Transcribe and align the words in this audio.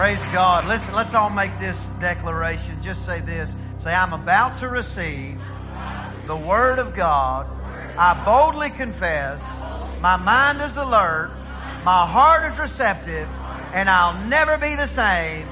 Praise 0.00 0.24
God. 0.32 0.64
Listen, 0.64 0.94
let's 0.94 1.12
all 1.12 1.28
make 1.28 1.58
this 1.58 1.86
declaration. 2.00 2.80
Just 2.80 3.04
say 3.04 3.20
this. 3.20 3.54
Say, 3.80 3.92
I'm 3.92 4.14
about 4.14 4.56
to 4.60 4.68
receive 4.70 5.38
the 6.24 6.36
Word 6.36 6.78
of 6.78 6.96
God. 6.96 7.46
I 7.98 8.24
boldly 8.24 8.70
confess. 8.70 9.44
My 10.00 10.16
mind 10.16 10.62
is 10.62 10.78
alert. 10.78 11.30
My 11.84 12.06
heart 12.06 12.50
is 12.50 12.58
receptive. 12.58 13.28
And 13.74 13.90
I'll 13.90 14.26
never 14.26 14.56
be 14.56 14.74
the 14.74 14.86
same 14.86 15.46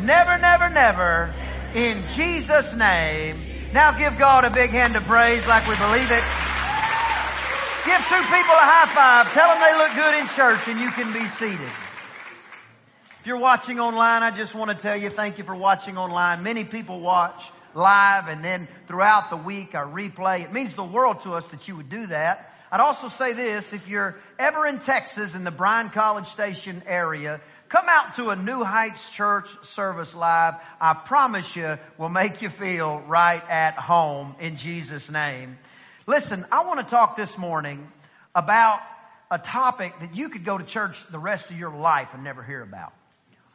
Never, 0.00 0.38
never, 0.40 0.70
never. 0.70 1.34
In 1.74 2.02
Jesus' 2.14 2.74
name. 2.74 3.36
Now 3.74 3.92
give 3.98 4.18
God 4.18 4.46
a 4.46 4.50
big 4.50 4.70
hand 4.70 4.96
of 4.96 5.04
praise 5.04 5.46
like 5.46 5.68
we 5.68 5.76
believe 5.76 6.08
it. 6.08 6.24
Give 7.84 8.00
two 8.08 8.24
people 8.24 8.56
a 8.56 8.66
high 8.72 8.88
five. 8.88 9.30
Tell 9.34 9.52
them 9.52 9.60
they 9.60 9.76
look 9.76 9.92
good 10.00 10.14
in 10.16 10.26
church 10.28 10.66
and 10.68 10.80
you 10.80 10.90
can 10.92 11.12
be 11.12 11.26
seated. 11.28 11.81
If 13.22 13.28
you're 13.28 13.38
watching 13.38 13.78
online, 13.78 14.24
I 14.24 14.32
just 14.32 14.52
want 14.52 14.72
to 14.72 14.76
tell 14.76 14.96
you 14.96 15.08
thank 15.08 15.38
you 15.38 15.44
for 15.44 15.54
watching 15.54 15.96
online. 15.96 16.42
Many 16.42 16.64
people 16.64 16.98
watch 16.98 17.52
live 17.72 18.26
and 18.26 18.42
then 18.42 18.66
throughout 18.88 19.30
the 19.30 19.36
week 19.36 19.76
our 19.76 19.86
replay. 19.86 20.42
It 20.42 20.52
means 20.52 20.74
the 20.74 20.82
world 20.82 21.20
to 21.20 21.34
us 21.34 21.50
that 21.50 21.68
you 21.68 21.76
would 21.76 21.88
do 21.88 22.08
that. 22.08 22.52
I'd 22.72 22.80
also 22.80 23.06
say 23.06 23.32
this, 23.32 23.74
if 23.74 23.88
you're 23.88 24.16
ever 24.40 24.66
in 24.66 24.80
Texas 24.80 25.36
in 25.36 25.44
the 25.44 25.52
Bryan 25.52 25.90
College 25.90 26.26
Station 26.26 26.82
area, 26.84 27.40
Come 27.68 27.86
out 27.88 28.16
to 28.16 28.30
a 28.30 28.36
New 28.36 28.64
Heights 28.64 29.08
Church 29.08 29.48
service 29.62 30.16
live. 30.16 30.56
I 30.80 30.92
promise 30.92 31.54
you 31.54 31.78
will 31.96 32.10
make 32.10 32.42
you 32.42 32.48
feel 32.48 33.00
right 33.06 33.42
at 33.48 33.76
home 33.76 34.34
in 34.40 34.56
Jesus 34.56 35.10
name. 35.12 35.58
Listen, 36.08 36.44
I 36.50 36.66
want 36.66 36.80
to 36.80 36.86
talk 36.86 37.16
this 37.16 37.38
morning 37.38 37.90
about 38.34 38.80
a 39.30 39.38
topic 39.38 40.00
that 40.00 40.14
you 40.14 40.28
could 40.28 40.44
go 40.44 40.58
to 40.58 40.64
church 40.64 41.06
the 41.06 41.20
rest 41.20 41.50
of 41.50 41.58
your 41.58 41.70
life 41.70 42.12
and 42.12 42.24
never 42.24 42.42
hear 42.42 42.62
about. 42.62 42.92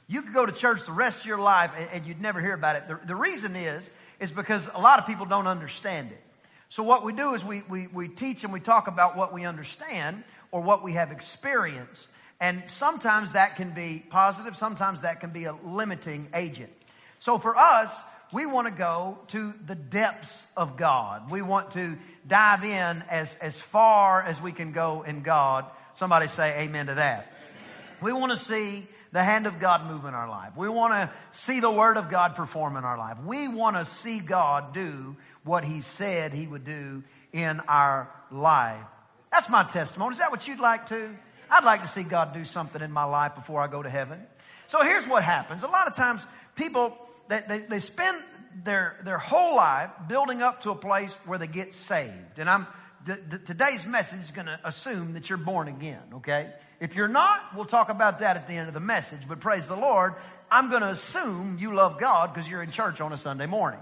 You 0.08 0.22
could 0.22 0.33
go 0.33 0.45
to 0.45 0.52
church 0.52 0.86
the 0.86 0.91
rest 0.94 1.22
of 1.22 1.25
your 1.25 1.39
life 1.39 1.72
and, 1.77 1.89
and 1.91 2.05
you'd 2.05 2.22
never 2.22 2.39
hear 2.39 2.53
about 2.53 2.77
it. 2.77 2.88
The, 2.88 3.00
the 3.08 3.16
reason 3.16 3.55
is, 3.55 3.91
is 4.19 4.31
because 4.31 4.69
a 4.73 4.80
lot 4.80 4.99
of 4.99 5.05
people 5.05 5.25
don't 5.25 5.47
understand 5.47 6.11
it. 6.11 6.22
So 6.69 6.83
what 6.83 7.03
we 7.03 7.14
do 7.14 7.33
is 7.33 7.45
we, 7.45 7.61
we, 7.69 7.88
we 7.88 8.08
teach 8.08 8.44
and 8.44 8.52
we 8.52 8.59
talk 8.59 8.88
about 8.88 9.16
what 9.16 9.33
we 9.33 9.45
understand 9.45 10.23
or 10.52 10.61
what 10.61 10.83
we 10.83 10.94
have 10.94 11.11
experienced. 11.11 12.09
And 12.39 12.64
sometimes 12.67 13.33
that 13.33 13.55
can 13.55 13.72
be 13.72 14.03
positive, 14.09 14.55
sometimes 14.55 15.02
that 15.02 15.19
can 15.19 15.31
be 15.31 15.45
a 15.45 15.53
limiting 15.53 16.30
agent. 16.33 16.71
So 17.19 17.38
for 17.38 17.55
us, 17.58 18.02
we 18.31 18.45
want 18.45 18.67
to 18.67 18.73
go 18.73 19.17
to 19.27 19.53
the 19.66 19.75
depths 19.75 20.47
of 20.58 20.75
God. 20.75 21.31
We 21.31 21.42
want 21.42 21.71
to 21.71 21.97
dive 22.27 22.64
in 22.64 23.03
as, 23.09 23.36
as 23.36 23.59
far 23.59 24.21
as 24.21 24.42
we 24.42 24.52
can 24.52 24.71
go 24.71 25.03
in 25.03 25.21
God. 25.21 25.66
Somebody 25.94 26.27
say 26.27 26.64
amen 26.64 26.88
to 26.88 26.95
that. 26.95 27.33
Amen. 27.42 27.97
We 28.02 28.14
want 28.14 28.31
to 28.31 28.38
see 28.38 28.86
the 29.11 29.23
hand 29.23 29.47
of 29.47 29.59
God 29.59 29.86
move 29.86 30.05
in 30.05 30.14
our 30.14 30.30
life. 30.30 30.52
We 30.55 30.70
want 30.70 30.93
to 30.93 31.11
see 31.32 31.59
the 31.59 31.71
word 31.71 31.98
of 31.98 32.09
God 32.09 32.36
perform 32.36 32.76
in 32.76 32.83
our 32.83 32.98
life. 32.98 33.17
We 33.26 33.48
want 33.48 33.77
to 33.77 33.86
see 33.86 34.20
God 34.20 34.73
do 34.73 35.15
what 35.43 35.64
he 35.64 35.82
said 35.82 36.33
he 36.33 36.48
would 36.48 36.65
do 36.65 37.04
in 37.32 37.59
our 37.61 38.11
life. 38.32 38.83
That's 39.32 39.49
my 39.49 39.64
testimony. 39.64 40.14
Is 40.14 40.20
that 40.20 40.32
what 40.32 40.48
you'd 40.48 40.59
like 40.59 40.87
to? 40.87 41.15
I'd 41.49 41.64
like 41.64 41.82
to 41.82 41.87
see 41.87 42.04
God 42.04 42.33
do 42.33 42.43
something 42.43 42.82
in 42.82 42.92
my 42.92 43.05
life 43.05 43.36
before 43.36 43.61
I 43.61 43.67
go 43.67 43.82
to 43.82 43.89
heaven. 43.89 44.20
So 44.67 44.83
here's 44.83 45.08
what 45.08 45.23
happens. 45.23 45.64
A 45.64 45.67
lot 45.67 45.87
of 45.87 45.95
times 45.95 46.26
people, 46.55 46.98
they, 47.30 47.42
they, 47.48 47.59
they 47.59 47.80
spend 47.80 48.21
their, 48.64 48.99
their 49.03 49.17
whole 49.17 49.55
life 49.55 49.89
building 50.09 50.42
up 50.42 50.61
to 50.61 50.71
a 50.71 50.76
place 50.76 51.17
where 51.26 51.37
they 51.37 51.48
get 51.48 51.73
saved. 51.73 52.39
And 52.39 52.49
I'm, 52.49 52.67
th- 53.05 53.20
th- 53.30 53.45
today's 53.45 53.86
message 53.86 54.21
is 54.21 54.32
going 54.32 54.48
to 54.48 54.59
assume 54.64 55.14
that 55.14 55.30
you're 55.30 55.37
born 55.37 55.67
again, 55.67 56.02
okay? 56.15 56.52
If 56.80 56.95
you're 56.95 57.08
not, 57.08 57.55
we'll 57.55 57.65
talk 57.65 57.89
about 57.89 58.20
that 58.20 58.38
at 58.38 58.48
the 58.48 58.54
end 58.54 58.67
of 58.67 58.73
the 58.73 58.80
message. 58.80 59.27
But 59.27 59.39
praise 59.39 59.67
the 59.67 59.76
Lord, 59.76 60.14
I'm 60.52 60.70
going 60.70 60.83
to 60.83 60.89
assume 60.89 61.58
you 61.60 61.73
love 61.73 61.99
God 61.99 62.33
because 62.33 62.49
you're 62.49 62.61
in 62.61 62.71
church 62.71 63.02
on 63.02 63.11
a 63.14 63.17
Sunday 63.17 63.48
morning. 63.48 63.80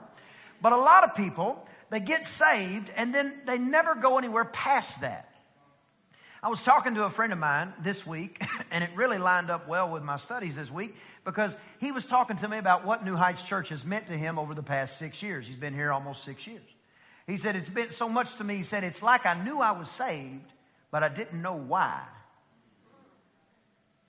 But 0.61 0.72
a 0.72 0.78
lot 0.78 1.03
of 1.03 1.16
people, 1.16 1.67
they 1.89 2.00
get 2.00 2.25
saved 2.25 2.89
and 2.95 3.13
then 3.13 3.33
they 3.45 3.57
never 3.57 3.95
go 3.95 4.17
anywhere 4.17 4.45
past 4.45 5.01
that. 5.01 5.29
I 6.41 6.50
was 6.50 6.63
talking 6.63 6.94
to 6.94 7.06
a 7.06 7.09
friend 7.09 7.33
of 7.33 7.39
mine 7.39 7.73
this 7.81 8.06
week, 8.06 8.39
and 8.72 8.83
it 8.83 8.91
really 8.95 9.17
lined 9.17 9.50
up 9.50 9.67
well 9.67 9.91
with 9.91 10.03
my 10.03 10.17
studies 10.17 10.56
this 10.56 10.72
week 10.72 10.95
because 11.23 11.57
he 11.79 11.91
was 11.91 12.06
talking 12.06 12.35
to 12.38 12.47
me 12.47 12.59
about 12.59 12.85
what 12.85 13.03
New 13.03 13.16
Heights 13.16 13.41
Church 13.41 13.69
has 13.69 13.83
meant 13.83 14.07
to 14.07 14.13
him 14.13 14.38
over 14.38 14.53
the 14.53 14.62
past 14.62 15.00
six 15.00 15.23
years. 15.23 15.47
He's 15.47 15.56
been 15.56 15.73
here 15.73 15.91
almost 15.91 16.23
six 16.23 16.45
years. 16.45 16.62
He 17.25 17.38
said, 17.38 17.56
It's 17.56 17.69
been 17.69 17.89
so 17.89 18.07
much 18.07 18.35
to 18.35 18.44
me. 18.44 18.57
He 18.57 18.63
said, 18.63 18.83
It's 18.83 19.01
like 19.01 19.25
I 19.25 19.33
knew 19.44 19.59
I 19.59 19.72
was 19.72 19.89
saved, 19.89 20.45
but 20.91 21.01
I 21.01 21.09
didn't 21.09 21.41
know 21.41 21.56
why. 21.56 22.00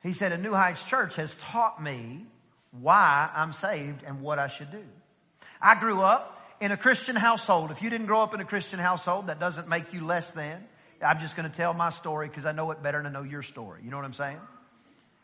He 0.02 0.12
said, 0.12 0.32
A 0.32 0.38
New 0.38 0.52
Heights 0.52 0.82
Church 0.82 1.16
has 1.16 1.34
taught 1.36 1.82
me 1.82 2.26
why 2.70 3.30
I'm 3.34 3.52
saved 3.52 4.02
and 4.04 4.20
what 4.20 4.38
I 4.38 4.48
should 4.48 4.70
do. 4.70 4.84
I 5.60 5.78
grew 5.78 6.02
up 6.02 6.42
in 6.60 6.72
a 6.72 6.76
Christian 6.76 7.16
household. 7.16 7.70
If 7.70 7.82
you 7.82 7.90
didn't 7.90 8.06
grow 8.06 8.22
up 8.22 8.34
in 8.34 8.40
a 8.40 8.44
Christian 8.44 8.78
household, 8.78 9.28
that 9.28 9.40
doesn't 9.40 9.68
make 9.68 9.92
you 9.92 10.04
less 10.04 10.32
than. 10.32 10.64
I'm 11.02 11.18
just 11.18 11.36
going 11.36 11.50
to 11.50 11.54
tell 11.54 11.74
my 11.74 11.90
story 11.90 12.28
because 12.28 12.46
I 12.46 12.52
know 12.52 12.70
it 12.70 12.82
better 12.82 13.02
than 13.02 13.14
I 13.14 13.18
know 13.18 13.24
your 13.24 13.42
story. 13.42 13.82
You 13.84 13.90
know 13.90 13.96
what 13.96 14.06
I'm 14.06 14.12
saying? 14.12 14.38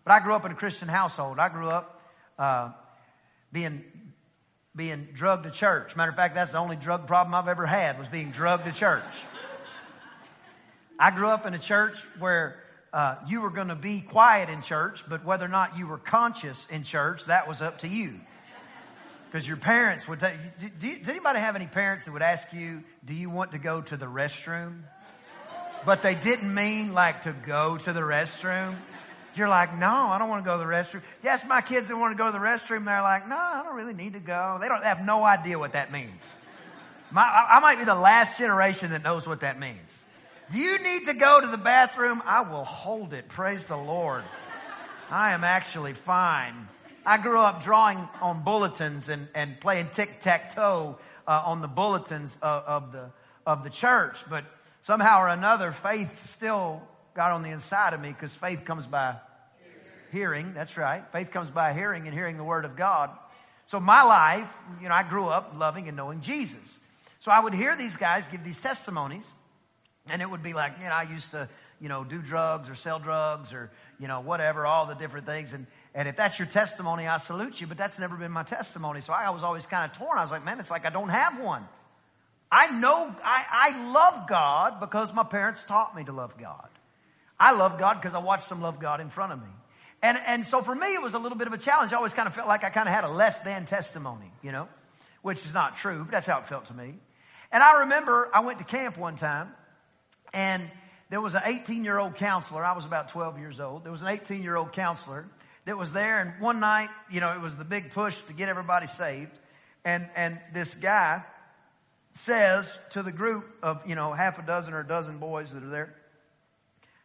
But 0.04 0.12
I 0.12 0.20
grew 0.20 0.34
up 0.34 0.44
in 0.44 0.52
a 0.52 0.56
Christian 0.56 0.88
household. 0.88 1.38
I 1.38 1.48
grew 1.48 1.68
up 1.68 2.00
uh, 2.38 2.72
being 3.52 3.84
being 4.74 5.08
drugged 5.12 5.44
to 5.44 5.50
church. 5.50 5.96
Matter 5.96 6.10
of 6.10 6.16
fact, 6.16 6.34
that's 6.34 6.52
the 6.52 6.58
only 6.58 6.76
drug 6.76 7.06
problem 7.06 7.34
I've 7.34 7.48
ever 7.48 7.66
had 7.66 7.98
was 7.98 8.08
being 8.08 8.30
drugged 8.30 8.64
to 8.64 8.72
church. 8.72 9.04
I 10.98 11.10
grew 11.10 11.28
up 11.28 11.44
in 11.44 11.52
a 11.52 11.58
church 11.58 11.96
where 12.18 12.61
uh, 12.92 13.16
you 13.26 13.40
were 13.40 13.50
going 13.50 13.68
to 13.68 13.74
be 13.74 14.00
quiet 14.00 14.48
in 14.48 14.62
church, 14.62 15.04
but 15.08 15.24
whether 15.24 15.44
or 15.44 15.48
not 15.48 15.78
you 15.78 15.86
were 15.86 15.98
conscious 15.98 16.66
in 16.68 16.82
church, 16.82 17.26
that 17.26 17.48
was 17.48 17.62
up 17.62 17.78
to 17.78 17.88
you. 17.88 18.20
Because 19.30 19.48
your 19.48 19.56
parents 19.56 20.06
would 20.06 20.20
you, 20.80 20.98
does 20.98 21.08
anybody 21.08 21.38
have 21.38 21.56
any 21.56 21.66
parents 21.66 22.04
that 22.04 22.12
would 22.12 22.22
ask 22.22 22.52
you, 22.52 22.84
do 23.04 23.14
you 23.14 23.30
want 23.30 23.52
to 23.52 23.58
go 23.58 23.80
to 23.80 23.96
the 23.96 24.06
restroom? 24.06 24.82
but 25.84 26.02
they 26.02 26.14
didn't 26.14 26.52
mean 26.52 26.92
like 26.92 27.22
to 27.22 27.32
go 27.32 27.76
to 27.76 27.92
the 27.92 28.00
restroom. 28.00 28.76
You're 29.34 29.48
like, 29.48 29.74
no, 29.74 29.88
I 29.88 30.18
don't 30.18 30.28
want 30.28 30.44
to 30.44 30.46
go 30.46 30.52
to 30.52 30.58
the 30.58 30.70
restroom. 30.70 31.02
Yes, 31.22 31.44
my 31.46 31.62
kids 31.62 31.88
that 31.88 31.96
want 31.96 32.16
to 32.16 32.18
go 32.18 32.26
to 32.26 32.32
the 32.32 32.44
restroom, 32.44 32.84
they're 32.84 33.00
like, 33.00 33.28
no, 33.28 33.36
I 33.36 33.62
don't 33.64 33.76
really 33.76 33.94
need 33.94 34.12
to 34.12 34.20
go. 34.20 34.58
They 34.60 34.68
don't 34.68 34.84
have 34.84 35.04
no 35.04 35.24
idea 35.24 35.58
what 35.58 35.72
that 35.72 35.90
means. 35.90 36.36
My, 37.10 37.22
I 37.22 37.60
might 37.60 37.78
be 37.78 37.84
the 37.84 37.94
last 37.94 38.38
generation 38.38 38.90
that 38.90 39.02
knows 39.02 39.26
what 39.26 39.40
that 39.40 39.58
means. 39.58 40.04
You 40.54 40.78
need 40.78 41.06
to 41.06 41.14
go 41.14 41.40
to 41.40 41.46
the 41.46 41.58
bathroom? 41.58 42.22
I 42.24 42.42
will 42.42 42.64
hold 42.64 43.14
it. 43.14 43.28
Praise 43.28 43.66
the 43.66 43.76
Lord. 43.76 44.24
I 45.10 45.32
am 45.32 45.44
actually 45.44 45.92
fine. 45.92 46.68
I 47.04 47.18
grew 47.18 47.38
up 47.38 47.62
drawing 47.62 47.98
on 48.20 48.44
bulletins 48.44 49.08
and, 49.08 49.28
and 49.34 49.60
playing 49.60 49.88
tic-tac-toe 49.92 50.98
uh, 51.26 51.42
on 51.46 51.60
the 51.60 51.68
bulletins 51.68 52.36
of, 52.42 52.64
of 52.64 52.92
the 52.92 53.12
of 53.46 53.64
the 53.64 53.70
church, 53.70 54.16
but 54.30 54.44
somehow 54.82 55.20
or 55.20 55.28
another, 55.28 55.72
faith 55.72 56.18
still 56.18 56.82
got 57.14 57.32
on 57.32 57.42
the 57.42 57.50
inside 57.50 57.92
of 57.92 58.00
me 58.00 58.08
because 58.08 58.34
faith 58.34 58.64
comes 58.64 58.86
by 58.86 59.16
hearing. 60.12 60.54
That's 60.54 60.76
right. 60.76 61.02
Faith 61.12 61.30
comes 61.30 61.50
by 61.50 61.72
hearing 61.72 62.06
and 62.06 62.14
hearing 62.14 62.36
the 62.36 62.44
word 62.44 62.64
of 62.64 62.76
God. 62.76 63.10
So 63.66 63.80
my 63.80 64.02
life, 64.02 64.54
you 64.80 64.88
know, 64.88 64.94
I 64.94 65.02
grew 65.02 65.26
up 65.26 65.54
loving 65.56 65.88
and 65.88 65.96
knowing 65.96 66.20
Jesus. 66.20 66.80
So 67.20 67.30
I 67.30 67.40
would 67.40 67.54
hear 67.54 67.76
these 67.76 67.96
guys 67.96 68.28
give 68.28 68.44
these 68.44 68.60
testimonies 68.60 69.32
and 70.10 70.20
it 70.20 70.28
would 70.28 70.42
be 70.42 70.52
like, 70.52 70.74
you 70.80 70.86
know, 70.86 70.94
I 70.94 71.04
used 71.04 71.30
to, 71.30 71.48
you 71.80 71.88
know, 71.88 72.02
do 72.02 72.20
drugs 72.20 72.68
or 72.68 72.74
sell 72.74 72.98
drugs 72.98 73.52
or, 73.52 73.70
you 74.00 74.08
know, 74.08 74.20
whatever, 74.20 74.66
all 74.66 74.86
the 74.86 74.94
different 74.94 75.26
things. 75.26 75.52
And, 75.52 75.66
and 75.94 76.08
if 76.08 76.16
that's 76.16 76.38
your 76.38 76.48
testimony, 76.48 77.06
I 77.06 77.18
salute 77.18 77.60
you, 77.60 77.68
but 77.68 77.78
that's 77.78 77.98
never 77.98 78.16
been 78.16 78.32
my 78.32 78.42
testimony. 78.42 79.00
So 79.00 79.12
I 79.12 79.30
was 79.30 79.44
always 79.44 79.66
kind 79.66 79.88
of 79.88 79.96
torn. 79.96 80.18
I 80.18 80.22
was 80.22 80.32
like, 80.32 80.44
man, 80.44 80.58
it's 80.58 80.70
like 80.70 80.86
I 80.86 80.90
don't 80.90 81.08
have 81.08 81.40
one. 81.40 81.66
I 82.50 82.66
know, 82.78 83.14
I, 83.24 83.44
I 83.50 83.92
love 83.92 84.28
God 84.28 84.80
because 84.80 85.14
my 85.14 85.22
parents 85.22 85.64
taught 85.64 85.94
me 85.96 86.04
to 86.04 86.12
love 86.12 86.36
God. 86.36 86.68
I 87.38 87.54
love 87.54 87.78
God 87.78 87.94
because 87.94 88.14
I 88.14 88.18
watched 88.18 88.48
them 88.48 88.60
love 88.60 88.80
God 88.80 89.00
in 89.00 89.08
front 89.08 89.32
of 89.32 89.38
me. 89.40 89.48
And, 90.02 90.18
and 90.26 90.44
so 90.44 90.62
for 90.62 90.74
me, 90.74 90.94
it 90.94 91.00
was 91.00 91.14
a 91.14 91.18
little 91.18 91.38
bit 91.38 91.46
of 91.46 91.52
a 91.52 91.58
challenge. 91.58 91.92
I 91.92 91.96
always 91.96 92.12
kind 92.12 92.26
of 92.26 92.34
felt 92.34 92.48
like 92.48 92.64
I 92.64 92.70
kind 92.70 92.88
of 92.88 92.94
had 92.94 93.04
a 93.04 93.08
less 93.08 93.40
than 93.40 93.64
testimony, 93.64 94.30
you 94.42 94.50
know, 94.50 94.68
which 95.22 95.46
is 95.46 95.54
not 95.54 95.76
true, 95.76 95.98
but 96.04 96.10
that's 96.10 96.26
how 96.26 96.38
it 96.40 96.46
felt 96.46 96.66
to 96.66 96.74
me. 96.74 96.94
And 97.52 97.62
I 97.62 97.80
remember 97.80 98.28
I 98.34 98.40
went 98.40 98.58
to 98.58 98.64
camp 98.64 98.98
one 98.98 99.14
time 99.14 99.54
And 100.32 100.62
there 101.10 101.20
was 101.20 101.34
an 101.34 101.42
18 101.44 101.84
year 101.84 101.98
old 101.98 102.16
counselor. 102.16 102.64
I 102.64 102.74
was 102.74 102.86
about 102.86 103.08
12 103.08 103.38
years 103.38 103.60
old. 103.60 103.84
There 103.84 103.92
was 103.92 104.02
an 104.02 104.08
18 104.08 104.42
year 104.42 104.56
old 104.56 104.72
counselor 104.72 105.26
that 105.64 105.76
was 105.76 105.92
there. 105.92 106.20
And 106.20 106.32
one 106.40 106.60
night, 106.60 106.88
you 107.10 107.20
know, 107.20 107.32
it 107.32 107.40
was 107.40 107.56
the 107.56 107.64
big 107.64 107.90
push 107.90 108.20
to 108.22 108.32
get 108.32 108.48
everybody 108.48 108.86
saved. 108.86 109.30
And, 109.84 110.08
and 110.16 110.40
this 110.52 110.74
guy 110.74 111.22
says 112.12 112.78
to 112.90 113.02
the 113.02 113.12
group 113.12 113.44
of, 113.62 113.82
you 113.86 113.94
know, 113.94 114.12
half 114.12 114.38
a 114.38 114.42
dozen 114.42 114.74
or 114.74 114.80
a 114.80 114.86
dozen 114.86 115.18
boys 115.18 115.52
that 115.52 115.62
are 115.62 115.70
there, 115.70 115.94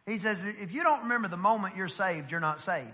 he 0.06 0.16
says, 0.16 0.42
if 0.46 0.72
you 0.72 0.82
don't 0.82 1.02
remember 1.02 1.28
the 1.28 1.36
moment 1.36 1.76
you're 1.76 1.88
saved, 1.88 2.30
you're 2.30 2.40
not 2.40 2.60
saved. 2.60 2.88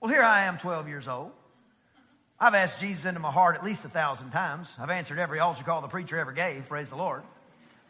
Well, 0.00 0.12
here 0.12 0.22
I 0.22 0.46
am, 0.46 0.58
12 0.58 0.88
years 0.88 1.06
old. 1.06 1.30
I've 2.38 2.54
asked 2.54 2.80
Jesus 2.80 3.06
into 3.06 3.20
my 3.20 3.30
heart 3.30 3.54
at 3.54 3.64
least 3.64 3.84
a 3.84 3.88
thousand 3.88 4.30
times. 4.30 4.74
I've 4.78 4.90
answered 4.90 5.20
every 5.20 5.38
altar 5.38 5.62
call 5.62 5.82
the 5.82 5.88
preacher 5.88 6.18
ever 6.18 6.32
gave. 6.32 6.68
Praise 6.68 6.90
the 6.90 6.96
Lord. 6.96 7.22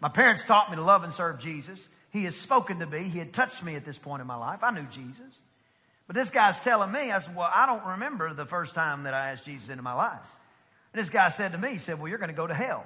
My 0.05 0.11
parents 0.11 0.45
taught 0.45 0.69
me 0.69 0.77
to 0.77 0.83
love 0.83 1.03
and 1.03 1.15
serve 1.15 1.39
Jesus. 1.39 1.89
He 2.11 2.25
has 2.25 2.37
spoken 2.37 2.81
to 2.81 2.87
me. 2.87 3.05
He 3.05 3.19
had 3.19 3.33
touched 3.33 3.65
me 3.65 3.75
at 3.75 3.87
this 3.87 3.97
point 3.97 4.21
in 4.21 4.27
my 4.27 4.37
life. 4.37 4.59
I 4.63 4.71
knew 4.71 4.87
Jesus. 4.91 5.41
But 6.07 6.15
this 6.15 6.29
guy's 6.29 6.61
telling 6.61 6.93
me, 6.93 7.11
I 7.11 7.17
said, 7.21 7.35
well, 7.35 7.51
I 7.51 7.65
don't 7.65 7.93
remember 7.93 8.35
the 8.35 8.45
first 8.45 8.75
time 8.75 9.05
that 9.05 9.15
I 9.15 9.31
asked 9.31 9.47
Jesus 9.47 9.71
into 9.71 9.83
my 9.83 9.95
life. 9.95 10.21
And 10.93 11.01
this 11.01 11.09
guy 11.09 11.31
said 11.31 11.53
to 11.53 11.59
me, 11.59 11.71
he 11.71 11.79
said, 11.79 11.99
well, 11.99 12.09
you're 12.09 12.19
going 12.19 12.29
to 12.29 12.37
go 12.37 12.47
to 12.47 12.53
hell. 12.53 12.85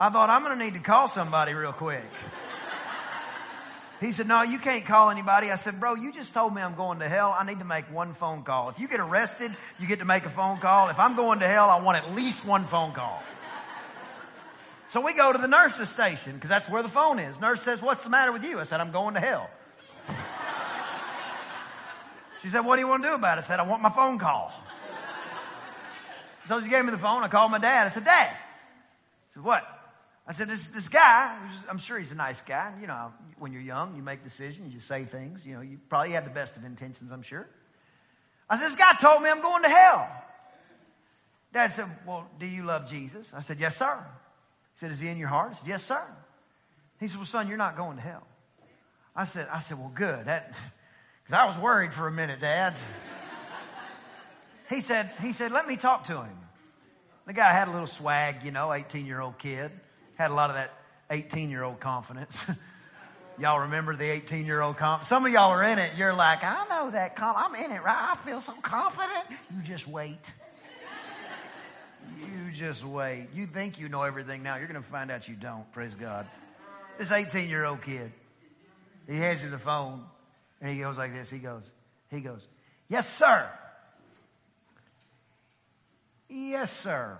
I 0.00 0.10
thought, 0.10 0.30
I'm 0.30 0.44
going 0.44 0.56
to 0.56 0.64
need 0.64 0.74
to 0.74 0.80
call 0.80 1.08
somebody 1.08 1.52
real 1.52 1.72
quick. 1.72 2.04
He 4.00 4.12
said, 4.12 4.28
no, 4.28 4.42
you 4.42 4.60
can't 4.60 4.84
call 4.84 5.10
anybody. 5.10 5.50
I 5.50 5.56
said, 5.56 5.80
bro, 5.80 5.96
you 5.96 6.12
just 6.12 6.32
told 6.34 6.54
me 6.54 6.62
I'm 6.62 6.76
going 6.76 7.00
to 7.00 7.08
hell. 7.08 7.34
I 7.36 7.44
need 7.44 7.58
to 7.58 7.64
make 7.64 7.92
one 7.92 8.14
phone 8.14 8.44
call. 8.44 8.68
If 8.68 8.78
you 8.78 8.86
get 8.86 9.00
arrested, 9.00 9.50
you 9.80 9.88
get 9.88 9.98
to 9.98 10.04
make 10.04 10.24
a 10.24 10.30
phone 10.30 10.58
call. 10.58 10.88
If 10.88 11.00
I'm 11.00 11.16
going 11.16 11.40
to 11.40 11.48
hell, 11.48 11.68
I 11.68 11.80
want 11.80 11.98
at 11.98 12.14
least 12.14 12.46
one 12.46 12.64
phone 12.64 12.92
call. 12.92 13.20
So 14.88 15.00
we 15.00 15.14
go 15.14 15.32
to 15.32 15.38
the 15.38 15.48
nurse's 15.48 15.88
station 15.88 16.34
because 16.34 16.50
that's 16.50 16.68
where 16.68 16.82
the 16.82 16.88
phone 16.88 17.18
is. 17.18 17.40
Nurse 17.40 17.62
says, 17.62 17.82
what's 17.82 18.04
the 18.04 18.10
matter 18.10 18.32
with 18.32 18.44
you? 18.44 18.60
I 18.60 18.62
said, 18.62 18.80
I'm 18.80 18.92
going 18.92 19.14
to 19.14 19.20
hell. 19.20 19.50
She 22.42 22.48
said, 22.48 22.60
what 22.60 22.76
do 22.76 22.82
you 22.82 22.86
want 22.86 23.02
to 23.02 23.08
do 23.08 23.14
about 23.14 23.38
it? 23.38 23.40
I 23.40 23.42
said, 23.42 23.58
I 23.58 23.64
want 23.66 23.82
my 23.82 23.90
phone 23.90 24.18
call. 24.18 24.52
So 26.46 26.60
she 26.60 26.68
gave 26.68 26.84
me 26.84 26.92
the 26.92 26.98
phone. 26.98 27.24
I 27.24 27.28
called 27.28 27.50
my 27.50 27.58
dad. 27.58 27.86
I 27.86 27.90
said, 27.90 28.04
dad. 28.04 28.28
I 28.28 29.34
said, 29.34 29.42
what? 29.42 29.66
I 30.28 30.32
said, 30.32 30.48
this, 30.48 30.68
this 30.68 30.88
guy, 30.88 31.36
I'm 31.68 31.78
sure 31.78 31.98
he's 31.98 32.12
a 32.12 32.16
nice 32.16 32.42
guy. 32.42 32.72
You 32.80 32.86
know, 32.86 33.12
when 33.38 33.52
you're 33.52 33.62
young, 33.62 33.96
you 33.96 34.02
make 34.02 34.22
decisions, 34.22 34.72
you 34.72 34.80
say 34.80 35.04
things. 35.04 35.46
You 35.46 35.54
know, 35.54 35.60
you 35.60 35.78
probably 35.88 36.12
had 36.12 36.24
the 36.24 36.30
best 36.30 36.56
of 36.56 36.64
intentions, 36.64 37.10
I'm 37.10 37.22
sure. 37.22 37.48
I 38.48 38.56
said, 38.56 38.66
this 38.66 38.76
guy 38.76 38.92
told 39.00 39.22
me 39.22 39.30
I'm 39.30 39.42
going 39.42 39.62
to 39.62 39.68
hell. 39.68 40.08
Dad 41.52 41.72
said, 41.72 41.86
well, 42.06 42.28
do 42.38 42.46
you 42.46 42.64
love 42.64 42.88
Jesus? 42.88 43.32
I 43.34 43.40
said, 43.40 43.58
yes, 43.58 43.76
sir. 43.76 43.98
He 44.76 44.80
said, 44.80 44.90
is 44.90 45.00
he 45.00 45.08
in 45.08 45.16
your 45.16 45.28
heart? 45.28 45.52
I 45.52 45.54
said, 45.54 45.68
yes, 45.68 45.82
sir. 45.84 46.02
He 47.00 47.08
said, 47.08 47.16
well, 47.16 47.24
son, 47.24 47.48
you're 47.48 47.56
not 47.56 47.78
going 47.78 47.96
to 47.96 48.02
hell. 48.02 48.26
I 49.14 49.24
said, 49.24 49.48
I 49.50 49.60
said, 49.60 49.78
well, 49.78 49.90
good. 49.94 50.26
That, 50.26 50.50
cause 51.28 51.32
I 51.32 51.46
was 51.46 51.56
worried 51.56 51.94
for 51.94 52.06
a 52.06 52.12
minute, 52.12 52.40
Dad. 52.40 52.74
he 54.68 54.82
said, 54.82 55.10
he 55.22 55.32
said, 55.32 55.50
let 55.50 55.66
me 55.66 55.76
talk 55.76 56.08
to 56.08 56.22
him. 56.22 56.36
The 57.24 57.32
guy 57.32 57.54
had 57.54 57.68
a 57.68 57.70
little 57.70 57.86
swag, 57.86 58.44
you 58.44 58.50
know, 58.50 58.70
18 58.70 59.06
year 59.06 59.22
old 59.22 59.38
kid. 59.38 59.70
Had 60.16 60.30
a 60.30 60.34
lot 60.34 60.50
of 60.50 60.56
that 60.56 60.74
18 61.10 61.48
year 61.48 61.62
old 61.62 61.80
confidence. 61.80 62.50
y'all 63.38 63.60
remember 63.60 63.96
the 63.96 64.10
18 64.10 64.44
year 64.44 64.60
old 64.60 64.76
comp? 64.76 65.04
Some 65.04 65.24
of 65.24 65.32
y'all 65.32 65.52
are 65.52 65.62
in 65.62 65.78
it. 65.78 65.92
You're 65.96 66.14
like, 66.14 66.44
I 66.44 66.66
know 66.68 66.90
that. 66.90 67.16
comp. 67.16 67.38
I'm 67.38 67.54
in 67.64 67.72
it, 67.72 67.82
right? 67.82 68.10
I 68.10 68.14
feel 68.14 68.42
so 68.42 68.52
confident. 68.60 69.40
You 69.56 69.62
just 69.62 69.88
wait. 69.88 70.34
Just 72.56 72.86
wait. 72.86 73.28
You 73.34 73.44
think 73.44 73.78
you 73.78 73.90
know 73.90 74.02
everything 74.02 74.42
now. 74.42 74.56
You're 74.56 74.66
going 74.66 74.82
to 74.82 74.88
find 74.88 75.10
out 75.10 75.28
you 75.28 75.34
don't. 75.34 75.70
Praise 75.72 75.94
God. 75.94 76.26
This 76.96 77.12
18 77.12 77.50
year 77.50 77.66
old 77.66 77.82
kid, 77.82 78.10
he 79.06 79.18
hands 79.18 79.44
you 79.44 79.50
the 79.50 79.58
phone 79.58 80.02
and 80.62 80.72
he 80.72 80.80
goes 80.80 80.96
like 80.96 81.12
this. 81.12 81.30
He 81.30 81.38
goes, 81.38 81.70
he 82.10 82.20
goes, 82.20 82.48
yes, 82.88 83.06
sir. 83.06 83.46
Yes, 86.30 86.72
sir. 86.72 87.18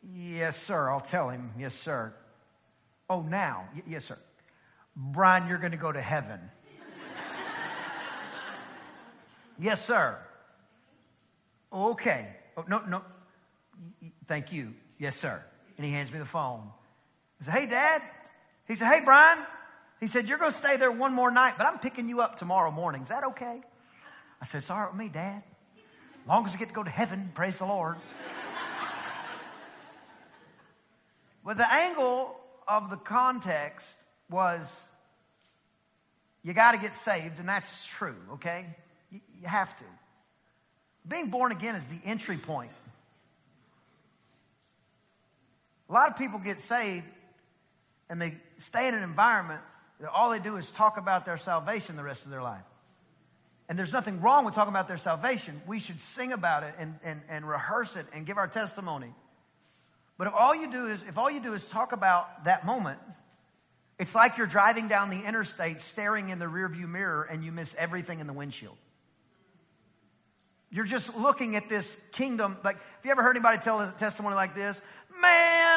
Yes, 0.00 0.56
sir. 0.56 0.90
I'll 0.90 1.00
tell 1.00 1.30
him. 1.30 1.50
Yes, 1.58 1.74
sir. 1.74 2.14
Oh, 3.10 3.22
now. 3.22 3.68
Y- 3.74 3.82
yes, 3.88 4.04
sir. 4.04 4.18
Brian, 4.94 5.48
you're 5.48 5.58
going 5.58 5.72
to 5.72 5.76
go 5.76 5.90
to 5.90 6.00
heaven. 6.00 6.38
yes, 9.58 9.84
sir. 9.84 10.18
Okay. 11.72 12.28
Oh, 12.56 12.64
no, 12.68 12.80
no. 12.86 13.02
Thank 14.26 14.52
you. 14.52 14.74
Yes, 14.98 15.16
sir. 15.16 15.42
And 15.76 15.86
he 15.86 15.92
hands 15.92 16.12
me 16.12 16.18
the 16.18 16.24
phone. 16.24 16.70
I 17.40 17.44
said, 17.44 17.54
Hey, 17.54 17.66
Dad. 17.66 18.02
He 18.66 18.74
said, 18.74 18.92
Hey, 18.92 19.00
Brian. 19.04 19.38
He 20.00 20.06
said, 20.06 20.28
You're 20.28 20.38
going 20.38 20.52
to 20.52 20.56
stay 20.56 20.76
there 20.76 20.92
one 20.92 21.14
more 21.14 21.30
night, 21.30 21.54
but 21.56 21.66
I'm 21.66 21.78
picking 21.78 22.08
you 22.08 22.20
up 22.20 22.36
tomorrow 22.36 22.70
morning. 22.70 23.02
Is 23.02 23.08
that 23.08 23.24
okay? 23.24 23.60
I 24.40 24.44
said, 24.44 24.62
right 24.72 24.88
with 24.90 24.98
me, 24.98 25.08
Dad. 25.08 25.42
As 26.22 26.28
long 26.28 26.46
as 26.46 26.54
I 26.54 26.58
get 26.58 26.68
to 26.68 26.74
go 26.74 26.84
to 26.84 26.90
heaven, 26.90 27.32
praise 27.34 27.58
the 27.58 27.66
Lord. 27.66 27.96
But 31.44 31.56
the 31.56 31.72
angle 31.72 32.36
of 32.68 32.90
the 32.90 32.98
context 32.98 33.96
was 34.30 34.86
you 36.42 36.52
got 36.52 36.72
to 36.72 36.78
get 36.78 36.94
saved, 36.94 37.40
and 37.40 37.48
that's 37.48 37.86
true, 37.86 38.16
okay? 38.34 38.66
You, 39.10 39.20
you 39.40 39.48
have 39.48 39.74
to. 39.76 39.84
Being 41.08 41.28
born 41.28 41.52
again 41.52 41.74
is 41.74 41.86
the 41.86 42.00
entry 42.04 42.36
point. 42.36 42.70
A 45.88 45.92
lot 45.92 46.10
of 46.10 46.16
people 46.16 46.38
get 46.38 46.60
saved 46.60 47.06
and 48.10 48.20
they 48.20 48.36
stay 48.58 48.88
in 48.88 48.94
an 48.94 49.02
environment 49.02 49.60
that 50.00 50.10
all 50.10 50.30
they 50.30 50.38
do 50.38 50.56
is 50.56 50.70
talk 50.70 50.98
about 50.98 51.24
their 51.24 51.38
salvation 51.38 51.96
the 51.96 52.02
rest 52.02 52.24
of 52.24 52.30
their 52.30 52.42
life. 52.42 52.62
And 53.68 53.78
there's 53.78 53.92
nothing 53.92 54.20
wrong 54.20 54.44
with 54.44 54.54
talking 54.54 54.72
about 54.72 54.88
their 54.88 54.96
salvation. 54.96 55.60
We 55.66 55.78
should 55.78 56.00
sing 56.00 56.32
about 56.32 56.62
it 56.62 56.74
and, 56.78 56.94
and, 57.02 57.20
and 57.28 57.48
rehearse 57.48 57.96
it 57.96 58.06
and 58.14 58.24
give 58.24 58.38
our 58.38 58.48
testimony. 58.48 59.12
But 60.16 60.28
if 60.28 60.34
all 60.34 60.54
you 60.54 60.70
do 60.70 60.86
is, 60.86 61.02
if 61.02 61.18
all 61.18 61.30
you 61.30 61.40
do 61.40 61.54
is 61.54 61.68
talk 61.68 61.92
about 61.92 62.44
that 62.44 62.64
moment, 62.64 62.98
it's 63.98 64.14
like 64.14 64.38
you're 64.38 64.46
driving 64.46 64.88
down 64.88 65.10
the 65.10 65.20
interstate 65.20 65.80
staring 65.80 66.30
in 66.30 66.38
the 66.38 66.46
rearview 66.46 66.88
mirror 66.88 67.26
and 67.30 67.44
you 67.44 67.52
miss 67.52 67.74
everything 67.78 68.20
in 68.20 68.26
the 68.26 68.32
windshield. 68.32 68.76
You're 70.70 70.84
just 70.84 71.16
looking 71.16 71.56
at 71.56 71.68
this 71.68 71.96
kingdom. 72.12 72.58
Like, 72.62 72.76
have 72.76 73.04
you 73.04 73.10
ever 73.10 73.22
heard 73.22 73.36
anybody 73.36 73.58
tell 73.58 73.80
a 73.80 73.94
testimony 73.98 74.34
like 74.34 74.54
this? 74.54 74.80
Man, 75.20 75.22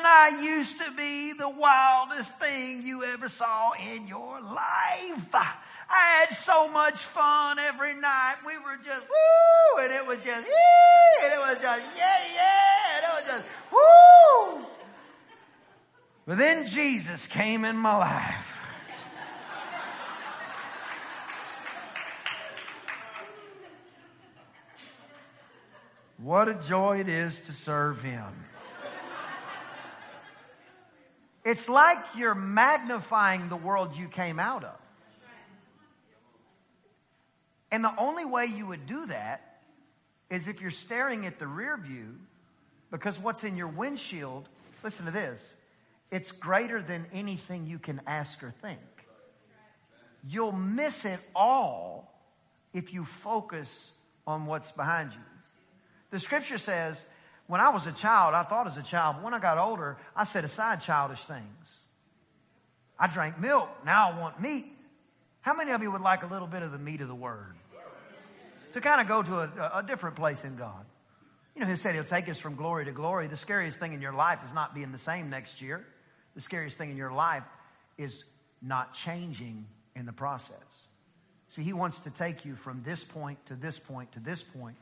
I 0.05 0.39
used 0.43 0.77
to 0.79 0.91
be 0.91 1.33
the 1.33 1.49
wildest 1.49 2.37
thing 2.39 2.83
you 2.83 3.03
ever 3.05 3.29
saw 3.29 3.71
in 3.73 4.07
your 4.07 4.41
life. 4.41 5.33
I 5.33 5.55
had 5.89 6.29
so 6.35 6.69
much 6.69 6.95
fun 6.95 7.57
every 7.57 7.95
night. 7.95 8.35
We 8.45 8.57
were 8.57 8.77
just 8.83 9.07
woo, 9.07 9.83
and 9.83 9.93
it 9.93 10.05
was 10.05 10.17
just 10.17 10.45
yee, 10.45 11.25
and 11.25 11.33
it 11.33 11.39
was 11.39 11.57
just 11.61 11.97
yeah, 11.97 12.17
yeah, 12.35 12.97
and 12.97 13.05
it 13.05 13.13
was 13.13 13.27
just 13.27 13.43
woo. 13.71 14.65
But 16.27 16.37
then 16.37 16.67
Jesus 16.67 17.27
came 17.27 17.65
in 17.65 17.77
my 17.77 17.97
life. 17.97 18.60
What 26.21 26.47
a 26.47 26.53
joy 26.53 26.99
it 26.99 27.07
is 27.07 27.41
to 27.41 27.53
serve 27.53 28.03
Him. 28.03 28.31
It's 31.43 31.67
like 31.67 31.97
you're 32.15 32.35
magnifying 32.35 33.49
the 33.49 33.55
world 33.55 33.97
you 33.97 34.07
came 34.07 34.39
out 34.39 34.63
of. 34.63 34.77
And 37.71 37.83
the 37.83 37.93
only 37.97 38.25
way 38.25 38.45
you 38.45 38.67
would 38.67 38.85
do 38.85 39.07
that 39.07 39.61
is 40.29 40.47
if 40.47 40.61
you're 40.61 40.69
staring 40.69 41.25
at 41.25 41.39
the 41.39 41.47
rear 41.47 41.75
view, 41.75 42.19
because 42.91 43.19
what's 43.19 43.43
in 43.43 43.57
your 43.57 43.69
windshield, 43.69 44.47
listen 44.83 45.05
to 45.07 45.11
this, 45.11 45.55
it's 46.11 46.31
greater 46.31 46.83
than 46.83 47.07
anything 47.11 47.65
you 47.65 47.79
can 47.79 47.99
ask 48.05 48.43
or 48.43 48.53
think. 48.61 48.79
You'll 50.23 50.51
miss 50.51 51.05
it 51.05 51.19
all 51.35 52.13
if 52.73 52.93
you 52.93 53.05
focus 53.05 53.91
on 54.27 54.45
what's 54.45 54.71
behind 54.71 55.13
you. 55.13 55.30
The 56.11 56.19
scripture 56.19 56.57
says, 56.57 57.03
when 57.47 57.59
I 57.59 57.69
was 57.69 57.87
a 57.87 57.91
child, 57.91 58.35
I 58.35 58.43
thought 58.43 58.67
as 58.67 58.77
a 58.77 58.83
child, 58.83 59.17
but 59.17 59.25
when 59.25 59.33
I 59.33 59.39
got 59.39 59.57
older, 59.57 59.97
I 60.15 60.25
set 60.25 60.45
aside 60.45 60.81
childish 60.81 61.25
things. 61.25 61.75
I 62.99 63.07
drank 63.07 63.39
milk, 63.39 63.69
now 63.85 64.11
I 64.11 64.19
want 64.19 64.39
meat. 64.39 64.65
How 65.41 65.55
many 65.55 65.71
of 65.71 65.81
you 65.81 65.91
would 65.91 66.01
like 66.01 66.23
a 66.23 66.27
little 66.27 66.47
bit 66.47 66.61
of 66.61 66.71
the 66.71 66.77
meat 66.77 67.01
of 67.01 67.07
the 67.07 67.15
word? 67.15 67.55
To 68.73 68.79
kind 68.79 69.01
of 69.01 69.07
go 69.07 69.21
to 69.21 69.39
a, 69.39 69.79
a 69.79 69.83
different 69.83 70.15
place 70.15 70.43
in 70.45 70.55
God. 70.55 70.85
You 71.55 71.61
know, 71.61 71.67
He 71.67 71.75
said 71.75 71.95
He'll 71.95 72.03
take 72.03 72.29
us 72.29 72.39
from 72.39 72.55
glory 72.55 72.85
to 72.85 72.91
glory. 72.91 73.27
The 73.27 73.35
scariest 73.35 73.79
thing 73.79 73.93
in 73.93 74.01
your 74.01 74.13
life 74.13 74.39
is 74.45 74.53
not 74.53 74.73
being 74.73 74.91
the 74.91 74.97
same 74.97 75.29
next 75.29 75.61
year. 75.61 75.85
The 76.35 76.41
scariest 76.41 76.77
thing 76.77 76.89
in 76.89 76.95
your 76.95 77.11
life 77.11 77.43
is 77.97 78.23
not 78.61 78.93
changing 78.93 79.65
in 79.95 80.05
the 80.05 80.13
process. 80.13 80.55
See, 81.49 81.63
He 81.63 81.73
wants 81.73 82.01
to 82.01 82.11
take 82.11 82.45
you 82.45 82.55
from 82.55 82.81
this 82.81 83.03
point 83.03 83.45
to 83.47 83.55
this 83.55 83.77
point 83.77 84.13
to 84.13 84.21
this 84.21 84.41
point 84.43 84.77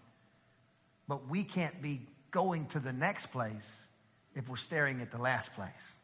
but 1.10 1.28
we 1.28 1.44
can't 1.44 1.82
be 1.82 2.02
going 2.30 2.68
to 2.68 2.80
the 2.80 2.94
next 2.94 3.28
place 3.28 3.88
if 4.36 4.48
we're 4.48 4.56
staring 4.56 5.02
at 5.02 5.10
the 5.10 5.18
last 5.18 5.54
place. 5.56 5.98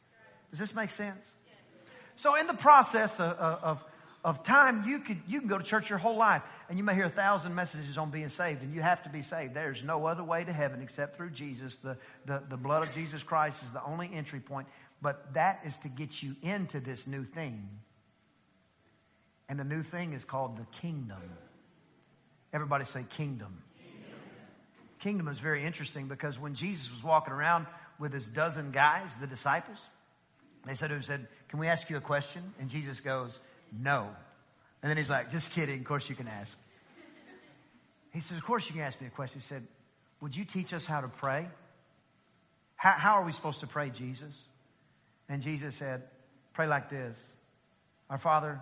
Does 0.49 0.59
this 0.59 0.75
make 0.75 0.89
sense? 0.89 1.31
So 2.15 2.35
in 2.35 2.47
the 2.47 2.55
process 2.55 3.19
of, 3.19 3.37
of, 3.37 3.83
of 4.23 4.43
time, 4.43 4.83
you 4.87 4.99
could, 4.99 5.21
you 5.27 5.39
can 5.39 5.47
go 5.47 5.59
to 5.59 5.63
church 5.63 5.91
your 5.91 5.99
whole 5.99 6.17
life 6.17 6.41
and 6.69 6.79
you 6.79 6.83
may 6.83 6.95
hear 6.95 7.05
a 7.05 7.09
thousand 7.09 7.53
messages 7.53 7.99
on 7.99 8.09
being 8.09 8.29
saved 8.29 8.63
and 8.63 8.73
you 8.73 8.81
have 8.81 9.03
to 9.03 9.09
be 9.09 9.21
saved. 9.21 9.53
There's 9.53 9.83
no 9.83 10.07
other 10.07 10.23
way 10.23 10.43
to 10.43 10.51
heaven 10.51 10.81
except 10.81 11.17
through 11.17 11.31
Jesus. 11.31 11.77
The, 11.77 11.97
the, 12.25 12.41
the 12.49 12.57
blood 12.57 12.81
of 12.81 12.93
Jesus 12.95 13.21
Christ 13.21 13.61
is 13.61 13.71
the 13.71 13.83
only 13.85 14.09
entry 14.11 14.39
point, 14.39 14.67
but 15.03 15.35
that 15.35 15.59
is 15.65 15.77
to 15.79 15.89
get 15.89 16.23
you 16.23 16.35
into 16.41 16.79
this 16.79 17.05
new 17.05 17.23
thing. 17.23 17.69
And 19.47 19.59
the 19.59 19.65
new 19.65 19.83
thing 19.83 20.13
is 20.13 20.25
called 20.25 20.57
the 20.57 20.65
kingdom. 20.81 21.21
Everybody 22.51 22.85
say 22.85 23.03
kingdom. 23.07 23.37
kingdom. 23.37 23.64
Kingdom 24.99 25.27
is 25.27 25.39
very 25.39 25.63
interesting 25.63 26.07
because 26.07 26.39
when 26.39 26.55
Jesus 26.55 26.91
was 26.91 27.03
walking 27.03 27.33
around 27.33 27.67
with 27.99 28.13
his 28.13 28.27
dozen 28.27 28.71
guys, 28.71 29.17
the 29.17 29.27
disciples, 29.27 29.89
they 30.65 30.73
said 30.73 30.87
to 30.87 30.95
him, 30.95 31.01
said, 31.01 31.27
can 31.49 31.59
we 31.59 31.67
ask 31.67 31.89
you 31.89 31.97
a 31.97 32.01
question? 32.01 32.41
And 32.59 32.69
Jesus 32.69 33.01
goes, 33.01 33.39
no. 33.71 34.09
And 34.81 34.89
then 34.89 34.97
he's 34.97 35.09
like, 35.09 35.29
just 35.29 35.51
kidding. 35.51 35.79
Of 35.79 35.85
course 35.85 36.09
you 36.09 36.15
can 36.15 36.27
ask. 36.27 36.59
He 38.13 38.19
says, 38.19 38.37
of 38.37 38.43
course 38.43 38.67
you 38.67 38.73
can 38.73 38.81
ask 38.81 38.99
me 39.01 39.07
a 39.07 39.11
question. 39.11 39.41
He 39.41 39.43
said, 39.43 39.63
would 40.21 40.35
you 40.35 40.45
teach 40.45 40.73
us 40.73 40.85
how 40.85 41.01
to 41.01 41.07
pray? 41.07 41.47
How, 42.75 42.91
how 42.91 43.13
are 43.15 43.25
we 43.25 43.31
supposed 43.31 43.59
to 43.59 43.67
pray, 43.67 43.89
Jesus? 43.89 44.33
And 45.27 45.41
Jesus 45.41 45.75
said, 45.75 46.03
pray 46.53 46.67
like 46.67 46.89
this. 46.89 47.35
Our 48.09 48.17
Father, 48.17 48.61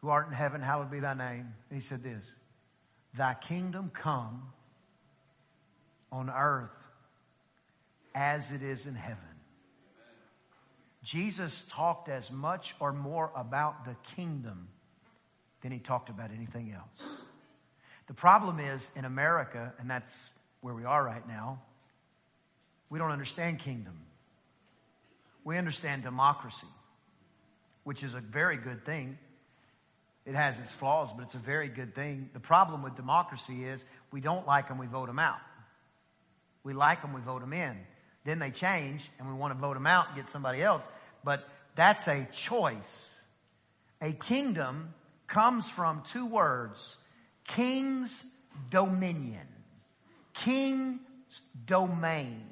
who 0.00 0.08
art 0.08 0.28
in 0.28 0.32
heaven, 0.32 0.60
hallowed 0.60 0.90
be 0.90 1.00
thy 1.00 1.14
name. 1.14 1.52
And 1.70 1.78
he 1.78 1.80
said 1.80 2.02
this, 2.02 2.32
thy 3.16 3.34
kingdom 3.34 3.90
come 3.92 4.42
on 6.12 6.30
earth 6.30 6.88
as 8.14 8.50
it 8.50 8.62
is 8.62 8.86
in 8.86 8.94
heaven. 8.94 9.18
Jesus 11.02 11.64
talked 11.68 12.08
as 12.08 12.30
much 12.30 12.74
or 12.80 12.92
more 12.92 13.30
about 13.36 13.84
the 13.84 13.94
kingdom 14.16 14.68
than 15.60 15.70
he 15.72 15.78
talked 15.78 16.08
about 16.08 16.30
anything 16.30 16.72
else. 16.72 17.08
The 18.06 18.14
problem 18.14 18.60
is 18.60 18.90
in 18.96 19.04
America, 19.04 19.72
and 19.78 19.90
that's 19.90 20.30
where 20.60 20.74
we 20.74 20.84
are 20.84 21.04
right 21.04 21.26
now, 21.26 21.62
we 22.88 22.98
don't 22.98 23.10
understand 23.10 23.58
kingdom. 23.58 24.00
We 25.44 25.58
understand 25.58 26.02
democracy, 26.02 26.66
which 27.84 28.02
is 28.02 28.14
a 28.14 28.20
very 28.20 28.56
good 28.56 28.84
thing. 28.84 29.18
It 30.26 30.34
has 30.34 30.60
its 30.60 30.72
flaws, 30.72 31.12
but 31.12 31.22
it's 31.22 31.34
a 31.34 31.38
very 31.38 31.68
good 31.68 31.94
thing. 31.94 32.30
The 32.32 32.40
problem 32.40 32.82
with 32.82 32.96
democracy 32.96 33.64
is 33.64 33.84
we 34.10 34.20
don't 34.20 34.46
like 34.46 34.68
them, 34.68 34.76
we 34.76 34.88
vote 34.88 35.06
them 35.06 35.20
out. 35.20 35.38
We 36.64 36.72
like 36.72 37.00
them, 37.00 37.12
we 37.12 37.20
vote 37.20 37.40
them 37.40 37.52
in. 37.52 37.78
Then 38.24 38.40
they 38.40 38.50
change 38.50 39.08
and 39.18 39.28
we 39.28 39.34
want 39.34 39.54
to 39.54 39.58
vote 39.58 39.74
them 39.74 39.86
out 39.86 40.08
and 40.08 40.16
get 40.16 40.28
somebody 40.28 40.60
else. 40.60 40.86
But 41.22 41.48
that's 41.76 42.08
a 42.08 42.26
choice. 42.32 43.08
A 44.02 44.12
kingdom 44.12 44.94
comes 45.28 45.70
from 45.70 46.02
two 46.02 46.26
words. 46.26 46.98
King's 47.44 48.24
dominion. 48.68 49.46
King's 50.34 50.98
domain. 51.66 52.42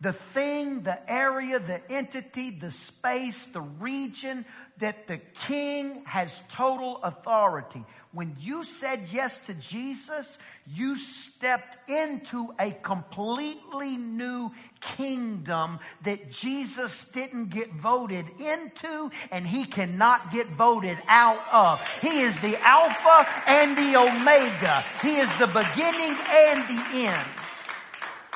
The 0.00 0.12
thing, 0.12 0.82
the 0.82 0.98
area, 1.10 1.60
the 1.60 1.80
entity, 1.88 2.50
the 2.50 2.70
space, 2.70 3.46
the 3.46 3.62
region 3.62 4.44
that 4.78 5.06
the 5.06 5.18
king 5.18 6.02
has 6.04 6.42
total 6.48 6.98
authority. 7.02 7.82
When 8.12 8.34
you 8.40 8.62
said 8.62 9.00
yes 9.12 9.46
to 9.46 9.54
Jesus, 9.54 10.38
you 10.66 10.96
stepped 10.96 11.76
into 11.88 12.54
a 12.58 12.70
completely 12.70 13.96
new 13.96 14.52
kingdom 14.80 15.78
that 16.02 16.30
Jesus 16.30 17.06
didn't 17.06 17.50
get 17.50 17.72
voted 17.72 18.26
into 18.38 19.10
and 19.30 19.46
he 19.46 19.64
cannot 19.66 20.30
get 20.30 20.46
voted 20.46 20.98
out 21.08 21.42
of. 21.52 21.86
He 22.00 22.20
is 22.20 22.38
the 22.38 22.56
Alpha 22.62 23.28
and 23.48 23.76
the 23.76 23.96
Omega. 23.98 24.84
He 25.02 25.16
is 25.16 25.34
the 25.36 25.46
beginning 25.46 26.16
and 26.30 26.68
the 26.68 27.08
end. 27.08 27.28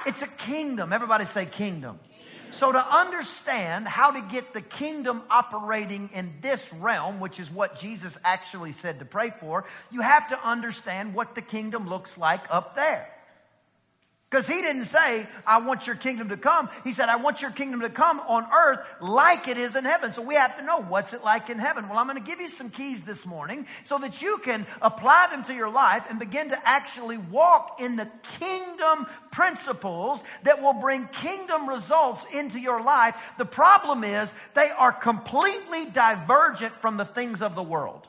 It's 0.06 0.22
a 0.22 0.28
kingdom. 0.28 0.92
Everybody 0.92 1.24
say 1.24 1.46
kingdom. 1.46 1.98
So 2.52 2.72
to 2.72 2.78
understand 2.78 3.86
how 3.86 4.12
to 4.12 4.20
get 4.20 4.52
the 4.52 4.60
kingdom 4.60 5.22
operating 5.30 6.10
in 6.14 6.34
this 6.40 6.72
realm, 6.74 7.20
which 7.20 7.38
is 7.38 7.50
what 7.50 7.78
Jesus 7.78 8.18
actually 8.24 8.72
said 8.72 8.98
to 8.98 9.04
pray 9.04 9.30
for, 9.38 9.64
you 9.90 10.00
have 10.00 10.28
to 10.28 10.48
understand 10.48 11.14
what 11.14 11.34
the 11.34 11.42
kingdom 11.42 11.88
looks 11.88 12.18
like 12.18 12.42
up 12.50 12.76
there. 12.76 13.08
Because 14.30 14.46
he 14.46 14.62
didn't 14.62 14.84
say, 14.84 15.26
I 15.44 15.58
want 15.58 15.88
your 15.88 15.96
kingdom 15.96 16.28
to 16.28 16.36
come. 16.36 16.70
He 16.84 16.92
said, 16.92 17.08
I 17.08 17.16
want 17.16 17.42
your 17.42 17.50
kingdom 17.50 17.80
to 17.80 17.90
come 17.90 18.20
on 18.20 18.46
earth 18.54 18.78
like 19.00 19.48
it 19.48 19.58
is 19.58 19.74
in 19.74 19.84
heaven. 19.84 20.12
So 20.12 20.22
we 20.22 20.36
have 20.36 20.56
to 20.56 20.64
know 20.64 20.82
what's 20.82 21.12
it 21.14 21.24
like 21.24 21.50
in 21.50 21.58
heaven. 21.58 21.88
Well, 21.88 21.98
I'm 21.98 22.06
going 22.06 22.16
to 22.16 22.22
give 22.22 22.40
you 22.40 22.48
some 22.48 22.70
keys 22.70 23.02
this 23.02 23.26
morning 23.26 23.66
so 23.82 23.98
that 23.98 24.22
you 24.22 24.38
can 24.44 24.66
apply 24.80 25.26
them 25.32 25.42
to 25.44 25.52
your 25.52 25.68
life 25.68 26.06
and 26.08 26.20
begin 26.20 26.50
to 26.50 26.58
actually 26.64 27.18
walk 27.18 27.80
in 27.80 27.96
the 27.96 28.08
kingdom 28.38 29.06
principles 29.32 30.22
that 30.44 30.62
will 30.62 30.74
bring 30.74 31.08
kingdom 31.08 31.68
results 31.68 32.24
into 32.32 32.60
your 32.60 32.80
life. 32.80 33.16
The 33.36 33.44
problem 33.44 34.04
is 34.04 34.32
they 34.54 34.70
are 34.78 34.92
completely 34.92 35.86
divergent 35.86 36.74
from 36.80 36.98
the 36.98 37.04
things 37.04 37.42
of 37.42 37.56
the 37.56 37.64
world. 37.64 38.06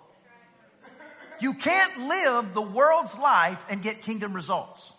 You 1.39 1.55
can't 1.55 2.07
live 2.07 2.53
the 2.53 2.61
world's 2.61 3.17
life 3.17 3.65
and 3.71 3.81
get 3.81 4.03
kingdom 4.03 4.33
results. 4.33 4.93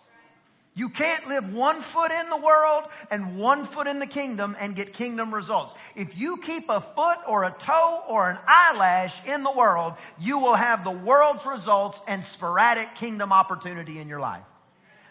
You 0.75 0.89
can't 0.89 1.27
live 1.27 1.53
one 1.53 1.81
foot 1.81 2.11
in 2.11 2.29
the 2.29 2.37
world 2.37 2.85
and 3.11 3.37
one 3.37 3.63
foot 3.63 3.85
in 3.85 3.99
the 3.99 4.07
kingdom 4.07 4.55
and 4.59 4.75
get 4.75 4.93
kingdom 4.93 5.33
results. 5.33 5.75
If 5.95 6.19
you 6.19 6.37
keep 6.37 6.67
a 6.67 6.81
foot 6.81 7.19
or 7.27 7.43
a 7.43 7.51
toe 7.51 8.03
or 8.07 8.27
an 8.27 8.39
eyelash 8.47 9.23
in 9.27 9.43
the 9.43 9.51
world, 9.51 9.93
you 10.19 10.39
will 10.39 10.55
have 10.55 10.83
the 10.83 10.91
world's 10.91 11.45
results 11.45 12.01
and 12.07 12.23
sporadic 12.23 12.95
kingdom 12.95 13.31
opportunity 13.31 13.99
in 13.99 14.07
your 14.07 14.19
life. 14.19 14.45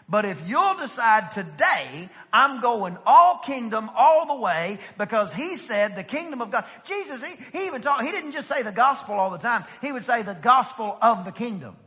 But 0.09 0.25
if 0.25 0.49
you'll 0.49 0.75
decide 0.75 1.31
today, 1.31 2.09
I'm 2.33 2.59
going 2.59 2.97
all 3.05 3.39
kingdom 3.45 3.89
all 3.95 4.27
the 4.27 4.41
way 4.41 4.79
because 4.97 5.31
he 5.31 5.55
said 5.55 5.95
the 5.95 6.03
kingdom 6.03 6.41
of 6.41 6.51
God. 6.51 6.65
Jesus, 6.83 7.25
he, 7.25 7.41
he 7.57 7.67
even 7.67 7.79
talked, 7.79 8.03
he 8.03 8.11
didn't 8.11 8.33
just 8.33 8.49
say 8.49 8.63
the 8.63 8.73
gospel 8.73 9.15
all 9.15 9.29
the 9.29 9.37
time. 9.37 9.63
He 9.81 9.93
would 9.93 10.03
say 10.03 10.23
the 10.23 10.35
gospel 10.35 10.97
of 11.01 11.23
the 11.23 11.31
kingdom. 11.31 11.77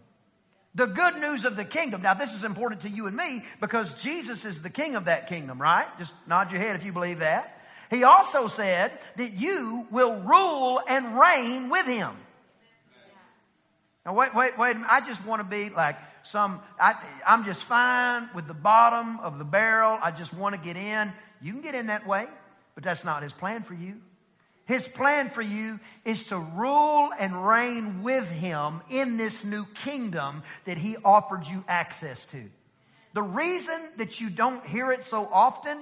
The 0.76 0.86
good 0.86 1.16
news 1.16 1.46
of 1.46 1.56
the 1.56 1.64
kingdom. 1.64 2.02
Now 2.02 2.12
this 2.12 2.34
is 2.34 2.44
important 2.44 2.82
to 2.82 2.90
you 2.90 3.06
and 3.06 3.16
me 3.16 3.42
because 3.62 3.94
Jesus 3.94 4.44
is 4.44 4.60
the 4.60 4.70
king 4.70 4.94
of 4.94 5.06
that 5.06 5.26
kingdom, 5.26 5.60
right? 5.60 5.86
Just 5.98 6.12
nod 6.28 6.52
your 6.52 6.60
head 6.60 6.76
if 6.76 6.84
you 6.84 6.92
believe 6.92 7.20
that. 7.20 7.58
He 7.90 8.04
also 8.04 8.46
said 8.46 8.92
that 9.16 9.32
you 9.32 9.86
will 9.90 10.20
rule 10.20 10.82
and 10.86 11.18
reign 11.18 11.70
with 11.70 11.86
him. 11.86 12.10
Now 14.04 14.14
wait, 14.14 14.34
wait, 14.34 14.58
wait. 14.58 14.76
I 14.88 15.00
just 15.00 15.24
want 15.26 15.40
to 15.40 15.48
be 15.48 15.70
like 15.70 15.96
some, 16.24 16.60
I, 16.78 16.94
I'm 17.26 17.44
just 17.44 17.64
fine 17.64 18.28
with 18.34 18.46
the 18.46 18.54
bottom 18.54 19.18
of 19.20 19.38
the 19.38 19.44
barrel. 19.46 19.98
I 20.02 20.10
just 20.10 20.34
want 20.34 20.54
to 20.54 20.60
get 20.60 20.76
in. 20.76 21.10
You 21.40 21.52
can 21.52 21.62
get 21.62 21.74
in 21.74 21.86
that 21.86 22.06
way, 22.06 22.26
but 22.74 22.84
that's 22.84 23.04
not 23.04 23.22
his 23.22 23.32
plan 23.32 23.62
for 23.62 23.74
you. 23.74 24.00
His 24.66 24.88
plan 24.88 25.30
for 25.30 25.42
you 25.42 25.78
is 26.04 26.24
to 26.24 26.38
rule 26.38 27.10
and 27.18 27.46
reign 27.46 28.02
with 28.02 28.28
him 28.30 28.80
in 28.90 29.16
this 29.16 29.44
new 29.44 29.64
kingdom 29.64 30.42
that 30.64 30.76
he 30.76 30.96
offered 31.04 31.46
you 31.46 31.64
access 31.68 32.26
to. 32.26 32.42
The 33.14 33.22
reason 33.22 33.80
that 33.98 34.20
you 34.20 34.28
don't 34.28 34.66
hear 34.66 34.90
it 34.90 35.04
so 35.04 35.28
often 35.32 35.78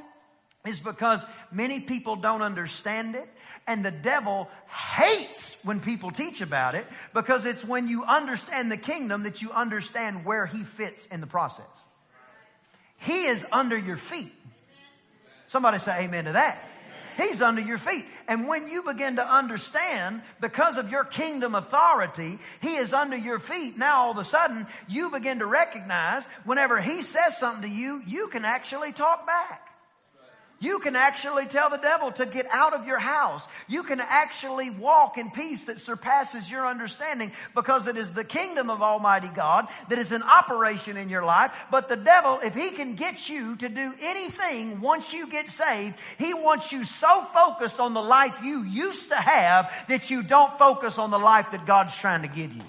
is 0.66 0.80
because 0.80 1.24
many 1.50 1.80
people 1.80 2.16
don't 2.16 2.42
understand 2.42 3.16
it 3.16 3.28
and 3.66 3.84
the 3.84 3.90
devil 3.90 4.48
hates 4.68 5.58
when 5.64 5.80
people 5.80 6.10
teach 6.10 6.42
about 6.42 6.74
it 6.74 6.86
because 7.14 7.46
it's 7.46 7.64
when 7.64 7.88
you 7.88 8.04
understand 8.04 8.70
the 8.70 8.76
kingdom 8.76 9.24
that 9.24 9.40
you 9.40 9.50
understand 9.50 10.24
where 10.24 10.46
he 10.46 10.62
fits 10.62 11.06
in 11.06 11.20
the 11.20 11.26
process. 11.26 11.86
He 12.98 13.24
is 13.24 13.46
under 13.50 13.76
your 13.76 13.96
feet. 13.96 14.32
Somebody 15.46 15.78
say 15.78 16.04
amen 16.04 16.26
to 16.26 16.32
that. 16.32 16.58
He's 17.16 17.42
under 17.42 17.60
your 17.60 17.78
feet. 17.78 18.04
And 18.28 18.48
when 18.48 18.68
you 18.68 18.82
begin 18.82 19.16
to 19.16 19.26
understand, 19.26 20.22
because 20.40 20.76
of 20.76 20.90
your 20.90 21.04
kingdom 21.04 21.54
authority, 21.54 22.38
He 22.60 22.76
is 22.76 22.92
under 22.92 23.16
your 23.16 23.38
feet. 23.38 23.78
Now 23.78 24.02
all 24.02 24.10
of 24.12 24.18
a 24.18 24.24
sudden, 24.24 24.66
you 24.88 25.10
begin 25.10 25.40
to 25.40 25.46
recognize 25.46 26.26
whenever 26.44 26.80
He 26.80 27.02
says 27.02 27.36
something 27.36 27.68
to 27.68 27.74
you, 27.74 28.02
you 28.06 28.28
can 28.28 28.44
actually 28.44 28.92
talk 28.92 29.26
back. 29.26 29.73
You 30.64 30.78
can 30.78 30.96
actually 30.96 31.44
tell 31.44 31.68
the 31.68 31.76
devil 31.76 32.10
to 32.12 32.24
get 32.24 32.46
out 32.50 32.72
of 32.72 32.86
your 32.86 32.98
house. 32.98 33.46
You 33.68 33.82
can 33.82 34.00
actually 34.00 34.70
walk 34.70 35.18
in 35.18 35.30
peace 35.30 35.66
that 35.66 35.78
surpasses 35.78 36.50
your 36.50 36.66
understanding 36.66 37.32
because 37.54 37.86
it 37.86 37.98
is 37.98 38.14
the 38.14 38.24
kingdom 38.24 38.70
of 38.70 38.80
Almighty 38.80 39.28
God 39.28 39.68
that 39.90 39.98
is 39.98 40.10
in 40.10 40.22
operation 40.22 40.96
in 40.96 41.10
your 41.10 41.22
life. 41.22 41.52
But 41.70 41.90
the 41.90 41.96
devil, 41.96 42.40
if 42.42 42.54
he 42.54 42.70
can 42.70 42.94
get 42.94 43.28
you 43.28 43.56
to 43.56 43.68
do 43.68 43.92
anything 44.00 44.80
once 44.80 45.12
you 45.12 45.28
get 45.28 45.50
saved, 45.50 45.96
he 46.16 46.32
wants 46.32 46.72
you 46.72 46.82
so 46.84 47.20
focused 47.24 47.78
on 47.78 47.92
the 47.92 48.00
life 48.00 48.40
you 48.42 48.62
used 48.62 49.10
to 49.10 49.16
have 49.16 49.70
that 49.88 50.10
you 50.10 50.22
don't 50.22 50.58
focus 50.58 50.98
on 50.98 51.10
the 51.10 51.18
life 51.18 51.50
that 51.50 51.66
God's 51.66 51.94
trying 51.94 52.22
to 52.22 52.28
give 52.28 52.54
you. 52.54 52.62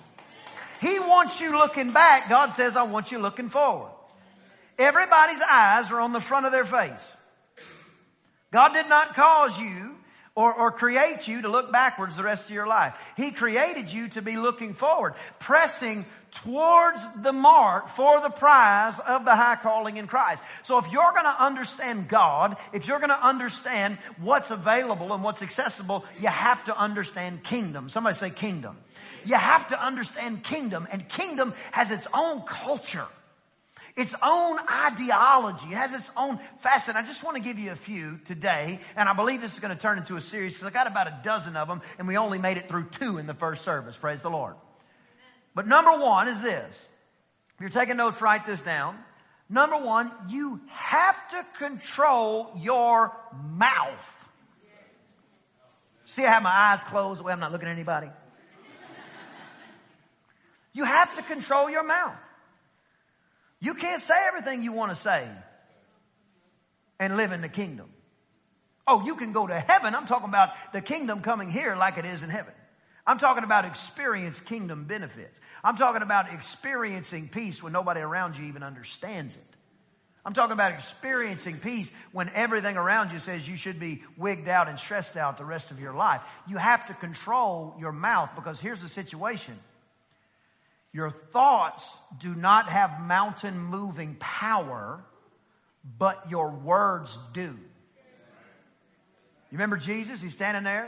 He 0.82 1.00
wants 1.00 1.40
you 1.40 1.58
looking 1.58 1.94
back. 1.94 2.28
God 2.28 2.52
says, 2.52 2.75
I 2.75 2.84
want 2.84 3.14
you 3.14 3.20
looking 3.20 3.48
forward. 3.48 3.92
Everybody's 4.78 5.42
eyes 5.50 5.94
are 5.94 6.02
on 6.02 6.12
the 6.12 6.20
front 6.20 6.46
of 6.46 6.52
their 6.52 6.66
face. 6.66 7.16
God 8.56 8.74
did 8.74 8.88
not 8.88 9.16
cause 9.16 9.60
you 9.60 9.98
or, 10.34 10.54
or 10.54 10.72
create 10.72 11.28
you 11.28 11.42
to 11.42 11.50
look 11.50 11.74
backwards 11.74 12.16
the 12.16 12.24
rest 12.24 12.46
of 12.46 12.56
your 12.56 12.66
life. 12.66 12.98
He 13.18 13.32
created 13.32 13.92
you 13.92 14.08
to 14.10 14.22
be 14.22 14.38
looking 14.38 14.74
forward, 14.74 15.16
pressing 15.40 16.06
towards 16.32 17.06
the 17.22 17.34
mark 17.34 17.90
for 17.90 18.22
the 18.22 18.30
prize 18.30 18.98
of 19.00 19.26
the 19.26 19.36
high 19.36 19.58
calling 19.58 19.98
in 19.98 20.08
Christ. 20.08 20.42
So 20.64 20.78
if 20.78 20.90
you're 20.90 21.12
going 21.12 21.26
to 21.26 21.44
understand 21.44 22.08
God, 22.08 22.56
if 22.72 22.88
you're 22.88 23.00
going 23.00 23.10
to 23.10 23.28
understand 23.28 23.98
what's 24.22 24.52
available 24.52 25.14
and 25.14 25.22
what's 25.22 25.42
accessible, 25.42 26.06
you 26.22 26.30
have 26.30 26.64
to 26.64 26.80
understand 26.80 27.44
kingdom. 27.44 27.90
Somebody 27.90 28.16
say 28.16 28.30
kingdom. 28.30 28.78
You 29.26 29.36
have 29.36 29.68
to 29.68 29.86
understand 29.86 30.44
kingdom 30.44 30.88
and 30.94 31.10
kingdom 31.10 31.54
has 31.74 31.92
its 31.92 32.08
own 32.14 32.44
culture 32.44 33.08
its 33.96 34.14
own 34.22 34.58
ideology. 34.88 35.68
It 35.68 35.78
has 35.78 35.94
its 35.94 36.12
own 36.18 36.38
facet. 36.58 36.96
I 36.96 37.02
just 37.02 37.24
want 37.24 37.38
to 37.38 37.44
give 37.44 37.58
you 37.58 37.72
a 37.72 37.75
few 37.75 38.20
today, 38.25 38.80
and 38.96 39.08
I 39.08 39.14
believe 39.14 39.42
this 39.42 39.54
is 39.54 39.60
going 39.60 39.75
to 39.75 39.82
turn 39.82 39.98
into 39.98 40.18
a 40.18 40.22
series 40.22 40.54
because 40.54 40.68
I 40.68 40.72
got 40.72 40.88
about 40.88 41.08
a 41.08 41.20
dozen 41.24 41.56
of 41.56 41.68
them, 41.68 41.82
and 41.98 42.08
we 42.08 42.18
only 42.18 42.38
made 42.38 42.58
it 42.58 42.68
through 42.68 42.90
two 42.92 43.18
in 43.18 43.28
the 43.28 43.34
first 43.34 43.64
service. 43.64 43.96
Praise 43.96 44.22
the 44.22 44.30
Lord. 44.30 44.56
But 45.54 45.68
number 45.68 45.98
one 45.98 46.28
is 46.28 46.42
this. 46.42 46.88
If 47.56 47.62
you're 47.62 47.70
taking 47.70 47.96
notes, 47.96 48.22
write 48.22 48.46
this 48.46 48.62
down. 48.62 48.98
Number 49.50 49.78
one, 49.78 50.12
you 50.28 50.60
have 50.70 51.30
to 51.30 51.46
control 51.58 52.52
your 52.58 53.16
mouth. 53.54 54.25
See, 56.06 56.25
I 56.25 56.32
have 56.32 56.44
my 56.44 56.50
eyes 56.50 56.84
closed 56.84 57.24
way 57.24 57.32
I'm 57.32 57.40
not 57.40 57.52
looking 57.52 57.70
at 57.70 57.72
anybody. 57.72 58.10
You 60.74 60.84
have 60.84 61.16
to 61.16 61.22
control 61.22 61.70
your 61.70 61.84
mouth. 61.84 62.22
You 63.65 63.74
can't 63.74 64.00
say 64.00 64.13
everything 64.27 64.62
you 64.62 64.74
want 64.74 64.91
to 64.91 64.95
say 64.95 65.27
and 67.00 67.17
live 67.17 67.31
in 67.31 67.41
the 67.41 67.50
kingdom. 67.50 67.89
Oh, 68.86 69.03
you 69.03 69.15
can 69.15 69.34
go 69.34 69.48
to 69.48 69.60
heaven. 69.60 69.95
I'm 69.95 70.05
talking 70.05 70.29
about 70.29 70.51
the 70.72 70.81
kingdom 70.81 71.22
coming 71.22 71.50
here 71.50 71.75
like 71.75 71.98
it 71.98 72.05
is 72.05 72.22
in 72.22 72.29
heaven. 72.29 72.53
I'm 73.07 73.17
talking 73.17 73.43
about 73.43 73.65
experience 73.65 74.39
kingdom 74.39 74.84
benefits. 74.84 75.39
I'm 75.63 75.77
talking 75.77 76.03
about 76.03 76.31
experiencing 76.31 77.27
peace 77.27 77.63
when 77.63 77.74
nobody 77.74 78.01
around 78.01 78.38
you 78.38 78.45
even 78.45 78.62
understands 78.62 79.36
it. 79.36 79.57
I'm 80.24 80.34
talking 80.34 80.53
about 80.53 80.72
experiencing 80.72 81.57
peace 81.57 81.91
when 82.12 82.29
everything 82.36 82.77
around 82.77 83.13
you 83.13 83.17
says 83.17 83.50
you 83.50 83.55
should 83.55 83.79
be 83.79 84.03
wigged 84.15 84.48
out 84.48 84.69
and 84.69 84.77
stressed 84.77 85.17
out 85.17 85.39
the 85.39 85.45
rest 85.45 85.72
of 85.72 85.79
your 85.79 85.93
life. 85.95 86.22
You 86.48 86.57
have 86.57 86.86
to 86.86 86.93
control 86.93 87.75
your 87.79 87.91
mouth 87.91 88.29
because 88.36 88.60
here's 88.60 88.84
the 88.84 88.89
situation. 88.89 89.57
Your 90.96 91.10
thoughts 91.10 91.94
do 92.20 92.34
not 92.34 92.70
have 92.70 93.02
mountain 93.02 93.60
moving 93.60 94.16
power, 94.18 95.04
but 95.98 96.30
your 96.30 96.52
words 96.52 97.20
do. 97.34 97.42
You 97.42 97.58
remember 99.52 99.75
Jesus? 99.75 100.22
He's 100.22 100.32
standing 100.32 100.64
there 100.64 100.88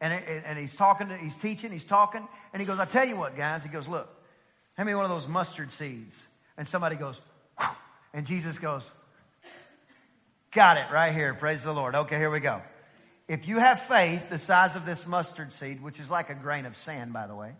and, 0.00 0.14
and 0.14 0.58
he's 0.58 0.74
talking, 0.74 1.08
to, 1.08 1.18
he's 1.18 1.36
teaching, 1.36 1.72
he's 1.72 1.84
talking, 1.84 2.26
and 2.54 2.62
he 2.62 2.64
goes, 2.64 2.78
I 2.78 2.86
tell 2.86 3.04
you 3.04 3.18
what, 3.18 3.36
guys. 3.36 3.62
He 3.62 3.68
goes, 3.68 3.86
look, 3.86 4.08
hand 4.78 4.86
me 4.86 4.94
one 4.94 5.04
of 5.04 5.10
those 5.10 5.28
mustard 5.28 5.72
seeds. 5.72 6.26
And 6.56 6.66
somebody 6.66 6.96
goes, 6.96 7.20
and 8.14 8.26
Jesus 8.26 8.58
goes, 8.58 8.90
got 10.52 10.78
it 10.78 10.86
right 10.90 11.12
here. 11.12 11.34
Praise 11.34 11.64
the 11.64 11.74
Lord. 11.74 11.94
Okay, 11.94 12.16
here 12.16 12.30
we 12.30 12.40
go. 12.40 12.62
If 13.28 13.46
you 13.46 13.58
have 13.58 13.78
faith 13.80 14.30
the 14.30 14.38
size 14.38 14.74
of 14.74 14.86
this 14.86 15.06
mustard 15.06 15.52
seed, 15.52 15.82
which 15.82 16.00
is 16.00 16.10
like 16.10 16.30
a 16.30 16.34
grain 16.34 16.64
of 16.64 16.78
sand, 16.78 17.12
by 17.12 17.26
the 17.26 17.34
way, 17.34 17.52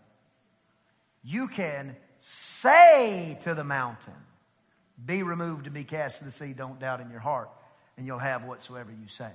you 1.25 1.47
can 1.47 1.95
say 2.19 3.37
to 3.41 3.55
the 3.55 3.63
mountain, 3.63 4.13
be 5.03 5.23
removed 5.23 5.65
and 5.65 5.73
be 5.73 5.83
cast 5.83 6.19
to 6.19 6.25
the 6.25 6.31
sea. 6.31 6.53
Don't 6.53 6.79
doubt 6.79 7.01
in 7.01 7.09
your 7.09 7.19
heart 7.19 7.49
and 7.97 8.05
you'll 8.05 8.19
have 8.19 8.45
whatsoever 8.45 8.91
you 8.91 9.07
say. 9.07 9.31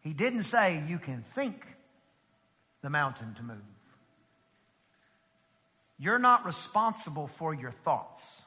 He 0.00 0.12
didn't 0.12 0.44
say 0.44 0.82
you 0.88 0.98
can 0.98 1.22
think 1.22 1.66
the 2.82 2.90
mountain 2.90 3.34
to 3.34 3.42
move. 3.42 3.56
You're 5.98 6.18
not 6.18 6.46
responsible 6.46 7.26
for 7.26 7.52
your 7.52 7.72
thoughts, 7.72 8.46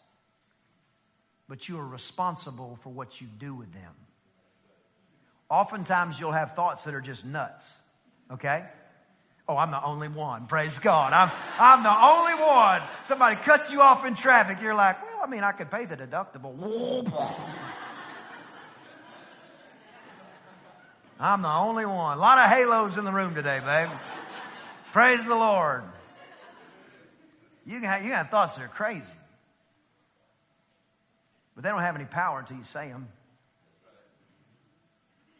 but 1.49 1.67
you 1.67 1.77
are 1.77 1.87
responsible 1.87 2.77
for 2.77 2.89
what 2.89 3.19
you 3.19 3.27
do 3.37 3.53
with 3.53 3.73
them. 3.73 3.93
Oftentimes 5.49 6.17
you'll 6.17 6.31
have 6.31 6.55
thoughts 6.55 6.85
that 6.85 6.95
are 6.95 7.01
just 7.01 7.25
nuts. 7.25 7.83
Okay? 8.31 8.65
Oh, 9.51 9.57
I'm 9.57 9.69
the 9.69 9.83
only 9.83 10.07
one. 10.07 10.47
Praise 10.47 10.79
God. 10.79 11.11
I'm, 11.11 11.29
I'm 11.59 11.83
the 11.83 11.89
only 11.89 12.41
one. 12.41 12.81
Somebody 13.03 13.35
cuts 13.35 13.69
you 13.69 13.81
off 13.81 14.05
in 14.05 14.15
traffic. 14.15 14.61
You're 14.61 14.73
like, 14.73 15.03
well, 15.03 15.19
I 15.21 15.27
mean, 15.27 15.43
I 15.43 15.51
could 15.51 15.69
pay 15.69 15.83
the 15.83 15.97
deductible. 15.97 16.55
I'm 21.19 21.41
the 21.41 21.51
only 21.51 21.85
one. 21.85 22.17
A 22.17 22.21
lot 22.21 22.37
of 22.37 22.49
halos 22.49 22.97
in 22.97 23.03
the 23.03 23.11
room 23.11 23.35
today, 23.35 23.59
babe. 23.59 23.89
Praise 24.93 25.27
the 25.27 25.35
Lord. 25.35 25.83
You 27.65 27.81
can 27.81 27.89
have, 27.89 28.03
you 28.03 28.07
can 28.07 28.19
have 28.19 28.29
thoughts 28.29 28.53
that 28.53 28.63
are 28.63 28.69
crazy. 28.69 29.17
But 31.55 31.65
they 31.65 31.71
don't 31.71 31.81
have 31.81 31.97
any 31.97 32.05
power 32.05 32.39
until 32.39 32.55
you 32.55 32.63
say 32.63 32.87
them. 32.87 33.09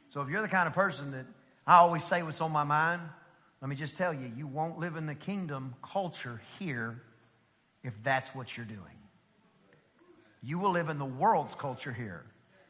So 0.09 0.19
if 0.19 0.27
you're 0.27 0.41
the 0.41 0.49
kind 0.49 0.67
of 0.67 0.73
person 0.73 1.11
that 1.11 1.25
I 1.65 1.77
always 1.77 2.03
say 2.03 2.23
what's 2.23 2.41
on 2.41 2.51
my 2.51 2.65
mind, 2.65 3.03
let 3.61 3.69
me 3.69 3.75
just 3.75 3.95
tell 3.95 4.13
you, 4.13 4.31
you 4.35 4.47
won't 4.47 4.79
live 4.79 4.95
in 4.95 5.05
the 5.05 5.15
kingdom 5.15 5.75
culture 5.83 6.41
here 6.59 7.01
if 7.83 8.01
that's 8.03 8.33
what 8.33 8.57
you're 8.57 8.65
doing. 8.65 8.79
You 10.41 10.57
will 10.57 10.71
live 10.71 10.89
in 10.89 10.97
the 10.97 11.05
world's 11.05 11.53
culture 11.53 11.93
here 11.93 12.25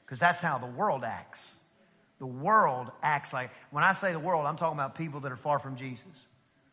because 0.05 0.19
that's 0.19 0.41
how 0.41 0.57
the 0.57 0.67
world 0.67 1.05
acts. 1.05 1.57
The 2.19 2.27
world 2.27 2.91
acts 3.01 3.33
like, 3.33 3.51
when 3.71 3.83
I 3.83 3.93
say 3.93 4.11
the 4.11 4.19
world, 4.19 4.45
I'm 4.45 4.57
talking 4.57 4.77
about 4.77 4.95
people 4.95 5.21
that 5.21 5.31
are 5.31 5.37
far 5.37 5.57
from 5.57 5.77
Jesus, 5.77 6.03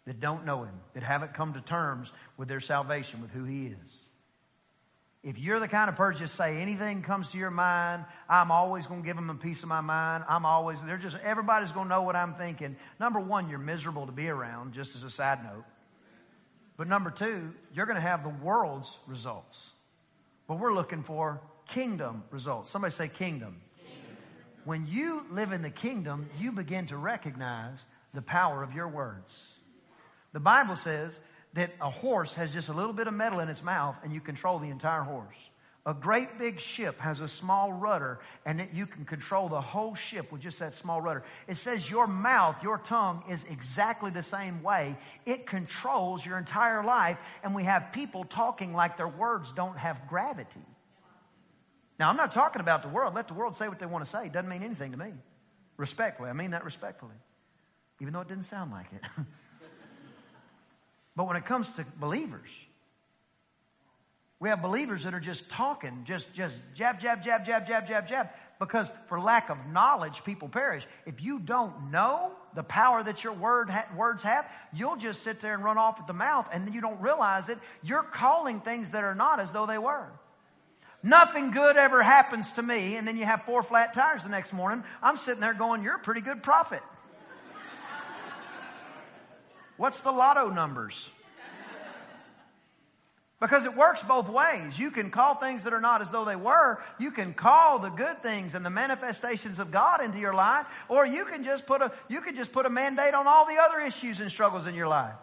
that 0.05 0.19
don't 0.19 0.45
know 0.45 0.65
Him, 0.65 0.75
that 0.95 1.05
haven't 1.05 1.35
come 1.35 1.55
to 1.55 1.61
terms 1.61 2.13
with 2.37 2.49
their 2.49 2.61
salvation, 2.61 3.23
with 3.23 3.31
who 3.31 3.45
He 3.45 3.69
is. 3.69 4.08
If 5.25 5.39
you're 5.39 5.59
the 5.59 5.69
kind 5.69 5.91
of 5.91 5.97
person 5.97 6.21
just 6.21 6.37
say 6.37 6.59
anything 6.59 7.03
comes 7.03 7.33
to 7.33 7.39
your 7.39 7.51
mind, 7.51 8.05
I'm 8.29 8.53
always 8.53 8.87
going 8.87 9.03
to 9.03 9.07
give 9.07 9.17
them 9.17 9.31
a 9.31 9.35
piece 9.35 9.63
of 9.63 9.69
my 9.69 9.81
mind. 9.81 10.25
I'm 10.29 10.47
always, 10.47 10.81
they're 10.83 10.97
just, 10.97 11.17
everybody's 11.25 11.73
going 11.73 11.87
to 11.87 11.89
know 11.89 12.03
what 12.03 12.15
I'm 12.15 12.35
thinking. 12.35 12.77
Number 13.01 13.19
one, 13.19 13.49
you're 13.49 13.59
miserable 13.59 14.07
to 14.07 14.13
be 14.13 14.29
around, 14.29 14.75
just 14.75 14.95
as 14.95 15.03
a 15.03 15.11
side 15.11 15.43
note. 15.43 15.65
But 16.77 16.87
number 16.87 17.11
two, 17.11 17.53
you're 17.75 17.87
going 17.87 17.97
to 17.97 18.01
have 18.01 18.23
the 18.23 18.29
world's 18.29 19.01
results. 19.09 19.73
But 20.47 20.61
we're 20.61 20.73
looking 20.73 21.03
for 21.03 21.41
kingdom 21.67 22.23
results. 22.31 22.71
Somebody 22.71 22.93
say 22.93 23.09
kingdom. 23.09 23.61
kingdom. 23.77 24.17
When 24.65 24.87
you 24.87 25.27
live 25.31 25.51
in 25.51 25.63
the 25.63 25.71
kingdom, 25.71 26.31
you 26.39 26.53
begin 26.53 26.87
to 26.87 26.97
recognize 26.97 27.85
the 28.15 28.23
power 28.23 28.63
of 28.63 28.73
your 28.73 28.87
words. 28.87 29.55
The 30.33 30.41
Bible 30.41 30.77
says 30.77 31.21
that 31.55 31.73
a 31.81 31.91
horse 31.91 32.35
has 32.35 32.53
just 32.53 32.69
a 32.69 32.73
little 32.73 32.93
bit 32.93 33.07
of 33.07 33.15
metal 33.15 33.41
in 33.41 33.49
its 33.49 33.63
mouth 33.63 33.99
and 34.05 34.13
you 34.13 34.21
control 34.21 34.59
the 34.59 34.69
entire 34.69 35.03
horse. 35.03 35.37
A 35.87 35.95
great 35.95 36.39
big 36.39 36.61
ship 36.61 37.01
has 37.01 37.23
a 37.23 37.29
small 37.29 37.73
rudder 37.73 38.21
and 38.45 38.69
you 38.75 38.85
can 38.85 39.07
control 39.07 39.49
the 39.49 39.61
whole 39.61 39.95
ship 39.95 40.31
with 40.31 40.43
just 40.43 40.59
that 40.59 40.75
small 40.75 41.01
rudder. 41.01 41.25
It 41.47 41.57
says 41.57 41.91
your 41.91 42.07
mouth, 42.07 42.63
your 42.63 42.77
tongue 42.77 43.23
is 43.31 43.51
exactly 43.51 44.11
the 44.11 44.23
same 44.23 44.63
way. 44.63 44.97
It 45.25 45.47
controls 45.47 46.27
your 46.27 46.37
entire 46.37 46.85
life 46.85 47.19
and 47.43 47.55
we 47.55 47.65
have 47.65 47.93
people 47.93 48.25
talking 48.25 48.75
like 48.75 48.99
their 48.99 49.09
words 49.09 49.51
don't 49.53 49.79
have 49.79 50.07
gravity. 50.09 50.61
Now 51.99 52.11
I'm 52.11 52.19
not 52.19 52.33
talking 52.33 52.61
about 52.61 52.83
the 52.83 52.89
world. 52.89 53.15
Let 53.15 53.29
the 53.29 53.35
world 53.35 53.57
say 53.57 53.67
what 53.69 53.79
they 53.79 53.87
want 53.87 54.05
to 54.05 54.11
say. 54.11 54.27
It 54.27 54.33
doesn't 54.33 54.51
mean 54.51 54.63
anything 54.63 54.93
to 54.93 54.99
me. 54.99 55.15
Respectfully. 55.79 56.29
I 56.29 56.35
mean 56.35 56.51
that 56.51 56.65
respectfully. 56.67 57.17
Even 58.01 58.13
though 58.13 58.21
it 58.21 58.29
didn't 58.29 58.45
sound 58.45 58.73
like 58.73 58.93
it. 58.93 59.03
But 61.19 61.27
when 61.27 61.37
it 61.37 61.47
comes 61.47 61.73
to 61.73 61.87
believers, 61.99 62.49
we 64.39 64.51
have 64.51 64.63
believers 64.63 65.03
that 65.03 65.15
are 65.15 65.21
just 65.21 65.49
talking, 65.49 66.05
just, 66.05 66.33
just 66.33 66.55
jab, 66.75 67.01
jab, 67.01 67.25
jab, 67.25 67.45
jab, 67.45 67.67
jab, 67.67 67.89
jab, 67.89 68.07
jab, 68.07 68.29
because 68.61 68.89
for 69.09 69.19
lack 69.19 69.51
of 69.51 69.59
knowledge, 69.67 70.23
people 70.23 70.49
perish. 70.49 70.87
If 71.07 71.21
you 71.21 71.41
don't 71.41 71.91
know 71.91 72.31
the 72.55 72.63
power 72.63 73.03
that 73.03 73.25
your 73.25 73.33
word 73.33 73.69
ha- 73.69 73.89
words 73.97 74.23
have, 74.23 74.49
you'll 74.73 74.95
just 74.95 75.25
sit 75.25 75.41
there 75.41 75.55
and 75.55 75.65
run 75.65 75.77
off 75.77 75.99
at 75.99 76.07
the 76.07 76.13
mouth 76.13 76.49
and 76.53 76.65
then 76.65 76.73
you 76.73 76.81
don't 76.81 77.01
realize 77.01 77.49
it. 77.49 77.59
You're 77.83 78.05
calling 78.05 78.61
things 78.61 78.93
that 78.93 79.03
are 79.03 79.17
not 79.17 79.41
as 79.41 79.51
though 79.51 79.67
they 79.67 79.79
were. 79.79 80.07
Nothing 81.03 81.51
good 81.51 81.77
ever 81.77 82.01
happens 82.01 82.53
to 82.53 82.63
me, 82.63 82.95
and 82.95 83.09
then 83.09 83.17
you 83.17 83.25
have 83.25 83.43
four 83.43 83.65
flat 83.65 83.93
tires 83.93 84.23
the 84.23 84.29
next 84.29 84.53
morning. 84.53 84.85
I'm 85.03 85.17
sitting 85.17 85.41
there 85.41 85.55
going, 85.55 85.83
You're 85.83 85.97
a 85.97 86.01
pretty 86.01 86.21
good 86.21 86.45
prophet. 86.45 86.83
What's 89.79 90.03
the 90.03 90.13
lotto 90.13 90.51
numbers? 90.51 91.11
Because 93.41 93.65
it 93.65 93.77
works 93.77 94.03
both 94.03 94.29
ways. 94.29 94.77
You 94.77 94.91
can 94.91 95.11
call 95.11 95.37
things 95.37 95.63
that 95.63 95.73
are 95.73 95.81
not 95.81 96.03
as 96.03 96.11
though 96.11 96.25
they 96.25 96.35
were. 96.35 96.83
You 96.99 97.13
can 97.13 97.33
call 97.33 97.79
the 97.79 97.89
good 97.89 98.21
things 98.21 98.57
and 98.57 98.67
the 98.67 98.71
manifestations 98.71 99.61
of 99.61 99.71
God 99.71 100.05
into 100.05 100.19
your 100.19 100.35
life, 100.35 100.67
or 100.89 101.07
you 101.07 101.25
can 101.25 101.45
just 101.45 101.65
put 101.65 101.81
a, 101.81 101.93
you 102.09 102.21
can 102.21 102.35
just 102.35 102.53
put 102.53 102.67
a 102.67 102.69
mandate 102.69 103.15
on 103.15 103.29
all 103.29 103.47
the 103.47 103.57
other 103.63 103.79
issues 103.79 104.19
and 104.19 104.29
struggles 104.29 104.67
in 104.67 104.75
your 104.75 104.89
life. 104.89 105.15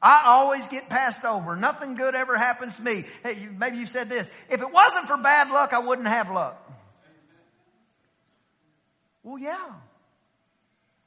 I 0.00 0.22
always 0.26 0.66
get 0.68 0.88
passed 0.88 1.26
over. 1.26 1.56
Nothing 1.56 1.94
good 1.94 2.14
ever 2.14 2.38
happens 2.38 2.76
to 2.76 2.82
me. 2.82 3.04
Hey, 3.22 3.48
maybe 3.58 3.76
you've 3.76 3.90
said 3.90 4.08
this. 4.08 4.30
If 4.48 4.62
it 4.62 4.72
wasn't 4.72 5.06
for 5.06 5.18
bad 5.18 5.50
luck, 5.50 5.74
I 5.74 5.80
wouldn't 5.80 6.08
have 6.08 6.30
luck. 6.30 6.56
Well, 9.22 9.38
yeah. 9.38 9.58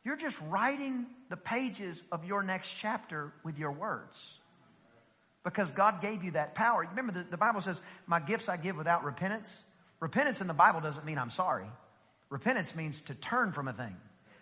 You're 0.04 0.18
just 0.18 0.40
writing 0.48 1.08
the 1.32 1.38
pages 1.38 2.04
of 2.12 2.26
your 2.26 2.44
next 2.44 2.72
chapter 2.72 3.34
with 3.44 3.58
your 3.58 3.72
words. 3.72 4.38
Because 5.44 5.72
God 5.72 6.02
gave 6.02 6.24
you 6.24 6.32
that 6.32 6.54
power. 6.54 6.86
Remember, 6.88 7.14
the, 7.14 7.24
the 7.24 7.38
Bible 7.38 7.62
says, 7.62 7.82
My 8.06 8.20
gifts 8.20 8.48
I 8.48 8.58
give 8.58 8.78
without 8.78 9.04
repentance. 9.04 9.64
Repentance 10.00 10.42
in 10.42 10.48
the 10.48 10.54
Bible 10.54 10.82
doesn't 10.82 11.06
mean 11.06 11.18
I'm 11.18 11.32
sorry. 11.32 11.66
Repentance 12.30 12.76
means 12.76 13.02
to 13.02 13.16
turn 13.16 13.52
from 13.52 13.68
a 13.68 13.74
thing. 13.74 13.96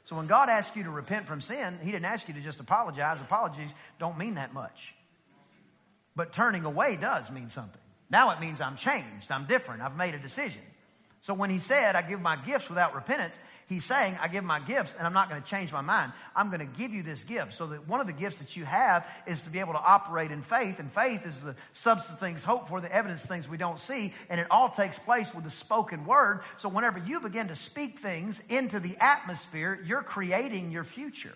So 0.04 0.16
when 0.16 0.28
God 0.28 0.50
asks 0.50 0.76
you 0.76 0.84
to 0.84 0.90
repent 0.90 1.28
from 1.28 1.40
sin, 1.40 1.80
He 1.82 1.92
didn't 1.92 2.06
ask 2.06 2.28
you 2.28 2.34
to 2.34 2.42
just 2.42 2.60
apologize. 2.60 3.22
Apologies 3.22 3.74
don't 4.00 4.18
mean 4.18 4.36
that 4.36 4.54
much. 4.54 4.94
But 6.16 6.34
turning 6.34 6.66
away 6.66 6.98
does 7.00 7.32
mean 7.32 7.48
something. 7.50 7.82
Now 8.10 8.32
it 8.32 8.42
means 8.42 8.60
I'm 8.60 8.76
changed. 8.76 9.32
I'm 9.32 9.46
different. 9.46 9.82
I've 9.82 9.96
made 9.96 10.16
a 10.16 10.20
decision. 10.20 10.62
So 11.22 11.34
when 11.34 11.50
he 11.50 11.60
said, 11.60 11.96
I 11.96 12.02
give 12.02 12.22
my 12.22 12.36
gifts 12.36 12.70
without 12.70 12.96
repentance, 12.96 13.38
he's 13.70 13.86
saying, 13.86 14.18
I 14.20 14.28
give 14.28 14.44
my 14.44 14.60
gifts 14.60 14.96
and 14.98 15.08
I'm 15.08 15.14
not 15.14 15.30
going 15.30 15.42
to 15.42 15.48
change 15.48 15.72
my 15.72 15.82
mind. 15.82 16.12
I'm 16.36 16.48
going 16.50 16.60
to 16.60 16.78
give 16.80 16.92
you 16.92 17.04
this 17.04 17.24
gift. 17.24 17.54
So 17.54 17.68
that 17.68 17.88
one 17.88 18.02
of 18.02 18.08
the 18.08 18.14
gifts 18.14 18.40
that 18.40 18.58
you 18.58 18.66
have 18.66 19.08
is 19.28 19.44
to 19.44 19.52
be 19.52 19.60
able 19.60 19.74
to 19.74 19.80
operate 19.80 20.32
in 20.32 20.42
faith. 20.42 20.80
And 20.80 20.92
faith 20.92 21.26
is 21.26 21.42
the 21.42 21.56
substance 21.74 22.20
things 22.20 22.44
hoped 22.44 22.68
for, 22.68 22.82
the 22.82 22.94
evidence 22.94 23.26
things 23.26 23.48
we 23.48 23.58
don't 23.58 23.80
see. 23.80 24.14
And 24.30 24.42
it 24.42 24.48
all 24.50 24.70
takes 24.70 24.98
place 25.00 25.34
with 25.34 25.44
the 25.44 25.52
spoken 25.52 26.06
word. 26.06 26.42
So 26.58 26.68
whenever 26.68 27.00
you 27.00 27.22
begin 27.22 27.48
to 27.50 27.56
speak 27.56 28.00
things 28.00 28.42
into 28.50 28.80
the 28.80 28.98
atmosphere, 29.00 29.80
you're 29.86 30.04
creating 30.04 30.72
your 30.72 30.84
future. 30.84 31.36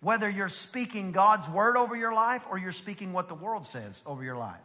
Whether 0.00 0.30
you're 0.30 0.48
speaking 0.48 1.12
God's 1.12 1.48
word 1.48 1.76
over 1.76 1.94
your 1.94 2.14
life 2.14 2.44
or 2.50 2.58
you're 2.58 2.72
speaking 2.72 3.12
what 3.12 3.28
the 3.28 3.34
world 3.34 3.66
says 3.66 4.02
over 4.06 4.24
your 4.24 4.36
life. 4.36 4.60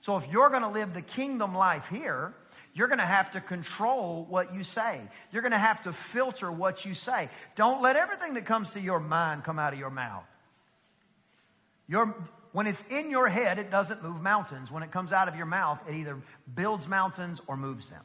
So 0.00 0.16
if 0.16 0.30
you're 0.32 0.50
going 0.50 0.62
to 0.62 0.68
live 0.68 0.94
the 0.94 1.02
kingdom 1.02 1.54
life 1.54 1.88
here, 1.88 2.34
you're 2.74 2.88
going 2.88 2.98
to 2.98 3.04
have 3.04 3.32
to 3.32 3.40
control 3.40 4.26
what 4.28 4.54
you 4.54 4.64
say. 4.64 5.00
You're 5.30 5.42
going 5.42 5.52
to 5.52 5.58
have 5.58 5.82
to 5.82 5.92
filter 5.92 6.50
what 6.50 6.84
you 6.84 6.94
say. 6.94 7.28
Don't 7.54 7.82
let 7.82 7.96
everything 7.96 8.34
that 8.34 8.46
comes 8.46 8.72
to 8.72 8.80
your 8.80 9.00
mind 9.00 9.44
come 9.44 9.58
out 9.58 9.72
of 9.72 9.78
your 9.78 9.90
mouth. 9.90 10.24
Your, 11.86 12.14
when 12.52 12.66
it's 12.66 12.86
in 12.88 13.10
your 13.10 13.28
head, 13.28 13.58
it 13.58 13.70
doesn't 13.70 14.02
move 14.02 14.22
mountains. 14.22 14.72
When 14.72 14.82
it 14.82 14.90
comes 14.90 15.12
out 15.12 15.28
of 15.28 15.36
your 15.36 15.46
mouth, 15.46 15.82
it 15.88 15.94
either 15.94 16.18
builds 16.54 16.88
mountains 16.88 17.42
or 17.46 17.56
moves 17.56 17.90
them. 17.90 18.04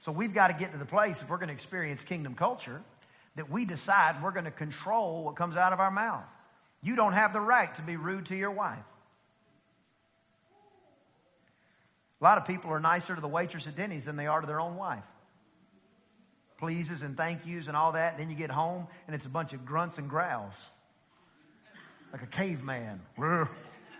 So 0.00 0.10
we've 0.10 0.34
got 0.34 0.48
to 0.48 0.54
get 0.54 0.72
to 0.72 0.78
the 0.78 0.84
place, 0.84 1.22
if 1.22 1.30
we're 1.30 1.38
going 1.38 1.48
to 1.48 1.54
experience 1.54 2.04
kingdom 2.04 2.34
culture, 2.34 2.82
that 3.36 3.50
we 3.50 3.64
decide 3.64 4.22
we're 4.22 4.32
going 4.32 4.46
to 4.46 4.50
control 4.50 5.24
what 5.24 5.36
comes 5.36 5.56
out 5.56 5.72
of 5.72 5.78
our 5.78 5.90
mouth. 5.90 6.24
You 6.82 6.96
don't 6.96 7.12
have 7.12 7.32
the 7.32 7.40
right 7.40 7.72
to 7.76 7.82
be 7.82 7.96
rude 7.96 8.26
to 8.26 8.36
your 8.36 8.50
wife. 8.50 8.78
A 12.20 12.24
lot 12.24 12.38
of 12.38 12.46
people 12.46 12.72
are 12.72 12.80
nicer 12.80 13.14
to 13.14 13.20
the 13.20 13.28
waitress 13.28 13.66
at 13.66 13.76
Denny's 13.76 14.06
than 14.06 14.16
they 14.16 14.26
are 14.26 14.40
to 14.40 14.46
their 14.46 14.60
own 14.60 14.76
wife. 14.76 15.06
Pleases 16.58 17.02
and 17.02 17.16
thank 17.16 17.46
yous 17.46 17.68
and 17.68 17.76
all 17.76 17.92
that. 17.92 18.18
Then 18.18 18.28
you 18.28 18.34
get 18.34 18.50
home 18.50 18.88
and 19.06 19.14
it's 19.14 19.26
a 19.26 19.30
bunch 19.30 19.52
of 19.52 19.64
grunts 19.64 19.98
and 19.98 20.10
growls. 20.10 20.68
Like 22.12 22.22
a 22.22 22.26
caveman. 22.26 23.00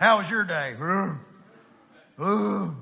How 0.01 0.19
was 0.19 0.29
your 0.29 0.43
day? 0.45 0.75
Oh, 2.19 2.75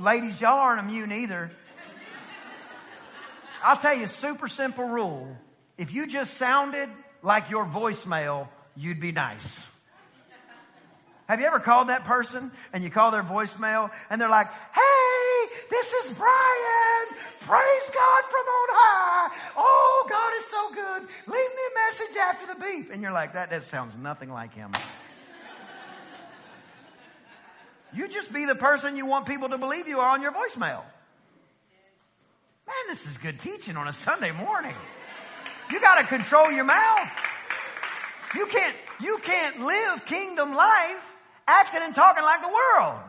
ladies, 0.00 0.40
y'all 0.40 0.58
aren't 0.58 0.80
immune 0.88 1.10
either. 1.10 1.50
I'll 3.64 3.76
tell 3.76 3.96
you 3.96 4.04
a 4.04 4.08
super 4.08 4.46
simple 4.46 4.86
rule. 4.86 5.36
If 5.78 5.92
you 5.92 6.06
just 6.06 6.34
sounded 6.34 6.88
like 7.22 7.50
your 7.50 7.64
voicemail, 7.64 8.48
you'd 8.76 9.00
be 9.00 9.10
nice. 9.10 9.66
Have 11.32 11.40
you 11.40 11.46
ever 11.46 11.60
called 11.60 11.88
that 11.88 12.04
person 12.04 12.52
and 12.74 12.84
you 12.84 12.90
call 12.90 13.10
their 13.10 13.22
voicemail 13.22 13.90
and 14.10 14.20
they're 14.20 14.28
like, 14.28 14.48
Hey, 14.48 15.56
this 15.70 15.94
is 15.94 16.10
Brian. 16.14 17.06
Praise 17.40 17.90
God 17.94 18.24
from 18.28 18.44
on 18.44 18.68
high. 18.70 19.52
Oh, 19.56 20.06
God 20.10 20.32
is 20.36 20.44
so 20.44 20.74
good. 20.74 21.02
Leave 21.26 21.50
me 21.56 21.62
a 21.70 21.74
message 21.88 22.16
after 22.18 22.46
the 22.48 22.60
beep. 22.60 22.92
And 22.92 23.00
you're 23.00 23.14
like, 23.14 23.32
that, 23.32 23.48
that 23.48 23.62
sounds 23.62 23.96
nothing 23.96 24.28
like 24.28 24.52
him. 24.52 24.72
you 27.94 28.08
just 28.10 28.30
be 28.30 28.44
the 28.44 28.54
person 28.54 28.94
you 28.94 29.06
want 29.06 29.24
people 29.24 29.48
to 29.48 29.56
believe 29.56 29.88
you 29.88 30.00
are 30.00 30.10
on 30.10 30.20
your 30.20 30.32
voicemail. 30.32 30.84
Man, 32.66 32.84
this 32.88 33.06
is 33.06 33.16
good 33.16 33.38
teaching 33.38 33.78
on 33.78 33.88
a 33.88 33.92
Sunday 33.94 34.32
morning. 34.32 34.74
You 35.70 35.80
got 35.80 35.98
to 35.98 36.06
control 36.06 36.52
your 36.52 36.64
mouth. 36.64 37.08
You 38.34 38.44
can't, 38.44 38.76
you 39.00 39.18
can't 39.22 39.60
live 39.60 40.04
kingdom 40.04 40.54
life 40.54 41.08
acting 41.46 41.80
and 41.82 41.94
talking 41.94 42.24
like 42.24 42.42
the 42.42 42.48
world. 42.52 43.00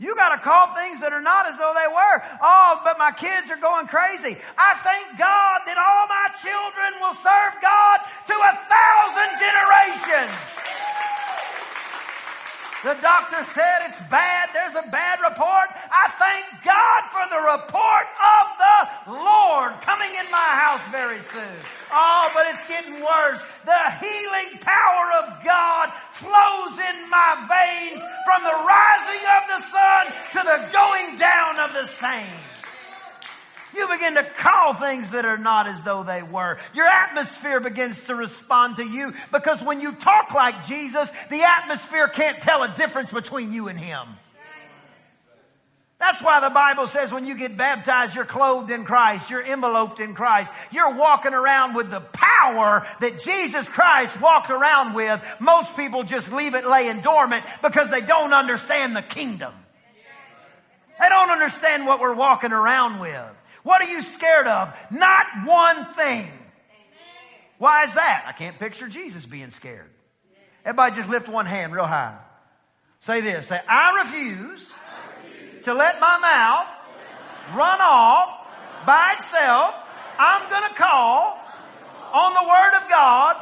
You 0.00 0.16
got 0.16 0.32
to 0.32 0.40
call 0.40 0.72
things 0.74 1.04
that 1.04 1.12
are 1.12 1.20
not 1.20 1.44
as 1.44 1.60
though 1.60 1.76
they 1.76 1.90
were. 1.92 2.16
Oh, 2.40 2.80
but 2.84 2.96
my 2.96 3.12
kids 3.12 3.52
are 3.52 3.60
going 3.60 3.84
crazy. 3.84 4.32
I 4.56 4.70
thank 4.80 5.20
God 5.20 5.56
that 5.68 5.76
all 5.76 6.08
my 6.08 6.28
children 6.40 6.90
will 7.04 7.12
serve 7.12 7.52
God 7.60 8.00
to 8.00 8.36
a 8.40 8.52
thousand 8.64 9.30
generations. 9.36 10.80
The 12.80 12.96
doctor 13.04 13.44
said 13.44 13.92
it's 13.92 14.00
bad. 14.08 14.48
There's 14.56 14.72
a 14.72 14.88
bad 14.88 15.20
report. 15.20 15.68
I 15.92 16.08
thank 16.16 16.64
God 16.64 17.00
for 17.12 17.28
the 17.28 17.40
report 17.60 18.06
of 18.08 18.44
the 18.56 19.20
Lord 19.20 19.76
coming 19.84 20.08
in 20.16 20.24
my 20.32 20.50
house 20.56 20.80
very 20.88 21.20
soon. 21.20 21.60
Oh, 21.92 22.30
but 22.32 22.48
it's 22.48 22.64
getting 22.64 23.04
worse. 23.04 23.44
The 23.68 23.82
healing 24.00 24.64
power 24.64 25.06
of 25.20 25.44
God 25.44 25.92
flows 26.20 26.76
in 26.76 27.10
my 27.10 27.32
veins 27.48 28.04
from 28.24 28.44
the 28.44 28.56
rising 28.68 29.24
of 29.36 29.42
the 29.48 29.60
sun 29.64 30.04
to 30.32 30.40
the 30.44 30.58
going 30.72 31.18
down 31.18 31.58
of 31.58 31.72
the 31.72 31.86
same. 31.86 32.40
You 33.76 33.88
begin 33.88 34.14
to 34.16 34.24
call 34.24 34.74
things 34.74 35.10
that 35.10 35.24
are 35.24 35.38
not 35.38 35.66
as 35.66 35.82
though 35.82 36.02
they 36.02 36.22
were. 36.22 36.58
Your 36.74 36.86
atmosphere 36.86 37.60
begins 37.60 38.06
to 38.06 38.14
respond 38.14 38.76
to 38.76 38.84
you 38.84 39.12
because 39.32 39.62
when 39.62 39.80
you 39.80 39.92
talk 39.92 40.34
like 40.34 40.66
Jesus, 40.66 41.10
the 41.30 41.42
atmosphere 41.42 42.08
can't 42.08 42.40
tell 42.40 42.62
a 42.62 42.74
difference 42.74 43.12
between 43.12 43.52
you 43.52 43.68
and 43.68 43.78
Him. 43.78 44.06
That's 46.00 46.22
why 46.22 46.40
the 46.40 46.48
Bible 46.48 46.86
says 46.86 47.12
when 47.12 47.26
you 47.26 47.36
get 47.36 47.58
baptized, 47.58 48.14
you're 48.14 48.24
clothed 48.24 48.70
in 48.70 48.84
Christ, 48.84 49.28
you're 49.28 49.44
enveloped 49.44 50.00
in 50.00 50.14
Christ, 50.14 50.50
you're 50.72 50.94
walking 50.94 51.34
around 51.34 51.74
with 51.74 51.90
the 51.90 52.00
power 52.00 52.86
that 53.00 53.20
Jesus 53.20 53.68
Christ 53.68 54.18
walked 54.18 54.48
around 54.50 54.94
with. 54.94 55.22
Most 55.40 55.76
people 55.76 56.02
just 56.02 56.32
leave 56.32 56.54
it 56.54 56.66
laying 56.66 57.02
dormant 57.02 57.44
because 57.62 57.90
they 57.90 58.00
don't 58.00 58.32
understand 58.32 58.96
the 58.96 59.02
kingdom. 59.02 59.52
They 60.98 61.08
don't 61.08 61.30
understand 61.30 61.86
what 61.86 62.00
we're 62.00 62.14
walking 62.14 62.52
around 62.52 63.00
with. 63.00 63.30
What 63.62 63.82
are 63.82 63.88
you 63.88 64.00
scared 64.00 64.46
of? 64.46 64.74
Not 64.90 65.26
one 65.44 65.84
thing. 65.94 66.26
Why 67.58 67.84
is 67.84 67.94
that? 67.94 68.24
I 68.26 68.32
can't 68.32 68.58
picture 68.58 68.88
Jesus 68.88 69.26
being 69.26 69.50
scared. 69.50 69.90
Everybody 70.64 70.96
just 70.96 71.10
lift 71.10 71.28
one 71.28 71.44
hand 71.44 71.74
real 71.74 71.84
high. 71.84 72.18
Say 73.00 73.20
this. 73.20 73.48
Say, 73.48 73.60
I 73.68 74.02
refuse, 74.04 74.72
to 75.64 75.74
let 75.74 76.00
my 76.00 76.18
mouth 76.18 77.56
run 77.56 77.78
off 77.80 78.30
by 78.86 79.14
itself. 79.16 79.74
I'm 80.18 80.48
going 80.50 80.68
to 80.68 80.74
call 80.74 81.38
on 82.12 82.34
the 82.34 82.48
Word 82.48 82.82
of 82.82 82.88
God 82.88 83.36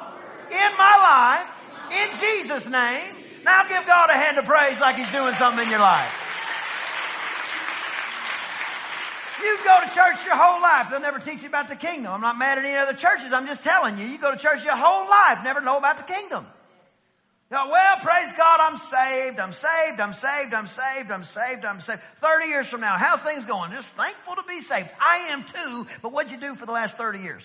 in 0.51 0.71
my 0.79 0.95
life 1.03 1.49
in 1.91 2.09
Jesus' 2.21 2.69
name. 2.69 3.15
Now 3.45 3.67
give 3.69 3.87
God 3.87 4.11
a 4.11 4.15
hand 4.15 4.39
of 4.39 4.45
praise 4.45 4.81
like 4.81 4.97
He's 4.97 5.11
doing 5.11 5.35
something 5.35 5.65
in 5.65 5.71
your 5.71 5.81
life. 5.81 6.25
You 9.43 9.57
go 9.65 9.81
to 9.81 9.95
church 9.95 10.25
your 10.27 10.37
whole 10.37 10.61
life. 10.61 10.91
They'll 10.91 11.01
never 11.01 11.21
teach 11.21 11.43
you 11.43 11.49
about 11.49 11.69
the 11.69 11.77
kingdom. 11.77 12.13
I'm 12.13 12.21
not 12.21 12.39
mad 12.39 12.59
at 12.59 12.65
any 12.65 12.77
other 12.77 12.93
churches. 12.93 13.33
I'm 13.33 13.47
just 13.47 13.63
telling 13.63 13.97
you, 13.97 14.05
you 14.05 14.19
go 14.19 14.33
to 14.33 14.39
church 14.39 14.65
your 14.65 14.77
whole 14.77 15.09
life, 15.09 15.45
never 15.45 15.61
know 15.61 15.79
about 15.79 15.97
the 15.97 16.03
kingdom. 16.03 16.45
You 17.51 17.57
know, 17.57 17.69
well, 17.71 17.97
praise 18.03 18.33
God, 18.37 18.61
I'm 18.61 18.77
saved, 18.79 19.41
I'm 19.41 19.53
saved, 19.53 20.01
I'm 20.01 20.13
saved, 20.13 20.53
I'm 20.53 20.67
saved, 20.67 21.11
I'm 21.11 21.25
saved, 21.25 21.65
I'm 21.65 21.81
saved. 21.81 22.01
30 22.17 22.47
years 22.47 22.67
from 22.67 22.83
now, 22.83 22.97
how's 22.99 23.23
things 23.23 23.47
going? 23.47 23.71
Just 23.71 23.97
thankful 23.97 24.35
to 24.35 24.43
be 24.47 24.61
saved. 24.61 24.91
I 25.01 25.29
am 25.31 25.45
too, 25.45 25.87
but 26.03 26.13
what'd 26.13 26.31
you 26.31 26.39
do 26.39 26.55
for 26.55 26.67
the 26.67 26.73
last 26.73 26.99
30 26.99 27.21
years? 27.21 27.43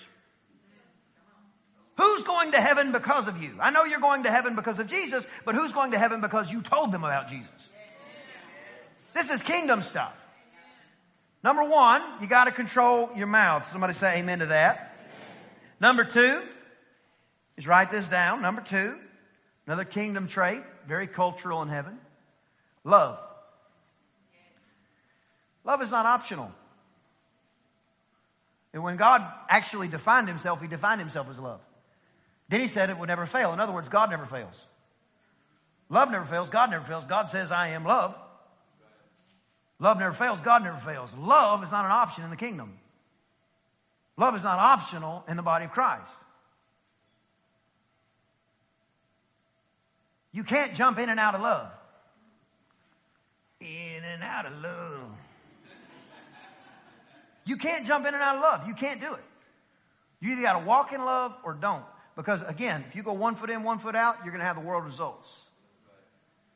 Who's 1.98 2.24
going 2.24 2.52
to 2.52 2.60
heaven 2.60 2.92
because 2.92 3.30
of 3.30 3.42
you? 3.42 3.56
I 3.62 3.72
know 3.72 3.86
you're 3.86 4.02
going 4.02 4.24
to 4.24 4.32
heaven 4.32 4.56
because 4.56 4.80
of 4.80 4.88
Jesus, 4.88 5.26
but 5.46 5.56
who's 5.56 5.72
going 5.72 5.92
to 5.92 6.00
heaven 6.00 6.20
because 6.20 6.52
you 6.52 6.62
told 6.62 6.92
them 6.92 7.06
about 7.06 7.30
Jesus? 7.30 7.70
This 9.14 9.30
is 9.30 9.42
kingdom 9.42 9.82
stuff. 9.84 10.20
Number 11.44 11.64
one, 11.64 12.02
you 12.20 12.28
got 12.28 12.46
to 12.46 12.52
control 12.52 13.12
your 13.16 13.28
mouth. 13.28 13.70
Somebody 13.70 13.94
say 13.94 14.20
amen 14.20 14.40
to 14.40 14.48
that. 14.48 14.76
Amen. 14.76 14.92
Number 15.80 16.04
two 16.04 16.42
is 17.58 17.68
write 17.68 17.92
this 17.92 18.08
down. 18.08 18.42
Number 18.42 18.62
two, 18.62 18.98
another 19.66 19.86
kingdom 19.86 20.28
trait, 20.28 20.62
very 20.88 21.08
cultural 21.08 21.62
in 21.62 21.70
heaven. 21.70 21.98
Love. 22.84 23.20
Love 25.64 25.82
is 25.82 25.92
not 25.92 26.06
optional. 26.06 26.52
And 28.74 28.84
when 28.84 28.98
God 28.98 29.24
actually 29.50 29.88
defined 29.88 30.28
himself, 30.28 30.62
he 30.62 30.68
defined 30.68 31.00
himself 31.00 31.30
as 31.30 31.40
love. 31.40 31.62
Then 32.50 32.60
he 32.60 32.68
said 32.68 32.90
it 32.90 32.98
would 32.98 33.08
never 33.08 33.26
fail. 33.26 33.54
In 33.54 33.60
other 33.60 33.72
words, 33.72 33.88
God 33.88 34.10
never 34.10 34.26
fails. 34.26 34.66
Love 35.90 36.12
never 36.12 36.26
fails. 36.26 36.50
God 36.50 36.72
never 36.72 36.84
fails. 36.84 37.06
God 37.06 37.30
says, 37.30 37.52
I 37.52 37.70
am 37.70 37.86
love. 37.86 38.18
Love 39.80 40.00
never 40.00 40.14
fails. 40.14 40.40
God 40.42 40.64
never 40.64 40.78
fails. 40.78 41.16
Love 41.16 41.64
is 41.64 41.72
not 41.72 41.86
an 41.86 41.92
option 41.92 42.24
in 42.24 42.30
the 42.30 42.36
kingdom. 42.36 42.78
Love 44.18 44.36
is 44.36 44.44
not 44.44 44.60
optional 44.60 45.24
in 45.28 45.38
the 45.38 45.44
body 45.44 45.66
of 45.66 45.72
Christ. 45.72 46.12
You 50.34 50.44
can't 50.44 50.74
jump 50.74 50.98
in 50.98 51.10
and 51.10 51.20
out 51.20 51.36
of 51.36 51.42
love. 51.42 51.72
In 53.62 54.04
and 54.04 54.24
out 54.24 54.46
of 54.48 54.62
love. 54.62 55.20
You 57.46 57.58
can't 57.58 57.86
jump 57.86 58.06
in 58.08 58.14
and 58.14 58.22
out 58.22 58.36
of 58.36 58.42
love. 58.42 58.68
You 58.68 58.74
can't 58.74 59.00
do 59.00 59.14
it. 59.14 59.24
You 60.20 60.34
either 60.34 60.42
got 60.42 60.60
to 60.60 60.66
walk 60.66 60.92
in 60.92 61.00
love 61.00 61.36
or 61.44 61.54
don't. 61.54 61.84
Because 62.16 62.42
again, 62.44 62.84
if 62.88 62.96
you 62.96 63.04
go 63.04 63.14
one 63.14 63.36
foot 63.36 63.50
in, 63.50 63.64
one 63.64 63.80
foot 63.80 63.96
out, 63.96 64.18
you're 64.24 64.32
going 64.32 64.40
to 64.40 64.46
have 64.46 64.56
the 64.56 64.62
world 64.62 64.86
results. 64.86 65.40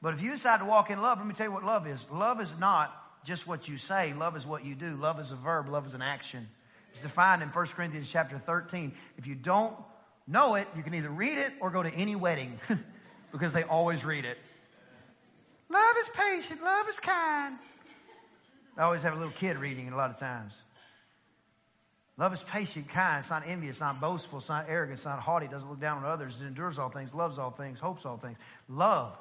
But 0.01 0.13
if 0.13 0.21
you 0.21 0.31
decide 0.31 0.59
to 0.59 0.65
walk 0.65 0.89
in 0.89 1.01
love, 1.01 1.17
let 1.17 1.27
me 1.27 1.33
tell 1.33 1.47
you 1.47 1.51
what 1.51 1.63
love 1.63 1.87
is. 1.87 2.05
Love 2.11 2.41
is 2.41 2.57
not 2.59 2.93
just 3.25 3.47
what 3.47 3.67
you 3.67 3.77
say. 3.77 4.13
Love 4.13 4.37
is 4.37 4.47
what 4.47 4.65
you 4.65 4.75
do. 4.75 4.95
Love 4.95 5.19
is 5.19 5.31
a 5.31 5.35
verb. 5.35 5.69
Love 5.69 5.85
is 5.85 5.93
an 5.95 6.01
action. 6.01 6.47
It's 6.91 7.01
defined 7.01 7.41
in 7.41 7.49
1 7.49 7.67
Corinthians 7.67 8.09
chapter 8.09 8.37
13. 8.37 8.93
If 9.17 9.27
you 9.27 9.35
don't 9.35 9.75
know 10.27 10.55
it, 10.55 10.67
you 10.75 10.83
can 10.83 10.93
either 10.93 11.09
read 11.09 11.37
it 11.37 11.51
or 11.59 11.69
go 11.69 11.83
to 11.83 11.93
any 11.93 12.15
wedding 12.15 12.59
because 13.31 13.53
they 13.53 13.63
always 13.63 14.05
read 14.05 14.25
it. 14.25 14.37
Love 15.69 15.95
is 15.99 16.09
patient. 16.09 16.61
Love 16.61 16.87
is 16.87 16.99
kind. 16.99 17.57
I 18.77 18.83
always 18.83 19.03
have 19.03 19.13
a 19.13 19.17
little 19.17 19.33
kid 19.33 19.57
reading 19.57 19.87
it 19.87 19.93
a 19.93 19.95
lot 19.95 20.11
of 20.11 20.17
times. 20.17 20.57
Love 22.17 22.33
is 22.33 22.43
patient, 22.43 22.89
kind. 22.89 23.19
It's 23.19 23.29
not 23.29 23.43
envious. 23.45 23.75
It's 23.75 23.81
not 23.81 24.01
boastful. 24.01 24.39
It's 24.39 24.49
not 24.49 24.65
arrogant. 24.67 24.97
It's 24.97 25.05
not 25.05 25.19
haughty. 25.19 25.45
It 25.45 25.51
doesn't 25.51 25.69
look 25.69 25.79
down 25.79 26.03
on 26.03 26.05
others. 26.05 26.41
It 26.41 26.47
endures 26.47 26.79
all 26.79 26.89
things, 26.89 27.13
loves 27.13 27.37
all 27.37 27.51
things, 27.51 27.79
hopes 27.79 28.05
all 28.05 28.17
things. 28.17 28.37
Love. 28.67 29.17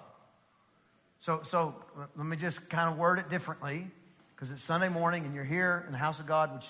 So, 1.20 1.40
so 1.42 1.74
let 2.16 2.26
me 2.26 2.36
just 2.36 2.68
kind 2.70 2.90
of 2.90 2.98
word 2.98 3.18
it 3.18 3.28
differently 3.28 3.86
because 4.34 4.50
it's 4.50 4.62
Sunday 4.62 4.88
morning 4.88 5.24
and 5.24 5.34
you're 5.34 5.44
here 5.44 5.84
in 5.86 5.92
the 5.92 5.98
house 5.98 6.20
of 6.20 6.26
God, 6.26 6.54
which 6.54 6.66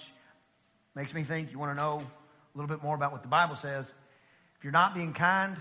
makes 0.94 1.14
me 1.14 1.22
think 1.22 1.52
you 1.52 1.58
want 1.58 1.76
to 1.76 1.76
know 1.76 1.98
a 1.98 2.58
little 2.58 2.68
bit 2.68 2.82
more 2.82 2.94
about 2.94 3.12
what 3.12 3.22
the 3.22 3.28
Bible 3.28 3.54
says. 3.54 3.92
If 4.58 4.64
you're 4.64 4.72
not 4.72 4.94
being 4.94 5.12
kind, 5.12 5.56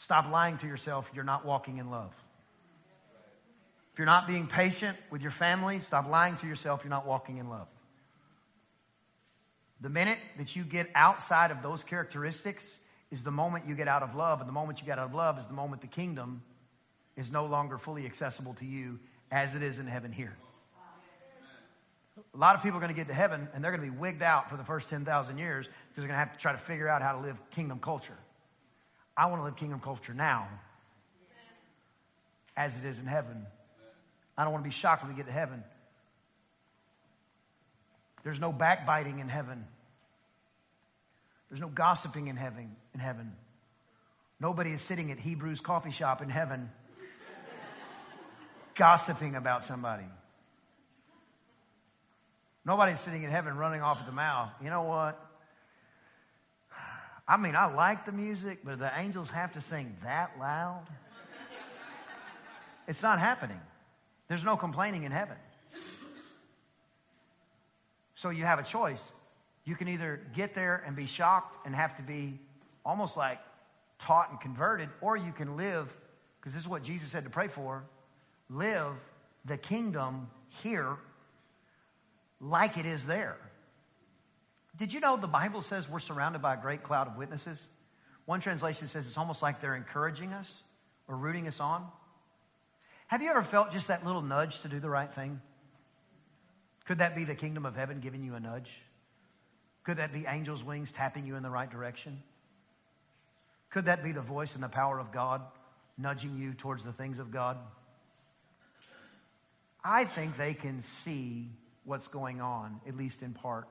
stop 0.00 0.30
lying 0.30 0.56
to 0.56 0.66
yourself. 0.66 1.10
You're 1.14 1.24
not 1.24 1.44
walking 1.44 1.76
in 1.76 1.90
love. 1.90 2.16
If 3.92 3.98
you're 3.98 4.06
not 4.06 4.26
being 4.26 4.46
patient 4.46 4.96
with 5.10 5.20
your 5.20 5.30
family, 5.30 5.80
stop 5.80 6.08
lying 6.08 6.36
to 6.36 6.46
yourself. 6.46 6.82
You're 6.82 6.90
not 6.90 7.06
walking 7.06 7.36
in 7.36 7.50
love. 7.50 7.68
The 9.82 9.90
minute 9.90 10.18
that 10.38 10.56
you 10.56 10.64
get 10.64 10.88
outside 10.94 11.50
of 11.50 11.62
those 11.62 11.82
characteristics 11.82 12.78
is 13.10 13.24
the 13.24 13.30
moment 13.30 13.66
you 13.68 13.74
get 13.74 13.88
out 13.88 14.02
of 14.02 14.14
love. 14.14 14.40
And 14.40 14.48
the 14.48 14.54
moment 14.54 14.80
you 14.80 14.86
get 14.86 14.98
out 14.98 15.04
of 15.04 15.14
love 15.14 15.38
is 15.38 15.46
the 15.46 15.52
moment 15.52 15.82
the 15.82 15.86
kingdom 15.86 16.42
is 17.16 17.30
no 17.30 17.44
longer 17.44 17.76
fully 17.76 18.06
accessible 18.06 18.54
to 18.54 18.64
you 18.64 19.00
as 19.30 19.54
it 19.54 19.62
is 19.62 19.78
in 19.78 19.86
heaven 19.86 20.12
here. 20.12 20.34
A 22.34 22.38
lot 22.38 22.56
of 22.56 22.62
people 22.62 22.78
are 22.78 22.80
going 22.80 22.92
to 22.92 22.98
get 22.98 23.08
to 23.08 23.14
heaven 23.14 23.48
and 23.52 23.62
they're 23.62 23.70
going 23.70 23.84
to 23.84 23.90
be 23.90 23.98
wigged 23.98 24.22
out 24.22 24.48
for 24.48 24.56
the 24.56 24.64
first 24.64 24.88
10,000 24.88 25.36
years 25.36 25.66
because 25.66 25.76
they're 25.96 26.08
going 26.08 26.14
to 26.14 26.24
have 26.24 26.32
to 26.32 26.38
try 26.38 26.52
to 26.52 26.58
figure 26.58 26.88
out 26.88 27.02
how 27.02 27.12
to 27.12 27.18
live 27.18 27.38
kingdom 27.50 27.80
culture. 27.80 28.16
I 29.20 29.26
want 29.26 29.40
to 29.40 29.44
live 29.44 29.56
kingdom 29.56 29.80
culture 29.80 30.14
now 30.14 30.48
as 32.56 32.78
it 32.78 32.86
is 32.86 33.00
in 33.00 33.06
heaven. 33.06 33.46
I 34.38 34.44
don't 34.44 34.52
want 34.52 34.64
to 34.64 34.68
be 34.68 34.74
shocked 34.74 35.02
when 35.02 35.12
we 35.12 35.16
get 35.16 35.26
to 35.26 35.32
heaven 35.32 35.62
there's 38.22 38.40
no 38.40 38.52
backbiting 38.52 39.18
in 39.18 39.28
heaven. 39.28 39.64
There's 41.48 41.60
no 41.60 41.68
gossiping 41.68 42.28
in 42.28 42.36
heaven. 42.36 42.76
In 42.94 43.00
heaven, 43.00 43.32
nobody 44.38 44.72
is 44.72 44.80
sitting 44.80 45.10
at 45.10 45.18
Hebrews 45.18 45.60
coffee 45.60 45.90
shop 45.90 46.22
in 46.22 46.28
heaven, 46.28 46.70
gossiping 48.74 49.36
about 49.36 49.64
somebody. 49.64 50.04
Nobody's 52.64 53.00
sitting 53.00 53.22
in 53.22 53.30
heaven 53.30 53.56
running 53.56 53.80
off 53.80 54.00
at 54.00 54.06
the 54.06 54.12
mouth. 54.12 54.52
You 54.62 54.70
know 54.70 54.82
what? 54.82 55.29
I 57.26 57.36
mean, 57.36 57.54
I 57.54 57.72
like 57.72 58.04
the 58.04 58.12
music, 58.12 58.60
but 58.64 58.78
the 58.78 58.90
angels 58.96 59.30
have 59.30 59.52
to 59.52 59.60
sing 59.60 59.96
that 60.02 60.32
loud. 60.38 60.86
It's 62.88 63.02
not 63.02 63.18
happening. 63.20 63.60
There's 64.28 64.44
no 64.44 64.56
complaining 64.56 65.04
in 65.04 65.12
heaven. 65.12 65.36
So 68.14 68.30
you 68.30 68.44
have 68.44 68.58
a 68.58 68.64
choice. 68.64 69.12
You 69.64 69.76
can 69.76 69.88
either 69.88 70.20
get 70.34 70.54
there 70.54 70.82
and 70.86 70.96
be 70.96 71.06
shocked 71.06 71.66
and 71.66 71.74
have 71.74 71.96
to 71.96 72.02
be 72.02 72.38
almost 72.84 73.16
like 73.16 73.38
taught 73.98 74.30
and 74.30 74.40
converted, 74.40 74.88
or 75.00 75.16
you 75.16 75.32
can 75.32 75.56
live, 75.56 75.94
because 76.40 76.52
this 76.52 76.62
is 76.62 76.68
what 76.68 76.82
Jesus 76.82 77.10
said 77.10 77.24
to 77.24 77.30
pray 77.30 77.48
for 77.48 77.84
live 78.48 78.92
the 79.44 79.56
kingdom 79.56 80.28
here 80.48 80.96
like 82.40 82.76
it 82.76 82.86
is 82.86 83.06
there. 83.06 83.36
Did 84.80 84.94
you 84.94 85.00
know 85.00 85.18
the 85.18 85.28
Bible 85.28 85.60
says 85.60 85.90
we're 85.90 85.98
surrounded 85.98 86.40
by 86.40 86.54
a 86.54 86.56
great 86.56 86.82
cloud 86.82 87.06
of 87.06 87.18
witnesses? 87.18 87.68
One 88.24 88.40
translation 88.40 88.86
says 88.86 89.06
it's 89.06 89.18
almost 89.18 89.42
like 89.42 89.60
they're 89.60 89.76
encouraging 89.76 90.32
us 90.32 90.62
or 91.06 91.18
rooting 91.18 91.46
us 91.46 91.60
on. 91.60 91.86
Have 93.08 93.20
you 93.20 93.28
ever 93.28 93.42
felt 93.42 93.72
just 93.72 93.88
that 93.88 94.06
little 94.06 94.22
nudge 94.22 94.60
to 94.62 94.68
do 94.68 94.80
the 94.80 94.88
right 94.88 95.12
thing? 95.12 95.42
Could 96.86 96.96
that 96.96 97.14
be 97.14 97.24
the 97.24 97.34
kingdom 97.34 97.66
of 97.66 97.76
heaven 97.76 98.00
giving 98.00 98.24
you 98.24 98.34
a 98.36 98.40
nudge? 98.40 98.80
Could 99.82 99.98
that 99.98 100.14
be 100.14 100.24
angels' 100.26 100.64
wings 100.64 100.92
tapping 100.92 101.26
you 101.26 101.36
in 101.36 101.42
the 101.42 101.50
right 101.50 101.70
direction? 101.70 102.22
Could 103.68 103.84
that 103.84 104.02
be 104.02 104.12
the 104.12 104.22
voice 104.22 104.54
and 104.54 104.64
the 104.64 104.68
power 104.70 104.98
of 104.98 105.12
God 105.12 105.42
nudging 105.98 106.38
you 106.38 106.54
towards 106.54 106.84
the 106.84 106.92
things 106.92 107.18
of 107.18 107.30
God? 107.30 107.58
I 109.84 110.04
think 110.04 110.36
they 110.36 110.54
can 110.54 110.80
see 110.80 111.50
what's 111.84 112.08
going 112.08 112.40
on, 112.40 112.80
at 112.88 112.96
least 112.96 113.22
in 113.22 113.34
part. 113.34 113.68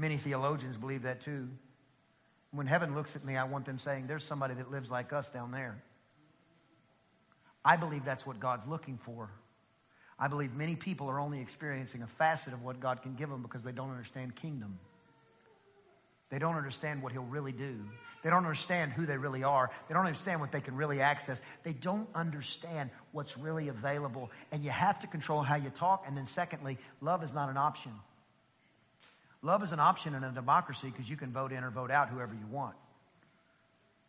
Many 0.00 0.16
theologians 0.16 0.78
believe 0.78 1.02
that 1.02 1.20
too. 1.20 1.50
When 2.52 2.66
heaven 2.66 2.94
looks 2.94 3.16
at 3.16 3.24
me, 3.24 3.36
I 3.36 3.44
want 3.44 3.66
them 3.66 3.78
saying, 3.78 4.06
There's 4.06 4.24
somebody 4.24 4.54
that 4.54 4.70
lives 4.70 4.90
like 4.90 5.12
us 5.12 5.30
down 5.30 5.52
there. 5.52 5.82
I 7.62 7.76
believe 7.76 8.02
that's 8.02 8.26
what 8.26 8.40
God's 8.40 8.66
looking 8.66 8.96
for. 8.96 9.30
I 10.18 10.28
believe 10.28 10.54
many 10.54 10.74
people 10.74 11.10
are 11.10 11.20
only 11.20 11.42
experiencing 11.42 12.02
a 12.02 12.06
facet 12.06 12.54
of 12.54 12.62
what 12.62 12.80
God 12.80 13.02
can 13.02 13.14
give 13.14 13.28
them 13.28 13.42
because 13.42 13.62
they 13.62 13.72
don't 13.72 13.90
understand 13.90 14.34
kingdom. 14.34 14.78
They 16.30 16.38
don't 16.38 16.56
understand 16.56 17.02
what 17.02 17.12
He'll 17.12 17.22
really 17.24 17.52
do. 17.52 17.84
They 18.22 18.30
don't 18.30 18.44
understand 18.44 18.92
who 18.92 19.04
they 19.04 19.18
really 19.18 19.44
are. 19.44 19.70
They 19.86 19.92
don't 19.92 20.06
understand 20.06 20.40
what 20.40 20.50
they 20.50 20.62
can 20.62 20.76
really 20.76 21.02
access. 21.02 21.42
They 21.62 21.74
don't 21.74 22.08
understand 22.14 22.88
what's 23.12 23.36
really 23.36 23.68
available. 23.68 24.30
And 24.50 24.64
you 24.64 24.70
have 24.70 25.00
to 25.00 25.06
control 25.06 25.42
how 25.42 25.56
you 25.56 25.68
talk. 25.68 26.04
And 26.06 26.16
then, 26.16 26.24
secondly, 26.24 26.78
love 27.02 27.22
is 27.22 27.34
not 27.34 27.50
an 27.50 27.58
option. 27.58 27.92
Love 29.42 29.62
is 29.62 29.72
an 29.72 29.80
option 29.80 30.14
in 30.14 30.22
a 30.22 30.30
democracy 30.30 30.88
because 30.88 31.08
you 31.08 31.16
can 31.16 31.32
vote 31.32 31.52
in 31.52 31.64
or 31.64 31.70
vote 31.70 31.90
out 31.90 32.08
whoever 32.08 32.34
you 32.34 32.46
want. 32.50 32.76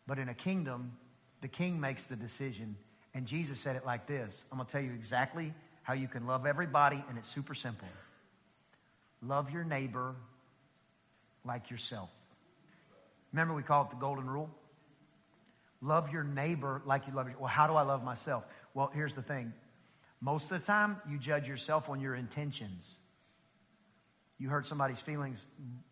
But 0.06 0.18
in 0.18 0.28
a 0.28 0.34
kingdom, 0.34 0.92
the 1.40 1.48
king 1.48 1.80
makes 1.80 2.06
the 2.06 2.16
decision. 2.16 2.76
And 3.14 3.26
Jesus 3.26 3.58
said 3.58 3.76
it 3.76 3.86
like 3.86 4.06
this 4.06 4.44
I'm 4.50 4.58
going 4.58 4.66
to 4.66 4.72
tell 4.72 4.82
you 4.82 4.92
exactly 4.92 5.54
how 5.82 5.94
you 5.94 6.08
can 6.08 6.26
love 6.26 6.46
everybody, 6.46 7.02
and 7.08 7.18
it's 7.18 7.28
super 7.28 7.54
simple. 7.54 7.88
Love 9.20 9.50
your 9.50 9.64
neighbor 9.64 10.14
like 11.44 11.70
yourself. 11.70 12.10
Remember, 13.32 13.54
we 13.54 13.62
call 13.62 13.84
it 13.84 13.90
the 13.90 13.96
golden 13.96 14.28
rule? 14.28 14.50
Love 15.80 16.12
your 16.12 16.22
neighbor 16.22 16.82
like 16.84 17.06
you 17.06 17.12
love 17.12 17.26
yourself. 17.26 17.40
Well, 17.40 17.50
how 17.50 17.66
do 17.66 17.74
I 17.74 17.82
love 17.82 18.04
myself? 18.04 18.46
Well, 18.74 18.90
here's 18.94 19.14
the 19.14 19.22
thing. 19.22 19.52
Most 20.20 20.52
of 20.52 20.60
the 20.60 20.66
time, 20.66 20.98
you 21.08 21.18
judge 21.18 21.48
yourself 21.48 21.90
on 21.90 22.00
your 22.00 22.14
intentions. 22.14 22.96
You 24.38 24.48
hurt 24.48 24.66
somebody's 24.66 25.00
feelings, 25.00 25.44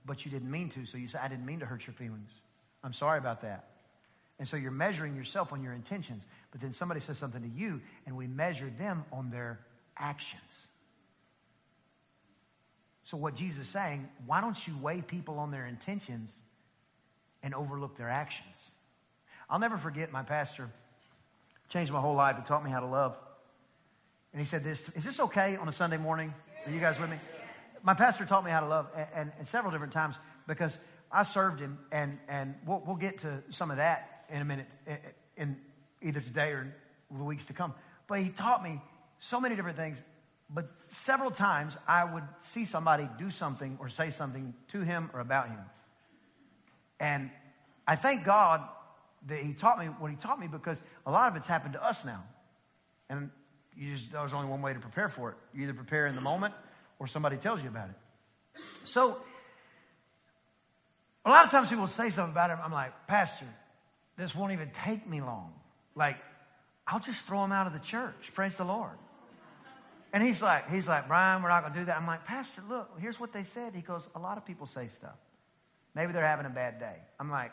but 0.04 0.24
you 0.24 0.30
didn't 0.30 0.50
mean 0.50 0.68
to, 0.70 0.84
so 0.84 0.98
you 0.98 1.08
say, 1.08 1.18
I 1.22 1.28
didn't 1.28 1.46
mean 1.46 1.60
to 1.60 1.66
hurt 1.66 1.86
your 1.86 1.94
feelings. 1.94 2.30
I'm 2.82 2.92
sorry 2.92 3.18
about 3.18 3.42
that. 3.42 3.66
And 4.38 4.48
so 4.48 4.56
you're 4.56 4.70
measuring 4.70 5.14
yourself 5.14 5.52
on 5.52 5.62
your 5.62 5.72
intentions. 5.72 6.26
But 6.50 6.60
then 6.60 6.72
somebody 6.72 7.00
says 7.00 7.18
something 7.18 7.42
to 7.42 7.48
you, 7.48 7.80
and 8.06 8.16
we 8.16 8.26
measure 8.26 8.70
them 8.70 9.04
on 9.12 9.30
their 9.30 9.60
actions. 9.96 10.66
So, 13.04 13.16
what 13.16 13.34
Jesus 13.34 13.66
is 13.66 13.68
saying, 13.68 14.08
why 14.24 14.40
don't 14.40 14.66
you 14.66 14.76
weigh 14.78 15.02
people 15.02 15.38
on 15.38 15.50
their 15.50 15.66
intentions 15.66 16.40
and 17.42 17.54
overlook 17.54 17.96
their 17.96 18.08
actions? 18.08 18.70
I'll 19.48 19.58
never 19.58 19.76
forget 19.76 20.10
my 20.10 20.22
pastor 20.22 20.70
changed 21.70 21.92
my 21.92 22.00
whole 22.00 22.14
life. 22.14 22.36
He 22.36 22.42
taught 22.42 22.62
me 22.62 22.70
how 22.70 22.80
to 22.80 22.86
love. 22.86 23.18
And 24.32 24.40
he 24.40 24.46
said 24.46 24.62
this 24.62 24.88
Is 24.90 25.04
this 25.04 25.18
okay 25.20 25.56
on 25.56 25.68
a 25.68 25.72
Sunday 25.72 25.96
morning? 25.96 26.34
Are 26.66 26.70
you 26.70 26.80
guys 26.80 27.00
with 27.00 27.10
me? 27.10 27.16
My 27.82 27.94
pastor 27.94 28.24
taught 28.24 28.44
me 28.44 28.50
how 28.50 28.60
to 28.60 28.66
love 28.66 28.88
and, 29.14 29.32
and, 29.38 29.46
several 29.46 29.72
different 29.72 29.92
times 29.92 30.18
because 30.46 30.78
I 31.10 31.22
served 31.22 31.60
him, 31.60 31.78
and, 31.90 32.18
and 32.28 32.54
we'll, 32.66 32.82
we'll 32.86 32.96
get 32.96 33.18
to 33.18 33.42
some 33.50 33.70
of 33.70 33.78
that 33.78 34.24
in 34.28 34.42
a 34.42 34.44
minute, 34.44 34.66
in 35.36 35.56
either 36.02 36.20
today 36.20 36.52
or 36.52 36.74
the 37.10 37.24
weeks 37.24 37.46
to 37.46 37.52
come. 37.52 37.74
But 38.06 38.20
he 38.20 38.30
taught 38.30 38.62
me 38.62 38.80
so 39.18 39.40
many 39.40 39.56
different 39.56 39.76
things. 39.76 40.00
But 40.48 40.68
several 40.78 41.30
times 41.30 41.76
I 41.86 42.04
would 42.04 42.24
see 42.40 42.64
somebody 42.64 43.08
do 43.18 43.30
something 43.30 43.78
or 43.80 43.88
say 43.88 44.10
something 44.10 44.54
to 44.68 44.80
him 44.80 45.10
or 45.14 45.20
about 45.20 45.48
him. 45.48 45.60
And 46.98 47.30
I 47.86 47.96
thank 47.96 48.24
God 48.24 48.62
that 49.26 49.38
he 49.38 49.52
taught 49.52 49.78
me 49.78 49.86
what 49.86 50.10
he 50.10 50.16
taught 50.16 50.40
me 50.40 50.48
because 50.48 50.82
a 51.06 51.10
lot 51.10 51.30
of 51.30 51.36
it's 51.36 51.46
happened 51.46 51.74
to 51.74 51.84
us 51.84 52.04
now. 52.04 52.24
And 53.08 53.30
you 53.76 53.92
just, 53.92 54.12
there's 54.12 54.34
only 54.34 54.48
one 54.48 54.62
way 54.62 54.72
to 54.72 54.80
prepare 54.80 55.08
for 55.08 55.30
it. 55.30 55.36
You 55.54 55.62
either 55.62 55.74
prepare 55.74 56.06
in 56.06 56.14
the 56.14 56.20
moment 56.20 56.54
or 57.00 57.08
somebody 57.08 57.36
tells 57.36 57.60
you 57.62 57.68
about 57.68 57.88
it. 57.88 58.62
So 58.84 59.16
A 61.24 61.30
lot 61.30 61.44
of 61.44 61.50
times 61.50 61.68
people 61.68 61.86
say 61.86 62.10
something 62.10 62.32
about 62.32 62.50
him. 62.50 62.58
I'm 62.62 62.72
like, 62.72 63.06
Pastor, 63.06 63.46
this 64.16 64.34
won't 64.34 64.52
even 64.52 64.70
take 64.70 65.06
me 65.06 65.20
long. 65.20 65.52
Like, 65.94 66.16
I'll 66.86 67.00
just 67.00 67.26
throw 67.26 67.44
him 67.44 67.52
out 67.52 67.66
of 67.66 67.72
the 67.72 67.78
church. 67.78 68.32
Praise 68.34 68.56
the 68.56 68.64
Lord. 68.64 68.96
And 70.12 70.22
he's 70.22 70.42
like, 70.42 70.68
he's 70.70 70.88
like, 70.88 71.06
Brian, 71.08 71.42
we're 71.42 71.50
not 71.50 71.60
going 71.60 71.72
to 71.74 71.78
do 71.78 71.84
that. 71.86 71.96
I'm 71.96 72.06
like, 72.06 72.24
Pastor, 72.24 72.62
look, 72.68 72.90
here's 72.98 73.20
what 73.20 73.32
they 73.32 73.44
said. 73.44 73.74
He 73.74 73.82
goes, 73.82 74.08
a 74.14 74.18
lot 74.18 74.38
of 74.38 74.44
people 74.44 74.66
say 74.66 74.88
stuff. 74.88 75.14
Maybe 75.94 76.12
they're 76.12 76.26
having 76.26 76.46
a 76.46 76.50
bad 76.50 76.80
day. 76.80 76.96
I'm 77.18 77.30
like, 77.30 77.52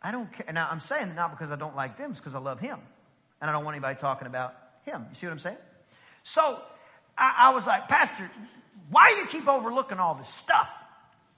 I 0.00 0.12
don't 0.12 0.32
care. 0.32 0.50
Now, 0.52 0.68
I'm 0.70 0.80
saying 0.80 1.08
that 1.08 1.16
not 1.16 1.30
because 1.30 1.50
I 1.50 1.56
don't 1.56 1.76
like 1.76 1.96
them, 1.96 2.12
it's 2.12 2.20
because 2.20 2.34
I 2.34 2.38
love 2.38 2.60
him. 2.60 2.78
And 3.40 3.50
I 3.50 3.52
don't 3.52 3.64
want 3.64 3.74
anybody 3.74 3.98
talking 3.98 4.26
about 4.26 4.54
him. 4.84 5.04
You 5.08 5.14
see 5.14 5.26
what 5.26 5.32
I'm 5.32 5.38
saying? 5.38 5.56
So 6.22 6.58
I, 7.18 7.48
I 7.48 7.54
was 7.54 7.66
like, 7.66 7.88
Pastor, 7.88 8.30
why 8.94 9.10
do 9.10 9.16
you 9.16 9.26
keep 9.26 9.48
overlooking 9.48 9.98
all 9.98 10.14
this 10.14 10.28
stuff? 10.28 10.70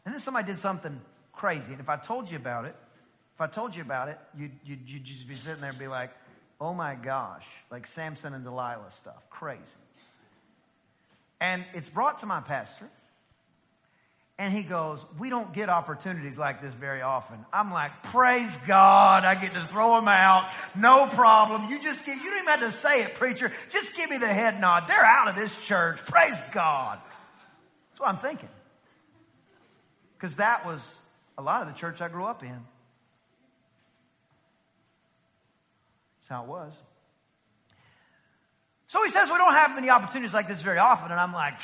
And 0.04 0.12
then 0.12 0.20
somebody 0.20 0.46
did 0.46 0.58
something 0.58 1.00
crazy. 1.32 1.72
And 1.72 1.80
if 1.80 1.88
I 1.88 1.96
told 1.96 2.30
you 2.30 2.36
about 2.36 2.66
it, 2.66 2.76
if 3.34 3.40
I 3.40 3.46
told 3.46 3.74
you 3.74 3.80
about 3.80 4.10
it, 4.10 4.18
you'd, 4.36 4.52
you'd, 4.62 4.90
you'd 4.90 5.04
just 5.04 5.26
be 5.26 5.34
sitting 5.34 5.62
there 5.62 5.70
and 5.70 5.78
be 5.78 5.86
like, 5.86 6.10
oh 6.60 6.74
my 6.74 6.96
gosh, 6.96 7.46
like 7.70 7.86
Samson 7.86 8.34
and 8.34 8.44
Delilah 8.44 8.90
stuff. 8.90 9.30
Crazy. 9.30 9.78
And 11.40 11.64
it's 11.72 11.88
brought 11.88 12.18
to 12.18 12.26
my 12.26 12.42
pastor. 12.42 12.90
And 14.38 14.52
he 14.52 14.62
goes, 14.62 15.06
we 15.18 15.30
don't 15.30 15.54
get 15.54 15.70
opportunities 15.70 16.36
like 16.36 16.60
this 16.60 16.74
very 16.74 17.00
often. 17.00 17.38
I'm 17.54 17.72
like, 17.72 18.02
praise 18.02 18.58
God. 18.66 19.24
I 19.24 19.34
get 19.34 19.54
to 19.54 19.60
throw 19.60 19.98
them 19.98 20.08
out. 20.08 20.50
No 20.74 21.06
problem. 21.06 21.70
You 21.70 21.82
just 21.82 22.04
give, 22.04 22.18
you 22.18 22.24
don't 22.24 22.42
even 22.42 22.48
have 22.48 22.60
to 22.60 22.70
say 22.70 23.02
it, 23.02 23.14
preacher. 23.14 23.50
Just 23.70 23.96
give 23.96 24.10
me 24.10 24.18
the 24.18 24.26
head 24.26 24.60
nod. 24.60 24.88
They're 24.88 25.02
out 25.02 25.28
of 25.28 25.36
this 25.36 25.64
church. 25.64 26.04
Praise 26.04 26.38
God. 26.52 27.00
That's 27.96 28.00
what 28.00 28.08
I'm 28.10 28.18
thinking. 28.18 28.50
Cause 30.18 30.36
that 30.36 30.66
was 30.66 31.00
a 31.38 31.42
lot 31.42 31.62
of 31.62 31.68
the 31.68 31.72
church 31.72 32.02
I 32.02 32.08
grew 32.08 32.26
up 32.26 32.42
in. 32.42 32.50
That's 36.18 36.28
how 36.28 36.42
it 36.42 36.48
was. 36.48 36.74
So 38.88 39.02
he 39.02 39.08
says 39.08 39.30
we 39.30 39.38
don't 39.38 39.54
have 39.54 39.74
many 39.74 39.88
opportunities 39.88 40.34
like 40.34 40.46
this 40.46 40.60
very 40.60 40.76
often. 40.76 41.10
And 41.10 41.18
I'm 41.18 41.32
like, 41.32 41.54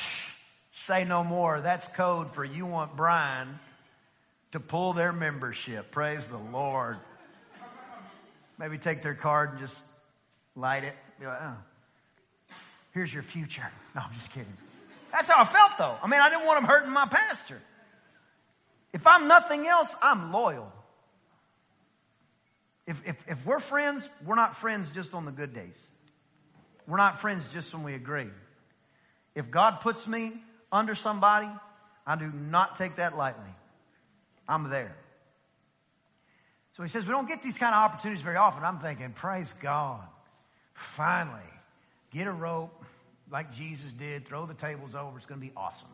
say 0.71 1.03
no 1.03 1.23
more. 1.23 1.61
That's 1.61 1.87
code 1.89 2.31
for 2.33 2.43
you 2.43 2.65
want 2.65 2.95
Brian 2.95 3.59
to 4.53 4.59
pull 4.59 4.93
their 4.93 5.13
membership. 5.13 5.91
Praise 5.91 6.29
the 6.29 6.39
Lord. 6.39 6.97
Maybe 8.57 8.79
take 8.79 9.03
their 9.03 9.13
card 9.13 9.51
and 9.51 9.59
just 9.59 9.83
light 10.55 10.83
it. 10.83 10.95
Be 11.19 11.27
like, 11.27 11.37
oh, 11.43 11.57
here's 12.91 13.13
your 13.13 13.23
future. 13.23 13.69
No, 13.95 14.01
I'm 14.03 14.13
just 14.13 14.31
kidding. 14.31 14.57
That's 15.13 15.29
how 15.29 15.41
I 15.41 15.45
felt 15.45 15.77
though. 15.77 15.95
I 16.03 16.07
mean, 16.07 16.19
I 16.19 16.29
didn't 16.29 16.45
want 16.45 16.59
him 16.59 16.65
hurting 16.65 16.91
my 16.91 17.05
pastor. 17.05 17.61
If 18.91 19.07
I'm 19.07 19.27
nothing 19.27 19.65
else, 19.67 19.95
I'm 20.01 20.33
loyal. 20.33 20.71
If, 22.85 23.07
if, 23.07 23.23
if 23.29 23.45
we're 23.45 23.59
friends, 23.59 24.09
we're 24.25 24.35
not 24.35 24.57
friends 24.57 24.89
just 24.89 25.13
on 25.13 25.25
the 25.25 25.31
good 25.31 25.53
days. 25.53 25.87
We're 26.87 26.97
not 26.97 27.19
friends 27.19 27.47
just 27.53 27.73
when 27.73 27.83
we 27.83 27.93
agree. 27.93 28.27
If 29.35 29.49
God 29.49 29.79
puts 29.79 30.07
me 30.07 30.33
under 30.71 30.95
somebody, 30.95 31.47
I 32.05 32.17
do 32.17 32.29
not 32.33 32.75
take 32.75 32.97
that 32.97 33.15
lightly. 33.15 33.43
I'm 34.47 34.69
there. 34.69 34.95
So 36.73 36.83
he 36.83 36.89
says, 36.89 37.05
we 37.05 37.11
don't 37.11 37.27
get 37.27 37.41
these 37.41 37.57
kind 37.57 37.73
of 37.73 37.81
opportunities 37.83 38.23
very 38.23 38.35
often. 38.35 38.63
I'm 38.63 38.79
thinking, 38.79 39.13
praise 39.13 39.53
God. 39.53 40.01
Finally, 40.73 41.39
get 42.11 42.27
a 42.27 42.31
rope 42.31 42.82
like 43.29 43.51
Jesus 43.51 43.91
did, 43.93 44.25
throw 44.25 44.45
the 44.45 44.53
tables 44.53 44.95
over. 44.95 45.17
It's 45.17 45.25
going 45.25 45.41
to 45.41 45.45
be 45.45 45.53
awesome. 45.55 45.89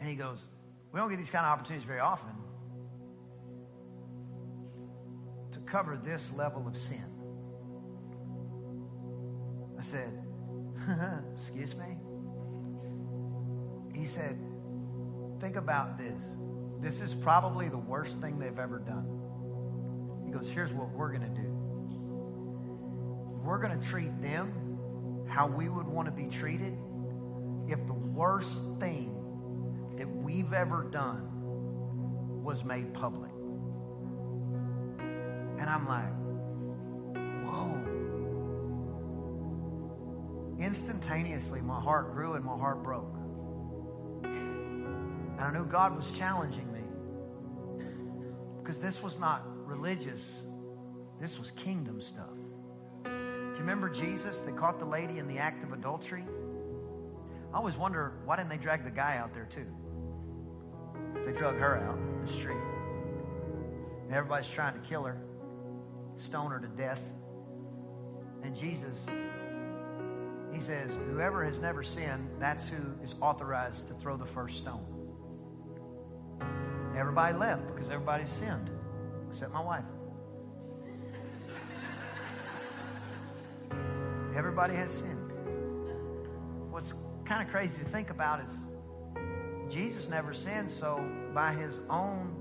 And 0.00 0.08
he 0.08 0.16
goes, 0.16 0.48
we 0.92 1.00
don't 1.00 1.08
get 1.08 1.18
these 1.18 1.30
kind 1.30 1.46
of 1.46 1.52
opportunities 1.52 1.86
very 1.86 2.00
often 2.00 2.32
to 5.52 5.58
cover 5.60 5.96
this 5.96 6.32
level 6.34 6.66
of 6.66 6.76
sin. 6.76 7.04
I 9.78 9.82
said, 9.82 10.22
Excuse 11.32 11.76
me? 11.76 11.96
He 13.94 14.06
said, 14.06 14.38
Think 15.40 15.56
about 15.56 15.98
this. 15.98 16.36
This 16.80 17.00
is 17.00 17.14
probably 17.14 17.68
the 17.68 17.78
worst 17.78 18.20
thing 18.20 18.38
they've 18.38 18.58
ever 18.58 18.78
done. 18.78 20.22
He 20.26 20.32
goes, 20.32 20.48
Here's 20.50 20.72
what 20.72 20.90
we're 20.90 21.12
going 21.12 21.34
to 21.34 21.40
do 21.40 21.48
we're 23.42 23.58
going 23.58 23.78
to 23.78 23.88
treat 23.88 24.22
them 24.22 24.61
how 25.32 25.46
we 25.46 25.68
would 25.68 25.86
want 25.86 26.04
to 26.04 26.12
be 26.12 26.28
treated 26.28 26.76
if 27.66 27.86
the 27.86 27.94
worst 27.94 28.60
thing 28.78 29.16
that 29.96 30.06
we've 30.06 30.52
ever 30.52 30.84
done 30.90 32.42
was 32.42 32.64
made 32.64 32.92
public. 32.92 33.30
And 35.58 35.70
I'm 35.70 35.88
like, 35.88 36.12
whoa. 37.44 37.78
instantaneously 40.58 41.62
my 41.62 41.80
heart 41.80 42.12
grew 42.12 42.34
and 42.34 42.44
my 42.44 42.58
heart 42.58 42.82
broke. 42.82 43.16
And 44.24 45.40
I 45.40 45.50
knew 45.50 45.64
God 45.64 45.96
was 45.96 46.12
challenging 46.12 46.70
me 46.70 46.80
because 48.62 48.78
this 48.80 49.02
was 49.02 49.18
not 49.18 49.42
religious, 49.66 50.30
this 51.20 51.38
was 51.38 51.50
kingdom 51.52 52.02
stuff. 52.02 52.41
Do 53.52 53.58
you 53.58 53.60
remember 53.60 53.88
Jesus 53.88 54.40
that 54.40 54.56
caught 54.56 54.78
the 54.78 54.86
lady 54.86 55.18
in 55.18 55.26
the 55.26 55.38
act 55.38 55.62
of 55.62 55.72
adultery? 55.72 56.24
I 57.52 57.56
always 57.56 57.76
wonder 57.76 58.14
why 58.24 58.36
didn't 58.36 58.48
they 58.48 58.58
drag 58.58 58.84
the 58.84 58.90
guy 58.90 59.18
out 59.18 59.34
there 59.34 59.44
too? 59.44 59.66
They 61.24 61.32
drug 61.32 61.56
her 61.56 61.76
out 61.76 61.98
in 61.98 62.26
the 62.26 62.32
street. 62.32 62.56
And 64.04 64.14
everybody's 64.14 64.48
trying 64.48 64.74
to 64.74 64.80
kill 64.80 65.04
her, 65.04 65.20
stone 66.16 66.50
her 66.50 66.60
to 66.60 66.68
death. 66.68 67.12
And 68.42 68.56
Jesus 68.56 69.06
he 70.52 70.60
says, 70.60 70.96
Whoever 71.10 71.44
has 71.44 71.60
never 71.60 71.82
sinned, 71.82 72.28
that's 72.38 72.68
who 72.68 72.76
is 73.02 73.14
authorized 73.20 73.88
to 73.88 73.94
throw 73.94 74.16
the 74.16 74.26
first 74.26 74.58
stone. 74.58 74.84
Everybody 76.94 77.36
left 77.36 77.66
because 77.66 77.88
everybody 77.88 78.26
sinned, 78.26 78.70
except 79.30 79.52
my 79.52 79.62
wife. 79.62 79.84
Everybody 84.34 84.74
has 84.74 84.90
sinned. 84.90 85.30
What's 86.70 86.94
kind 87.24 87.46
of 87.46 87.52
crazy 87.52 87.82
to 87.82 87.88
think 87.88 88.08
about 88.08 88.40
is 88.40 88.66
Jesus 89.68 90.08
never 90.08 90.32
sinned, 90.32 90.70
so 90.70 91.06
by 91.34 91.52
his 91.52 91.80
own 91.90 92.34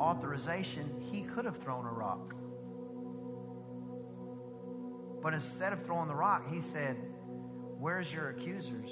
authorization, 0.00 0.90
he 1.12 1.22
could 1.22 1.44
have 1.44 1.58
thrown 1.58 1.84
a 1.84 1.92
rock. 1.92 2.34
But 5.20 5.34
instead 5.34 5.72
of 5.72 5.82
throwing 5.82 6.08
the 6.08 6.14
rock, 6.14 6.50
he 6.50 6.60
said, 6.60 6.96
Where's 7.78 8.12
your 8.12 8.30
accusers? 8.30 8.90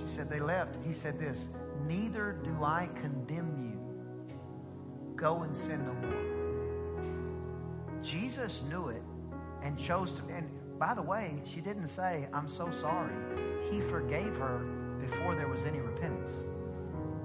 She 0.00 0.06
said, 0.06 0.28
They 0.28 0.40
left. 0.40 0.76
He 0.84 0.92
said 0.92 1.18
this 1.18 1.48
Neither 1.86 2.32
do 2.44 2.64
I 2.64 2.88
condemn 3.00 3.56
you. 3.58 3.78
Go 5.16 5.42
and 5.42 5.54
sin 5.54 5.84
no 5.84 5.94
more. 5.94 6.18
Jesus 8.02 8.62
knew 8.68 8.88
it 8.88 9.02
and 9.62 9.78
chose 9.78 10.12
to. 10.12 10.22
And 10.34 10.50
by 10.78 10.94
the 10.94 11.02
way, 11.02 11.42
she 11.44 11.60
didn't 11.60 11.88
say, 11.88 12.28
I'm 12.32 12.48
so 12.48 12.70
sorry. 12.70 13.14
He 13.70 13.80
forgave 13.80 14.36
her 14.36 14.58
before 15.00 15.34
there 15.34 15.48
was 15.48 15.64
any 15.64 15.80
repentance. 15.80 16.44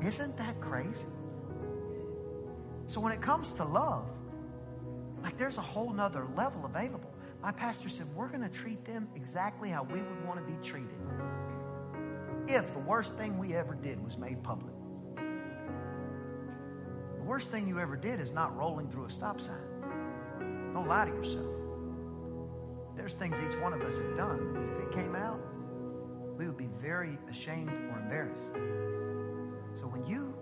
Isn't 0.03 0.37
that 0.37 0.59
crazy? 0.61 1.07
So 2.87 3.01
when 3.01 3.11
it 3.11 3.21
comes 3.21 3.53
to 3.53 3.63
love, 3.63 4.07
like 5.23 5.37
there's 5.37 5.57
a 5.57 5.61
whole 5.61 5.91
nother 5.91 6.25
level 6.35 6.65
available. 6.65 7.11
My 7.41 7.51
pastor 7.51 7.89
said, 7.89 8.07
We're 8.15 8.29
going 8.29 8.41
to 8.41 8.49
treat 8.49 8.85
them 8.85 9.07
exactly 9.15 9.69
how 9.69 9.83
we 9.83 10.01
would 10.01 10.25
want 10.25 10.39
to 10.39 10.51
be 10.51 10.57
treated 10.63 10.89
if 12.47 12.73
the 12.73 12.79
worst 12.79 13.17
thing 13.17 13.37
we 13.37 13.53
ever 13.53 13.75
did 13.75 14.03
was 14.03 14.17
made 14.17 14.41
public. 14.41 14.73
The 15.15 17.23
worst 17.23 17.51
thing 17.51 17.67
you 17.67 17.79
ever 17.79 17.97
did 17.97 18.21
is 18.21 18.31
not 18.31 18.55
rolling 18.55 18.89
through 18.89 19.05
a 19.05 19.09
stop 19.09 19.41
sign. 19.41 19.57
Don't 20.73 20.87
lie 20.87 21.05
to 21.05 21.11
yourself. 21.11 21.56
There's 22.97 23.13
things 23.13 23.37
each 23.39 23.57
one 23.61 23.73
of 23.73 23.81
us 23.81 23.99
have 23.99 24.17
done 24.17 24.53
that 24.53 24.77
if 24.77 24.87
it 24.87 24.91
came 24.91 25.15
out, 25.15 25.39
we 26.35 26.47
would 26.47 26.57
be 26.57 26.67
very 26.81 27.17
ashamed 27.29 27.69
or 27.69 27.99
embarrassed. 27.99 28.53
So 29.79 29.87
when 29.87 30.05
you 30.07 30.35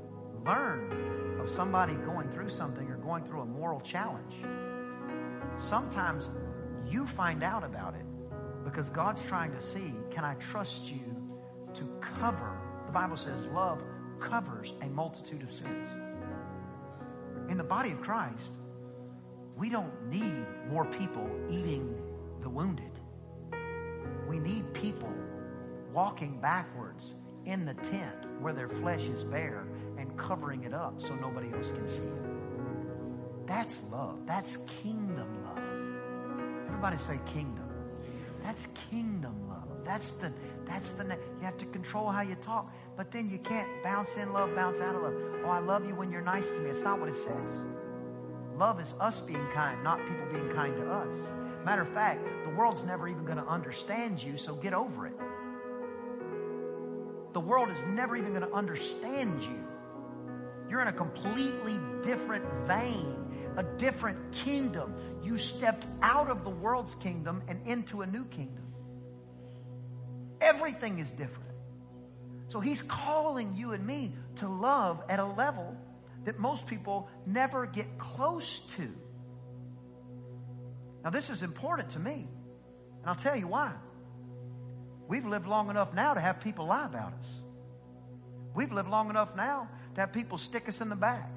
learn 0.45 1.37
of 1.39 1.49
somebody 1.49 1.95
going 1.95 2.29
through 2.29 2.49
something 2.49 2.87
or 2.89 2.95
going 2.97 3.25
through 3.25 3.41
a 3.41 3.45
moral 3.45 3.81
challenge, 3.81 4.35
sometimes 5.57 6.29
you 6.89 7.05
find 7.05 7.43
out 7.43 7.63
about 7.63 7.93
it 7.93 8.05
because 8.63 8.89
God's 8.89 9.23
trying 9.25 9.51
to 9.51 9.61
see 9.61 9.93
can 10.09 10.23
I 10.23 10.35
trust 10.35 10.89
you 10.89 11.15
to 11.73 11.83
cover? 11.99 12.57
The 12.85 12.91
Bible 12.93 13.17
says 13.17 13.47
love 13.47 13.83
covers 14.19 14.73
a 14.81 14.87
multitude 14.87 15.43
of 15.43 15.51
sins. 15.51 15.89
In 17.49 17.57
the 17.57 17.63
body 17.63 17.91
of 17.91 18.01
Christ, 18.01 18.53
we 19.57 19.69
don't 19.69 20.09
need 20.09 20.45
more 20.69 20.85
people 20.85 21.29
eating 21.49 21.95
the 22.45 22.49
wounded. 22.51 22.91
We 24.29 24.37
need 24.37 24.71
people 24.75 25.11
walking 25.91 26.39
backwards 26.39 27.15
in 27.45 27.65
the 27.65 27.73
tent 27.73 28.39
where 28.39 28.53
their 28.53 28.69
flesh 28.69 29.07
is 29.07 29.23
bare 29.23 29.65
and 29.97 30.15
covering 30.15 30.63
it 30.63 30.71
up 30.71 31.01
so 31.01 31.15
nobody 31.15 31.51
else 31.51 31.71
can 31.71 31.87
see 31.87 32.03
it. 32.03 33.47
That's 33.47 33.89
love. 33.91 34.27
That's 34.27 34.57
kingdom 34.81 35.27
love. 35.43 36.67
Everybody 36.67 36.97
say 36.97 37.19
kingdom. 37.25 37.67
That's 38.43 38.67
kingdom 38.91 39.49
love. 39.49 39.83
That's 39.83 40.11
the 40.11 40.31
that's 40.65 40.91
the 40.91 41.03
you 41.39 41.45
have 41.45 41.57
to 41.57 41.65
control 41.65 42.11
how 42.11 42.21
you 42.21 42.35
talk, 42.35 42.71
but 42.95 43.11
then 43.11 43.27
you 43.27 43.39
can't 43.39 43.69
bounce 43.83 44.17
in 44.17 44.33
love, 44.33 44.53
bounce 44.55 44.81
out 44.81 44.93
of 44.93 45.01
love. 45.01 45.15
Oh, 45.43 45.49
I 45.49 45.59
love 45.59 45.87
you 45.87 45.95
when 45.95 46.11
you're 46.11 46.21
nice 46.21 46.51
to 46.51 46.59
me. 46.59 46.69
It's 46.69 46.83
not 46.83 46.99
what 46.99 47.09
it 47.09 47.15
says. 47.15 47.65
Love 48.55 48.79
is 48.79 48.93
us 48.99 49.19
being 49.19 49.47
kind, 49.47 49.83
not 49.83 49.97
people 50.05 50.27
being 50.31 50.49
kind 50.49 50.75
to 50.75 50.87
us. 50.91 51.17
Matter 51.66 51.82
of 51.82 51.89
fact, 51.89 52.24
the 52.45 52.51
world's 52.51 52.86
never 52.86 53.07
even 53.07 53.26
going 53.26 53.39
to 53.39 53.47
understand 53.47 54.22
you, 54.22 54.38
so 54.38 54.53
get 54.53 54.76
over 54.76 55.07
it. 55.07 55.16
The 57.34 57.39
world 57.39 57.72
is 57.72 57.84
never 57.88 58.16
even 58.16 58.30
going 58.36 58.47
to 58.47 58.53
understand 58.53 59.41
you. 59.41 59.66
You're 60.70 60.84
in 60.84 60.88
a 60.88 60.93
completely 60.93 61.80
different 62.03 62.45
vein, 62.68 63.18
a 63.57 63.63
different 63.63 64.32
kingdom. 64.32 64.93
You 65.24 65.38
stepped 65.38 65.88
out 66.03 66.30
of 66.30 66.43
the 66.43 66.51
world's 66.51 66.93
kingdom 66.93 67.41
and 67.47 67.66
into 67.66 68.03
a 68.03 68.05
new 68.05 68.26
kingdom. 68.26 68.63
Everything 70.41 70.99
is 70.99 71.09
different. 71.11 71.49
So 72.49 72.59
he's 72.59 72.84
calling 72.84 73.55
you 73.55 73.72
and 73.72 73.86
me 73.86 74.13
to 74.36 74.47
love 74.47 75.03
at 75.09 75.18
a 75.18 75.26
level 75.26 75.76
that 76.26 76.38
most 76.38 76.68
people 76.68 77.09
never 77.26 77.66
get 77.66 77.97
close 77.97 78.59
to. 78.78 78.88
Now, 81.05 81.11
this 81.11 81.29
is 81.29 81.43
important 81.43 81.91
to 81.91 81.99
me, 81.99 82.13
and 82.13 83.05
I'll 83.05 83.15
tell 83.15 83.37
you 83.37 83.47
why. 83.47 83.71
We've 85.07 85.23
lived 85.23 85.45
long 85.45 85.69
enough 85.69 85.93
now 85.93 86.15
to 86.15 86.19
have 86.19 86.41
people 86.41 86.65
lie 86.65 86.87
about 86.87 87.13
us. 87.13 87.41
We've 88.55 88.71
lived 88.71 88.89
long 88.89 89.11
enough 89.11 89.35
now 89.35 89.69
to 89.93 90.01
have 90.01 90.11
people 90.11 90.39
stick 90.39 90.67
us 90.67 90.81
in 90.81 90.89
the 90.89 90.95
back. 90.95 91.29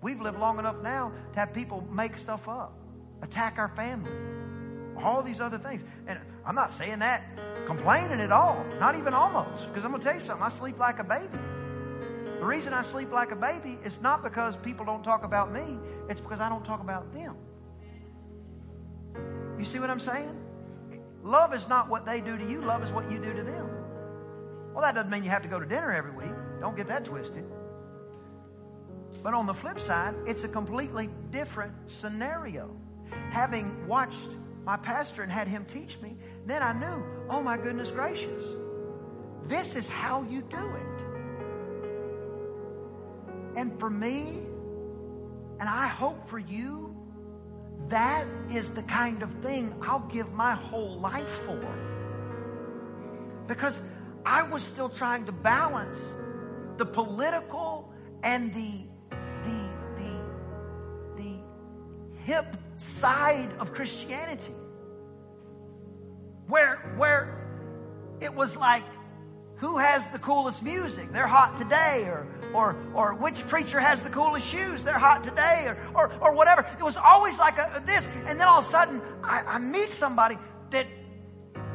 We've 0.00 0.18
lived 0.18 0.38
long 0.38 0.58
enough 0.58 0.76
now 0.82 1.12
to 1.34 1.38
have 1.38 1.52
people 1.52 1.86
make 1.92 2.16
stuff 2.16 2.48
up, 2.48 2.72
attack 3.20 3.58
our 3.58 3.68
family, 3.68 4.10
all 5.04 5.22
these 5.22 5.42
other 5.42 5.58
things. 5.58 5.84
And 6.06 6.18
I'm 6.46 6.54
not 6.54 6.70
saying 6.70 7.00
that 7.00 7.22
complaining 7.66 8.18
at 8.18 8.32
all, 8.32 8.64
not 8.80 8.96
even 8.96 9.12
almost, 9.12 9.68
because 9.68 9.84
I'm 9.84 9.90
going 9.90 10.00
to 10.00 10.06
tell 10.06 10.14
you 10.14 10.22
something. 10.22 10.42
I 10.42 10.48
sleep 10.48 10.78
like 10.78 11.00
a 11.00 11.04
baby. 11.04 11.38
The 12.40 12.46
reason 12.46 12.72
I 12.72 12.80
sleep 12.80 13.12
like 13.12 13.30
a 13.30 13.36
baby 13.36 13.78
is 13.84 14.00
not 14.00 14.22
because 14.22 14.56
people 14.56 14.86
don't 14.86 15.04
talk 15.04 15.22
about 15.22 15.52
me, 15.52 15.78
it's 16.08 16.20
because 16.22 16.40
I 16.40 16.48
don't 16.48 16.64
talk 16.64 16.80
about 16.80 17.12
them. 17.12 17.36
You 19.62 19.66
see 19.66 19.78
what 19.78 19.90
I'm 19.90 20.00
saying? 20.00 20.36
Love 21.22 21.54
is 21.54 21.68
not 21.68 21.88
what 21.88 22.04
they 22.04 22.20
do 22.20 22.36
to 22.36 22.44
you, 22.50 22.62
love 22.62 22.82
is 22.82 22.90
what 22.90 23.08
you 23.08 23.20
do 23.20 23.32
to 23.32 23.44
them. 23.44 23.70
Well, 24.74 24.82
that 24.82 24.96
doesn't 24.96 25.08
mean 25.08 25.22
you 25.22 25.30
have 25.30 25.42
to 25.42 25.48
go 25.48 25.60
to 25.60 25.66
dinner 25.66 25.92
every 25.92 26.10
week. 26.10 26.34
Don't 26.60 26.76
get 26.76 26.88
that 26.88 27.04
twisted. 27.04 27.44
But 29.22 29.34
on 29.34 29.46
the 29.46 29.54
flip 29.54 29.78
side, 29.78 30.16
it's 30.26 30.42
a 30.42 30.48
completely 30.48 31.10
different 31.30 31.74
scenario. 31.88 32.76
Having 33.30 33.86
watched 33.86 34.36
my 34.64 34.78
pastor 34.78 35.22
and 35.22 35.30
had 35.30 35.46
him 35.46 35.64
teach 35.64 35.96
me, 36.00 36.16
then 36.44 36.60
I 36.60 36.72
knew, 36.72 37.04
oh 37.30 37.40
my 37.40 37.56
goodness 37.56 37.92
gracious, 37.92 38.42
this 39.44 39.76
is 39.76 39.88
how 39.88 40.24
you 40.24 40.42
do 40.42 40.74
it. 40.74 41.04
And 43.58 43.78
for 43.78 43.88
me, 43.88 44.42
and 45.60 45.68
I 45.68 45.86
hope 45.86 46.26
for 46.26 46.40
you, 46.40 46.96
that 47.88 48.26
is 48.50 48.70
the 48.70 48.82
kind 48.82 49.22
of 49.22 49.30
thing 49.42 49.74
I'll 49.82 50.08
give 50.08 50.32
my 50.32 50.52
whole 50.52 50.98
life 50.98 51.28
for. 51.28 51.60
Because 53.46 53.82
I 54.24 54.42
was 54.44 54.62
still 54.62 54.88
trying 54.88 55.26
to 55.26 55.32
balance 55.32 56.14
the 56.76 56.86
political 56.86 57.92
and 58.22 58.52
the 58.54 58.84
the 59.42 59.68
the 59.96 60.24
the 61.16 61.34
hip 62.24 62.56
side 62.76 63.50
of 63.58 63.74
Christianity. 63.74 64.54
Where 66.46 66.94
where 66.96 67.38
it 68.20 68.34
was 68.34 68.56
like 68.56 68.84
who 69.62 69.78
has 69.78 70.08
the 70.08 70.18
coolest 70.18 70.64
music? 70.64 71.12
They're 71.12 71.28
hot 71.28 71.56
today 71.56 72.02
or 72.06 72.26
or, 72.52 72.76
or 72.94 73.14
which 73.14 73.46
preacher 73.46 73.78
has 73.78 74.02
the 74.02 74.10
coolest 74.10 74.46
shoes? 74.46 74.82
They're 74.82 74.98
hot 74.98 75.24
today 75.24 75.64
or, 75.68 75.78
or, 75.94 76.12
or 76.20 76.34
whatever. 76.34 76.66
It 76.78 76.82
was 76.82 76.96
always 76.98 77.38
like 77.38 77.56
a, 77.56 77.82
this. 77.86 78.10
And 78.26 78.40
then 78.40 78.46
all 78.46 78.58
of 78.58 78.64
a 78.64 78.66
sudden 78.66 79.00
I, 79.22 79.42
I 79.48 79.58
meet 79.60 79.92
somebody 79.92 80.36
that 80.70 80.86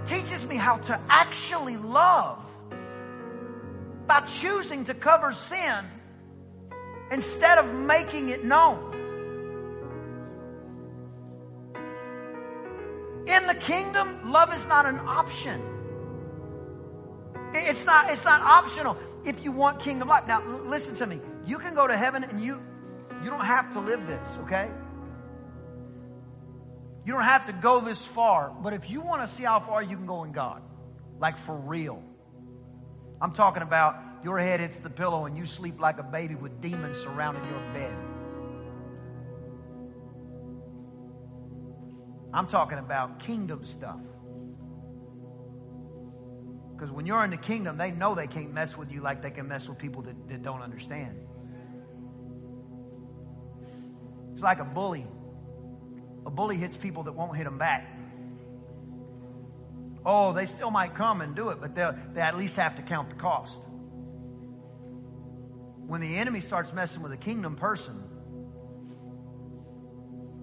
teaches 0.06 0.46
me 0.46 0.58
how 0.58 0.78
to 0.78 1.00
actually 1.10 1.78
love 1.78 2.46
by 4.06 4.20
choosing 4.20 4.84
to 4.84 4.94
cover 4.94 5.32
sin 5.32 5.86
instead 7.10 7.58
of 7.58 7.74
making 7.74 8.30
it 8.30 8.44
known. 8.44 8.94
In 13.28 13.48
the 13.48 13.56
kingdom, 13.56 14.32
love 14.32 14.54
is 14.54 14.68
not 14.68 14.86
an 14.86 15.00
option. 15.00 15.77
It's 17.54 17.86
not, 17.86 18.10
it's 18.10 18.26
not 18.26 18.42
optional 18.42 18.98
if 19.26 19.44
you 19.44 19.52
want 19.52 19.80
kingdom 19.80 20.08
life. 20.08 20.28
Now, 20.28 20.44
listen 20.46 20.96
to 20.96 21.08
me. 21.08 21.20
You 21.46 21.58
can 21.58 21.76
go 21.76 21.88
to 21.88 21.96
heaven 21.96 22.24
and 22.24 22.42
you, 22.42 22.58
you 23.24 23.30
don't 23.30 23.46
have 23.46 23.72
to 23.74 23.80
live 23.80 24.06
this, 24.06 24.38
okay? 24.44 24.70
You 27.06 27.14
don't 27.14 27.24
have 27.24 27.46
to 27.46 27.54
go 27.54 27.80
this 27.80 28.06
far. 28.06 28.54
But 28.62 28.74
if 28.74 28.92
you 28.92 29.02
want 29.02 29.22
to 29.22 29.28
see 29.28 29.44
how 29.44 29.60
far 29.60 29.82
you 29.82 29.96
can 29.96 30.06
go 30.06 30.24
in 30.24 30.32
God, 30.34 30.62
like 31.20 31.38
for 31.38 31.56
real, 31.56 32.04
I'm 33.22 33.32
talking 33.32 33.64
about 33.64 33.96
your 34.24 34.40
head 34.40 34.60
hits 34.60 34.82
the 34.82 34.90
pillow 34.90 35.26
and 35.26 35.38
you 35.38 35.46
sleep 35.46 35.80
like 35.80 36.00
a 36.00 36.04
baby 36.04 36.36
with 36.36 36.60
demons 36.60 36.98
surrounding 36.98 37.44
your 37.46 37.74
bed. 37.74 37.96
I'm 42.34 42.48
talking 42.48 42.78
about 42.78 43.20
kingdom 43.20 43.64
stuff. 43.64 44.02
Because 46.78 46.92
when 46.92 47.08
you're 47.08 47.24
in 47.24 47.32
the 47.32 47.38
kingdom, 47.38 47.78
they 47.80 47.90
know 47.90 48.14
they 48.14 48.28
can't 48.28 48.54
mess 48.54 48.78
with 48.78 48.92
you 48.92 49.02
like 49.02 49.24
they 49.24 49.32
can 49.32 49.48
mess 49.48 49.68
with 49.68 49.80
people 49.80 50.04
that, 50.04 50.30
that 50.30 50.44
don't 50.44 50.62
understand. 50.62 51.18
It's 54.34 54.44
like 54.44 54.60
a 54.60 54.64
bully. 54.64 55.08
A 56.28 56.30
bully 56.30 56.56
hits 56.56 56.78
people 56.78 57.02
that 57.04 57.14
won't 57.14 57.36
hit 57.36 57.46
them 57.46 57.58
back. 57.58 58.00
Oh, 60.06 60.34
they 60.34 60.46
still 60.46 60.70
might 60.70 60.94
come 60.94 61.22
and 61.22 61.36
do 61.36 61.50
it, 61.50 61.60
but 61.60 61.74
they 61.74 62.22
at 62.22 62.38
least 62.38 62.58
have 62.58 62.76
to 62.76 62.84
count 62.84 63.10
the 63.10 63.16
cost. 63.16 63.68
When 65.88 66.00
the 66.00 66.18
enemy 66.18 66.42
starts 66.42 66.74
messing 66.74 67.02
with 67.02 67.12
a 67.12 67.18
kingdom 67.18 67.56
person, 67.56 68.04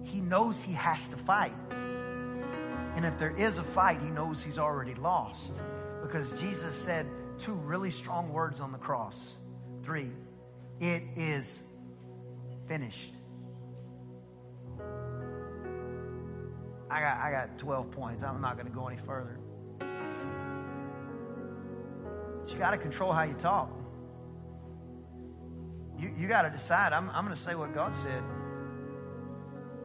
he 0.03 0.19
knows 0.19 0.61
he 0.61 0.73
has 0.73 1.07
to 1.07 1.15
fight. 1.15 1.53
And 1.71 3.05
if 3.05 3.17
there 3.17 3.31
is 3.31 3.57
a 3.57 3.63
fight, 3.63 4.01
he 4.01 4.09
knows 4.09 4.43
he's 4.43 4.59
already 4.59 4.95
lost. 4.95 5.63
Because 6.05 6.39
Jesus 6.39 6.75
said 6.75 7.07
two 7.39 7.53
really 7.53 7.89
strong 7.89 8.31
words 8.31 8.59
on 8.59 8.71
the 8.71 8.77
cross. 8.77 9.39
Three, 9.81 10.11
it 10.79 11.01
is 11.15 11.63
finished. 12.67 13.15
I 16.91 16.99
got, 16.99 17.17
I 17.17 17.31
got 17.31 17.57
12 17.57 17.89
points. 17.89 18.21
I'm 18.21 18.39
not 18.39 18.55
going 18.55 18.67
to 18.67 18.71
go 18.71 18.87
any 18.87 18.97
further. 18.97 19.39
But 19.79 19.87
you 22.51 22.57
got 22.59 22.71
to 22.71 22.77
control 22.77 23.11
how 23.11 23.23
you 23.23 23.33
talk. 23.33 23.71
You, 25.97 26.13
you 26.15 26.27
got 26.27 26.43
to 26.43 26.51
decide. 26.51 26.93
I'm, 26.93 27.09
I'm 27.09 27.23
going 27.23 27.35
to 27.35 27.41
say 27.41 27.55
what 27.55 27.73
God 27.73 27.95
said. 27.95 28.23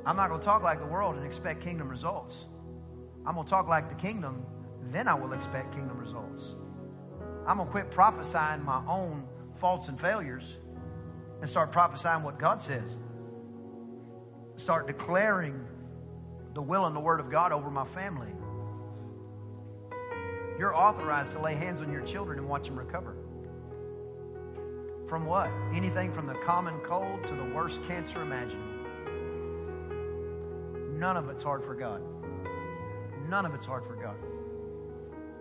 I'm 0.05 0.17
not 0.17 0.29
going 0.29 0.41
to 0.41 0.47
talk 0.47 0.63
like 0.63 0.81
the 0.81 0.87
world 0.87 1.17
and 1.17 1.25
expect 1.25 1.63
kingdom 1.63 1.89
results. 1.89 2.45
I'm 3.25 3.35
going 3.35 3.47
to 3.47 3.51
talk 3.51 3.69
like 3.69 3.89
the 3.89 3.95
kingdom 3.95 4.45
then 4.85 5.09
I 5.09 5.15
will 5.15 5.33
expect 5.33 5.75
kingdom 5.75 5.99
results. 5.99 6.55
I'm 7.47 7.57
going 7.57 7.69
to 7.69 7.73
quit 7.73 7.91
prophesying 7.91 8.65
my 8.65 8.83
own 8.87 9.27
faults 9.57 9.89
and 9.89 10.01
failures 10.01 10.57
and 11.41 11.49
start 11.49 11.73
prophesying 11.73 12.23
what 12.23 12.39
God 12.39 12.63
says. 12.63 12.99
Start 14.57 14.87
declaring 14.87 15.67
the 16.55 16.63
will 16.63 16.87
and 16.87 16.95
the 16.95 17.01
word 17.01 17.21
of 17.21 17.31
God 17.31 17.53
over 17.53 17.71
my 17.71 17.85
family. 17.85 18.33
You're 20.59 20.77
authorized 20.77 21.33
to 21.33 21.41
lay 21.41 21.55
hands 21.55 21.81
on 21.81 21.91
your 21.91 22.03
children 22.03 22.39
and 22.39 22.49
watch 22.49 22.67
them 22.67 22.79
recover. 22.79 23.17
From 25.07 25.25
what? 25.25 25.51
Anything 25.73 26.13
from 26.13 26.27
the 26.27 26.35
common 26.35 26.79
cold 26.81 27.27
to 27.27 27.35
the 27.35 27.55
worst 27.55 27.83
cancer 27.85 28.21
imaginable. 28.23 28.67
None 30.93 31.17
of 31.17 31.31
it's 31.31 31.43
hard 31.43 31.65
for 31.65 31.75
God. 31.75 32.03
None 33.29 33.47
of 33.47 33.55
it's 33.55 33.65
hard 33.65 33.87
for 33.87 33.97
God. 33.97 34.17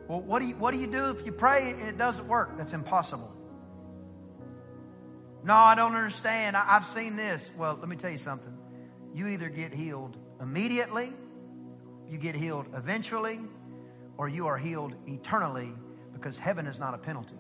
Well, 0.10 0.22
what 0.22 0.40
do 0.40 0.48
you, 0.48 0.56
what 0.56 0.74
do, 0.74 0.80
you 0.80 0.88
do 0.88 1.12
if 1.12 1.24
you 1.24 1.32
pray 1.32 1.70
and 1.70 1.88
it 1.88 2.00
doesn't 2.00 2.28
work? 2.28 2.58
That's 2.58 2.74
impossible. 2.74 3.32
No, 5.44 5.54
I 5.54 5.76
don't 5.76 5.94
understand. 5.94 6.58
I, 6.58 6.66
I've 6.68 6.88
seen 6.88 7.16
this. 7.16 7.48
Well, 7.56 7.78
let 7.80 7.88
me 7.88 7.96
tell 7.96 8.10
you 8.10 8.18
something. 8.18 8.58
You 9.14 9.28
either 9.28 9.50
get 9.50 9.72
healed 9.72 10.18
immediately, 10.42 11.14
you 12.10 12.18
get 12.18 12.34
healed 12.34 12.66
eventually, 12.74 13.40
or 14.18 14.28
you 14.28 14.48
are 14.48 14.58
healed 14.58 14.96
eternally 15.06 15.72
because 16.12 16.40
heaven 16.40 16.66
is 16.66 16.80
not 16.80 16.96
a 16.96 16.98
penalty. 16.98 17.36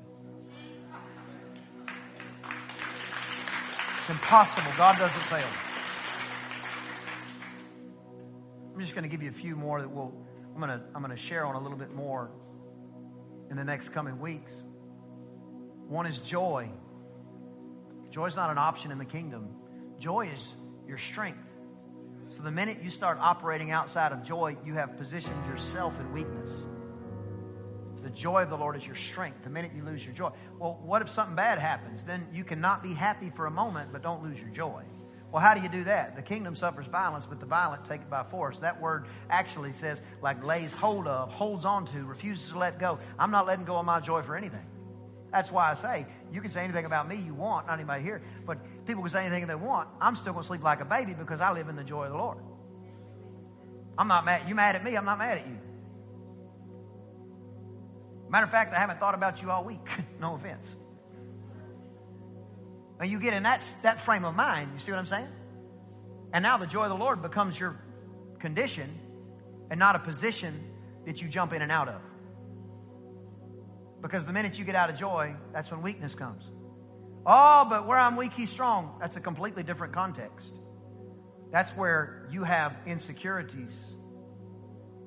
It's 3.97 4.09
impossible. 4.11 4.72
God 4.78 4.95
doesn't 4.95 5.24
fail. 5.24 5.47
I'm 8.76 8.80
just 8.80 8.93
going 8.93 9.05
to 9.05 9.09
give 9.09 9.24
you 9.24 9.30
a 9.30 9.32
few 9.32 9.55
more 9.55 9.82
that 9.82 9.89
we'll, 9.89 10.13
I'm 10.53 10.61
going 10.61 10.70
to, 10.70 10.86
I'm 10.93 11.01
going 11.01 11.15
to 11.15 11.22
share 11.22 11.47
on 11.47 11.55
a 11.55 11.59
little 11.59 11.78
bit 11.78 11.95
more 11.95 12.30
in 13.50 13.58
the 13.58 13.66
next 13.66 13.89
coming 13.89 14.20
weeks. 14.20 14.64
One 15.88 16.06
is 16.06 16.20
joy. 16.20 16.70
Joy 18.10 18.26
is 18.26 18.36
not 18.36 18.50
an 18.50 18.58
option 18.58 18.91
in 18.91 18.97
the 18.97 19.06
kingdom. 19.06 19.50
Joy 19.97 20.30
is 20.34 20.56
your 20.88 20.97
strength. 20.97 21.50
So 22.30 22.43
the 22.43 22.52
minute 22.52 22.78
you 22.84 22.89
start 22.89 23.18
operating 23.20 23.72
outside 23.72 24.12
of 24.12 24.24
joy, 24.24 24.56
you 24.64 24.76
have 24.76 24.97
positioned 24.97 25.45
yourself 25.47 26.00
in 26.00 26.12
weakness. 26.14 26.62
The 28.04 28.10
joy 28.12 28.43
of 28.43 28.50
the 28.50 28.58
Lord 28.58 28.76
is 28.76 28.86
your 28.86 28.95
strength. 28.95 29.43
The 29.43 29.50
minute 29.50 29.72
you 29.76 29.84
lose 29.84 30.06
your 30.06 30.14
joy, 30.14 30.32
well, 30.58 30.80
what 30.84 31.02
if 31.02 31.10
something 31.10 31.36
bad 31.36 31.60
happens? 31.60 32.04
Then 32.04 32.28
you 32.32 32.43
cannot 32.43 32.84
be 32.84 32.93
happy 32.93 33.30
for 33.30 33.45
a 33.45 33.52
moment, 33.52 33.91
but 33.91 34.04
don't 34.04 34.24
lose 34.24 34.39
your 34.39 34.50
joy. 34.50 34.84
Well, 35.32 35.41
how 35.41 35.53
do 35.53 35.61
you 35.61 35.69
do 35.69 35.84
that? 35.84 36.15
The 36.15 36.23
kingdom 36.23 36.55
suffers 36.55 36.88
violence, 36.88 37.27
but 37.27 37.39
the 37.39 37.45
violent 37.45 37.86
take 37.86 38.01
it 38.01 38.09
by 38.09 38.23
force. 38.23 38.59
That 38.59 38.82
word 38.82 39.05
actually 39.30 39.73
says, 39.73 40.01
like 40.21 40.43
lays 40.43 40.71
hold 40.71 41.07
of, 41.07 41.32
holds 41.32 41.65
on 41.65 41.86
to, 41.86 42.03
refuses 42.03 42.49
to 42.49 42.57
let 42.57 42.80
go. 42.80 42.97
I'm 43.17 43.30
not 43.30 43.45
letting 43.45 43.65
go 43.65 43.77
of 43.77 43.86
my 43.86 43.99
joy 43.99 44.23
for 44.23 44.36
anything. 44.36 44.65
That's 45.32 45.51
why 45.51 45.69
I 45.69 45.75
say, 45.75 46.07
you 46.32 46.41
can 46.41 46.49
say 46.49 46.63
anything 46.63 46.86
about 46.86 47.07
me 47.07 47.17
you 47.17 47.36
want, 47.36 47.67
not 47.67 47.73
anybody 47.73 48.01
here, 48.01 48.23
but 48.47 48.57
people 48.88 49.03
can 49.03 49.11
say 49.11 49.25
anything 49.25 49.45
they 49.45 49.53
want. 49.53 49.88
I'm 50.01 50.15
still 50.15 50.34
going 50.34 50.41
to 50.41 50.47
sleep 50.47 50.63
like 50.63 50.82
a 50.82 50.86
baby 50.86 51.13
because 51.13 51.41
I 51.41 51.53
live 51.53 51.69
in 51.69 51.75
the 51.75 51.84
joy 51.84 52.05
of 52.05 52.11
the 52.11 52.17
Lord. 52.17 52.39
I'm 53.95 54.07
not 54.07 54.25
mad. 54.25 54.49
You 54.49 54.55
mad 54.55 54.75
at 54.75 54.84
me? 54.84 54.95
I'm 54.95 55.05
not 55.05 55.19
mad 55.19 55.38
at 55.38 55.47
you. 55.47 55.57
Matter 58.30 58.45
of 58.45 58.51
fact, 58.51 58.73
I 58.73 58.80
haven't 58.80 58.99
thought 58.99 59.13
about 59.13 59.41
you 59.41 59.51
all 59.51 59.63
week. 59.63 59.88
no 60.19 60.34
offense. 60.34 60.75
And 63.00 63.10
you 63.10 63.20
get 63.20 63.34
in 63.34 63.43
that, 63.43 63.66
that 63.84 64.02
frame 64.02 64.26
of 64.26 64.36
mind, 64.36 64.72
you 64.74 64.80
see 64.80 64.91
what 64.91 64.97
I'm 64.97 65.06
saying? 65.06 65.28
And 66.34 66.43
now 66.43 66.58
the 66.58 66.68
joy 66.68 66.84
of 66.84 66.89
the 66.89 66.97
Lord 66.97 67.22
becomes 67.22 67.60
your 67.60 67.82
condition 68.39 68.89
and 69.70 69.80
not 69.80 69.95
a 69.95 70.00
position 70.00 70.64
that 71.06 71.22
you 71.22 71.30
jump 71.30 71.54
in 71.54 71.62
and 71.62 71.72
out 71.72 71.88
of. 71.88 72.02
Because 74.02 74.26
the 74.26 74.34
minute 74.34 74.60
you 74.60 74.66
get 74.66 74.76
out 74.76 74.89
of 74.89 74.97
joy, 74.97 75.36
that's 75.54 75.72
when 75.72 75.82
weakness 75.82 76.16
comes. 76.16 76.43
Oh, 77.26 77.66
but 77.70 77.88
where 77.88 77.97
I'm 77.97 78.16
weak, 78.16 78.34
he's 78.34 78.50
strong. 78.50 78.97
That's 79.00 79.18
a 79.18 79.22
completely 79.22 79.64
different 79.64 79.93
context. 79.93 80.54
That's 81.52 81.72
where 81.72 82.28
you 82.32 82.43
have 82.43 82.78
insecurities 82.86 83.93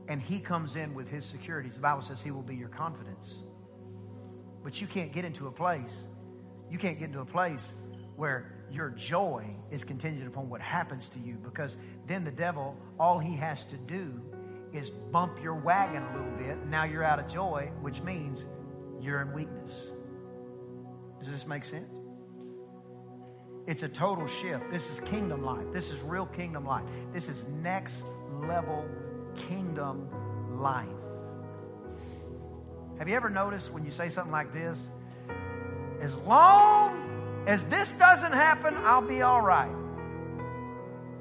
and 0.09 0.21
he 0.21 0.41
comes 0.41 0.77
in 0.77 0.95
with 0.95 1.09
his 1.09 1.25
securities. 1.25 1.75
The 1.77 1.81
Bible 1.81 2.03
says 2.03 2.21
he 2.21 2.31
will 2.31 2.43
be 2.43 2.57
your 2.57 2.69
confidence. 2.69 3.39
But 4.63 4.81
you 4.81 4.87
can't 4.87 5.13
get 5.13 5.25
into 5.25 5.47
a 5.47 5.53
place, 5.53 6.07
you 6.71 6.79
can't 6.79 6.99
get 6.99 7.07
into 7.07 7.21
a 7.21 7.25
place 7.25 7.73
where 8.17 8.53
your 8.71 8.91
joy 8.91 9.55
is 9.71 9.85
contingent 9.85 10.27
upon 10.27 10.49
what 10.49 10.61
happens 10.61 11.09
to 11.11 11.19
you 11.19 11.35
because 11.35 11.77
then 12.07 12.25
the 12.25 12.31
devil, 12.31 12.77
all 12.99 13.19
he 13.19 13.37
has 13.37 13.67
to 13.67 13.77
do 13.77 14.21
is 14.73 14.91
bump 14.91 15.43
your 15.43 15.55
wagon 15.55 16.03
a 16.03 16.17
little 16.17 16.33
bit. 16.33 16.57
And 16.59 16.71
Now 16.71 16.85
you're 16.85 17.05
out 17.05 17.19
of 17.19 17.29
joy, 17.29 17.71
which 17.81 18.03
means 18.03 18.47
you're 19.01 19.21
in 19.21 19.33
weakness. 19.33 19.91
Does 21.21 21.31
this 21.31 21.47
make 21.47 21.65
sense? 21.65 21.99
It's 23.67 23.83
a 23.85 23.89
total 23.89 24.27
shift. 24.27 24.71
This 24.71 24.91
is 24.91 25.01
kingdom 25.01 25.45
life. 25.45 25.67
This 25.73 25.91
is 25.91 26.01
real 26.01 26.27
kingdom 26.27 26.67
life. 26.67 26.85
This 27.13 27.29
is 27.29 27.47
next 27.63 28.05
level 28.33 28.89
kingdom 29.37 30.09
life. 30.59 30.89
Have 32.99 33.09
you 33.09 33.15
ever 33.15 33.31
noticed 33.31 33.73
when 33.73 33.85
you 33.85 33.91
say 33.91 34.09
something 34.09 34.33
like 34.33 34.53
this? 34.53 34.91
As 36.01 36.17
long 36.19 37.22
as 37.47 37.67
this 37.67 37.93
doesn't 37.93 38.33
happen, 38.33 38.75
I'll 38.79 39.07
be 39.07 39.23
all 39.23 39.41
right. 39.41 39.73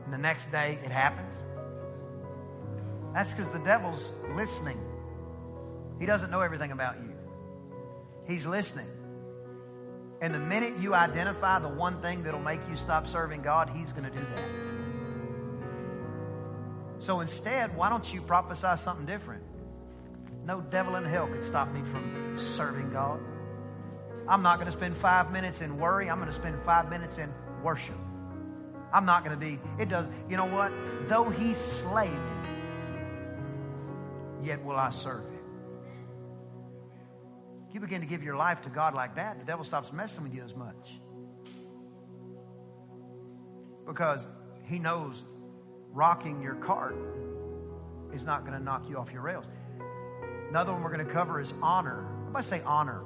And 0.03 0.13
the 0.13 0.17
next 0.17 0.51
day 0.51 0.78
it 0.84 0.91
happens. 0.91 1.36
That's 3.13 3.34
because 3.34 3.51
the 3.51 3.59
devil's 3.59 4.13
listening. 4.30 4.80
He 5.99 6.05
doesn't 6.05 6.32
know 6.32 6.41
everything 6.41 6.72
about 6.72 6.95
you. 7.01 7.13
He's 8.28 8.47
listening. 8.47 8.89
And 10.22 10.34
the 10.34 10.39
minute 10.39 10.76
you 10.80 10.93
identify 10.93 11.59
the 11.59 11.69
one 11.69 12.01
thing 12.01 12.24
that'll 12.24 12.39
make 12.39 12.61
you 12.69 12.76
stop 12.76 13.07
serving 13.07 13.41
God, 13.41 13.69
He's 13.69 13.91
going 13.91 14.05
to 14.05 14.11
do 14.11 14.26
that. 14.36 14.49
So 16.99 17.22
instead, 17.22 17.76
why 17.76 17.89
don't 17.89 18.13
you 18.13 18.22
prophesy 18.22 18.76
something 18.78 19.07
different? 19.07 19.43
No 20.45 20.61
devil 20.61 20.95
in 20.95 21.03
hell 21.03 21.28
could 21.28 21.43
stop 21.43 21.72
me 21.74 21.82
from 21.84 22.34
serving 22.38 22.91
God. 22.91 23.19
I'm 24.32 24.41
not 24.41 24.59
going 24.59 24.67
to 24.67 24.71
spend 24.71 24.95
five 24.95 25.29
minutes 25.29 25.59
in 25.61 25.77
worry. 25.77 26.09
I'm 26.09 26.15
going 26.15 26.29
to 26.29 26.34
spend 26.34 26.57
five 26.61 26.89
minutes 26.89 27.17
in 27.17 27.29
worship. 27.61 27.97
I'm 28.93 29.05
not 29.05 29.25
going 29.25 29.38
to 29.38 29.45
be, 29.45 29.59
it 29.77 29.89
does, 29.89 30.07
you 30.29 30.38
know 30.38 30.45
what? 30.45 30.71
Though 31.01 31.29
he 31.29 31.53
slay 31.53 32.09
me, 32.09 32.32
yet 34.41 34.63
will 34.63 34.77
I 34.77 34.89
serve 34.91 35.25
him. 35.25 35.39
You 37.73 37.82
begin 37.82 37.99
to 37.99 38.07
give 38.07 38.23
your 38.23 38.38
life 38.38 38.61
to 38.61 38.69
God 38.69 38.93
like 38.93 39.15
that, 39.15 39.38
the 39.38 39.45
devil 39.45 39.65
stops 39.65 39.91
messing 39.91 40.23
with 40.23 40.34
you 40.34 40.43
as 40.43 40.55
much. 40.55 41.01
Because 43.86 44.25
he 44.63 44.79
knows 44.79 45.25
rocking 45.91 46.41
your 46.41 46.55
cart 46.55 46.95
is 48.13 48.25
not 48.25 48.45
going 48.45 48.57
to 48.57 48.63
knock 48.63 48.88
you 48.88 48.97
off 48.97 49.11
your 49.11 49.23
rails. 49.23 49.49
Another 50.47 50.71
one 50.71 50.84
we're 50.84 50.95
going 50.95 51.05
to 51.05 51.13
cover 51.13 51.41
is 51.41 51.53
honor. 51.61 52.07
Everybody 52.21 52.45
say 52.45 52.61
honor. 52.65 53.01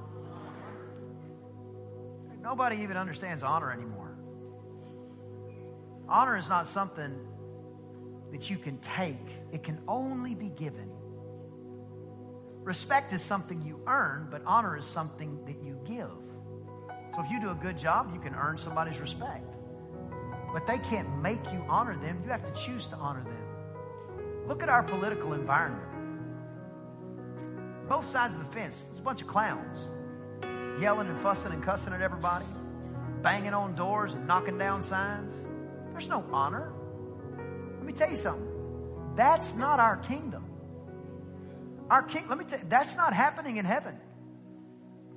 Nobody 2.45 2.83
even 2.83 2.95
understands 2.95 3.41
honor 3.41 3.71
anymore. 3.73 4.15
Honor 6.07 6.37
is 6.37 6.47
not 6.47 6.67
something 6.67 7.19
that 8.31 8.51
you 8.51 8.57
can 8.57 8.77
take, 8.77 9.15
it 9.51 9.63
can 9.63 9.81
only 9.87 10.35
be 10.35 10.49
given. 10.49 10.91
Respect 12.61 13.13
is 13.13 13.23
something 13.23 13.63
you 13.65 13.81
earn, 13.87 14.27
but 14.29 14.43
honor 14.45 14.77
is 14.77 14.85
something 14.85 15.43
that 15.45 15.63
you 15.63 15.79
give. 15.85 16.11
So 17.15 17.23
if 17.23 17.31
you 17.31 17.41
do 17.41 17.49
a 17.49 17.55
good 17.55 17.79
job, 17.79 18.11
you 18.13 18.19
can 18.19 18.35
earn 18.35 18.59
somebody's 18.59 18.99
respect. 18.99 19.55
But 20.53 20.67
they 20.67 20.77
can't 20.77 21.23
make 21.23 21.43
you 21.51 21.65
honor 21.67 21.95
them. 21.95 22.21
You 22.23 22.29
have 22.29 22.43
to 22.43 22.61
choose 22.61 22.87
to 22.89 22.95
honor 22.97 23.23
them. 23.23 24.47
Look 24.47 24.61
at 24.61 24.69
our 24.69 24.83
political 24.83 25.33
environment. 25.33 25.89
Both 27.89 28.05
sides 28.05 28.35
of 28.35 28.41
the 28.41 28.51
fence, 28.51 28.83
there's 28.83 28.99
a 28.99 29.03
bunch 29.03 29.21
of 29.21 29.27
clowns 29.27 29.89
yelling 30.79 31.07
and 31.07 31.19
fussing 31.19 31.51
and 31.51 31.63
cussing 31.63 31.93
at 31.93 32.01
everybody, 32.01 32.45
banging 33.21 33.53
on 33.53 33.75
doors 33.75 34.13
and 34.13 34.27
knocking 34.27 34.57
down 34.57 34.83
signs. 34.83 35.33
There's 35.91 36.09
no 36.09 36.25
honor. 36.31 36.73
Let 37.77 37.85
me 37.85 37.93
tell 37.93 38.09
you 38.09 38.17
something. 38.17 38.47
That's 39.15 39.55
not 39.55 39.79
our 39.79 39.97
kingdom. 39.97 40.45
Our 41.89 42.03
king, 42.03 42.27
let 42.27 42.37
me 42.37 42.45
tell 42.45 42.59
you, 42.59 42.65
that's 42.67 42.97
not 42.97 43.13
happening 43.13 43.57
in 43.57 43.65
heaven. 43.65 43.95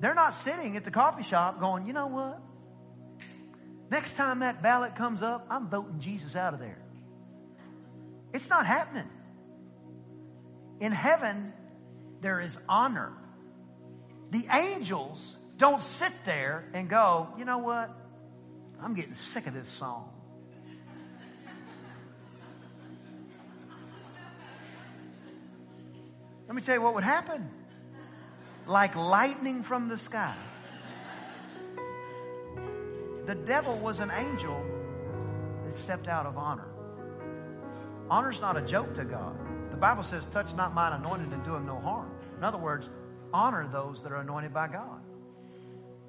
They're 0.01 0.15
not 0.15 0.35
sitting 0.35 0.77
at 0.77 0.85
the 0.85 0.91
coffee 0.91 1.23
shop 1.23 1.59
going, 1.59 1.87
you 1.87 1.93
know 1.93 2.07
what? 2.07 2.41
Next 3.91 4.17
time 4.17 4.41
that 4.41 4.63
ballot 4.63 4.95
comes 4.95 5.23
up, 5.23 5.47
I'm 5.51 5.69
voting 5.69 5.99
Jesus 5.99 6.37
out 6.37 6.55
of 6.55 6.61
there. 6.61 6.79
It's 8.33 8.51
not 8.51 8.67
happening. 8.67 9.09
In 10.81 10.93
heaven, 10.93 11.53
there 12.21 12.41
is 12.41 12.59
honor. 12.69 13.13
The 14.31 14.47
angels 14.53 15.38
don't 15.59 15.83
sit 15.83 16.13
there 16.25 16.65
and 16.73 16.89
go, 16.89 17.29
you 17.37 17.45
know 17.45 17.59
what? 17.59 17.91
I'm 18.83 18.95
getting 18.95 19.15
sick 19.15 19.47
of 19.47 19.55
this 19.55 19.69
song. 19.69 20.11
Let 26.47 26.55
me 26.55 26.63
tell 26.63 26.75
you 26.75 26.83
what 26.83 26.95
would 26.95 27.05
happen. 27.05 27.51
Like 28.67 28.97
lightning 28.97 29.63
from 29.63 29.89
the 29.89 29.99
sky 29.99 30.35
the 33.29 33.35
devil 33.35 33.77
was 33.77 34.01
an 34.01 34.11
angel 34.11 34.65
that 35.67 35.75
stepped 35.75 36.09
out 36.09 36.25
of 36.25 36.39
honor. 36.39 36.67
Honor's 38.09 38.41
not 38.41 38.57
a 38.57 38.63
joke 38.63 38.95
to 38.95 39.05
God. 39.05 39.37
The 39.71 39.77
Bible 39.77 40.03
says, 40.03 40.25
touch 40.25 40.55
not 40.55 40.73
mine 40.73 40.95
anointed 40.95 41.31
and 41.31 41.45
do 41.45 41.55
him 41.55 41.67
no 41.67 41.79
harm. 41.79 42.11
In 42.39 42.43
other 42.43 42.57
words, 42.57 42.89
honor 43.31 43.69
those 43.71 44.03
that 44.03 44.13
are 44.13 44.21
anointed 44.23 44.55
by 44.55 44.69
God. 44.69 45.03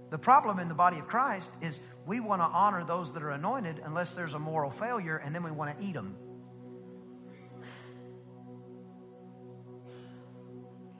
The 0.09 0.17
problem 0.17 0.59
in 0.59 0.67
the 0.67 0.73
body 0.73 0.99
of 0.99 1.07
Christ 1.07 1.51
is 1.61 1.79
we 2.05 2.19
want 2.19 2.41
to 2.41 2.45
honor 2.45 2.83
those 2.83 3.13
that 3.13 3.23
are 3.23 3.31
anointed 3.31 3.81
unless 3.83 4.15
there's 4.15 4.33
a 4.33 4.39
moral 4.39 4.71
failure 4.71 5.17
and 5.17 5.33
then 5.35 5.43
we 5.43 5.51
want 5.51 5.77
to 5.77 5.85
eat 5.85 5.93
them. 5.93 6.15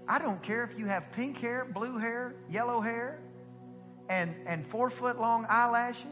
I 0.08 0.18
don't 0.20 0.42
care 0.42 0.64
if 0.64 0.78
you 0.78 0.86
have 0.86 1.12
pink 1.12 1.40
hair, 1.40 1.66
blue 1.66 1.98
hair, 1.98 2.36
yellow 2.50 2.82
hair, 2.82 3.20
and, 4.10 4.36
and 4.48 4.66
four 4.66 4.90
foot 4.90 5.20
long 5.20 5.46
eyelashes? 5.48 6.06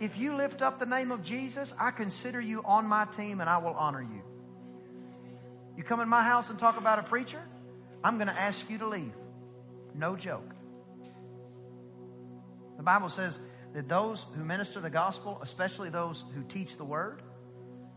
If 0.00 0.18
you 0.18 0.34
lift 0.34 0.62
up 0.62 0.78
the 0.78 0.86
name 0.86 1.10
of 1.10 1.22
Jesus, 1.22 1.74
I 1.78 1.90
consider 1.90 2.40
you 2.40 2.62
on 2.64 2.86
my 2.86 3.04
team 3.06 3.40
and 3.40 3.48
I 3.48 3.58
will 3.58 3.74
honor 3.74 4.02
you. 4.02 4.22
You 5.76 5.82
come 5.82 6.00
in 6.00 6.08
my 6.08 6.22
house 6.22 6.50
and 6.50 6.58
talk 6.58 6.78
about 6.78 6.98
a 6.98 7.02
preacher, 7.02 7.42
I'm 8.02 8.16
going 8.16 8.28
to 8.28 8.38
ask 8.38 8.68
you 8.68 8.78
to 8.78 8.88
leave. 8.88 9.12
No 9.94 10.16
joke. 10.16 10.54
The 12.76 12.82
Bible 12.82 13.08
says 13.08 13.40
that 13.72 13.88
those 13.88 14.26
who 14.34 14.44
minister 14.44 14.80
the 14.80 14.90
gospel, 14.90 15.38
especially 15.42 15.90
those 15.90 16.24
who 16.34 16.42
teach 16.42 16.76
the 16.76 16.84
word, 16.84 17.22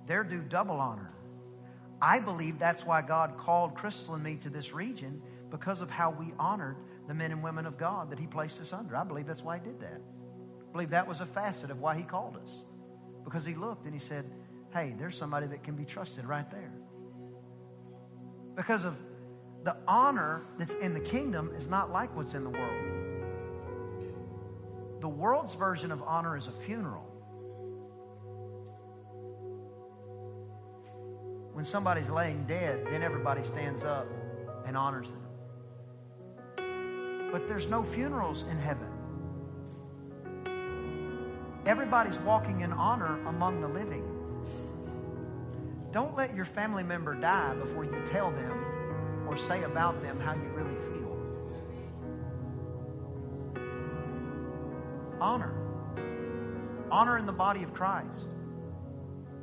they're 0.05 0.23
due 0.23 0.41
double 0.41 0.79
honor. 0.79 1.11
I 2.01 2.19
believe 2.19 2.59
that's 2.59 2.85
why 2.85 3.01
God 3.01 3.37
called 3.37 3.75
Crystal 3.75 4.13
and 4.13 4.23
me 4.23 4.35
to 4.37 4.49
this 4.49 4.73
region 4.73 5.21
because 5.49 5.81
of 5.81 5.89
how 5.89 6.11
we 6.11 6.33
honored 6.37 6.77
the 7.07 7.13
men 7.13 7.31
and 7.31 7.43
women 7.43 7.65
of 7.65 7.77
God 7.77 8.11
that 8.11 8.19
He 8.19 8.27
placed 8.27 8.61
us 8.61 8.71
under. 8.73 8.95
I 8.95 9.03
believe 9.03 9.25
that's 9.25 9.43
why 9.43 9.57
He 9.57 9.63
did 9.63 9.79
that. 9.81 10.01
I 10.01 10.71
believe 10.71 10.91
that 10.91 11.07
was 11.07 11.21
a 11.21 11.25
facet 11.25 11.71
of 11.71 11.79
why 11.79 11.95
He 11.95 12.03
called 12.03 12.37
us. 12.37 12.63
Because 13.23 13.45
He 13.45 13.55
looked 13.55 13.85
and 13.85 13.93
He 13.93 13.99
said, 13.99 14.25
hey, 14.73 14.93
there's 14.97 15.17
somebody 15.17 15.47
that 15.47 15.63
can 15.63 15.75
be 15.75 15.85
trusted 15.85 16.25
right 16.25 16.49
there. 16.51 16.71
Because 18.55 18.85
of 18.85 18.97
the 19.63 19.75
honor 19.87 20.43
that's 20.57 20.75
in 20.75 20.93
the 20.93 20.99
kingdom 20.99 21.51
is 21.55 21.67
not 21.67 21.91
like 21.91 22.15
what's 22.15 22.33
in 22.33 22.43
the 22.43 22.49
world. 22.49 22.97
The 25.01 25.09
world's 25.09 25.53
version 25.53 25.91
of 25.91 26.01
honor 26.01 26.37
is 26.37 26.47
a 26.47 26.51
funeral. 26.51 27.03
When 31.53 31.65
somebody's 31.65 32.09
laying 32.09 32.45
dead, 32.45 32.85
then 32.89 33.03
everybody 33.03 33.41
stands 33.41 33.83
up 33.83 34.07
and 34.65 34.77
honors 34.77 35.09
them. 35.11 35.23
But 37.31 37.47
there's 37.47 37.67
no 37.67 37.83
funerals 37.83 38.43
in 38.43 38.57
heaven. 38.57 38.87
Everybody's 41.65 42.19
walking 42.19 42.61
in 42.61 42.71
honor 42.71 43.19
among 43.27 43.61
the 43.61 43.67
living. 43.67 44.03
Don't 45.91 46.15
let 46.15 46.35
your 46.35 46.45
family 46.45 46.83
member 46.83 47.15
die 47.15 47.55
before 47.55 47.83
you 47.83 48.01
tell 48.05 48.31
them 48.31 48.66
or 49.27 49.37
say 49.37 49.63
about 49.63 50.01
them 50.01 50.19
how 50.19 50.33
you 50.33 50.49
really 50.53 50.75
feel. 50.75 51.07
Honor. 55.19 55.53
Honor 56.91 57.17
in 57.17 57.25
the 57.25 57.33
body 57.33 57.63
of 57.63 57.73
Christ. 57.73 58.29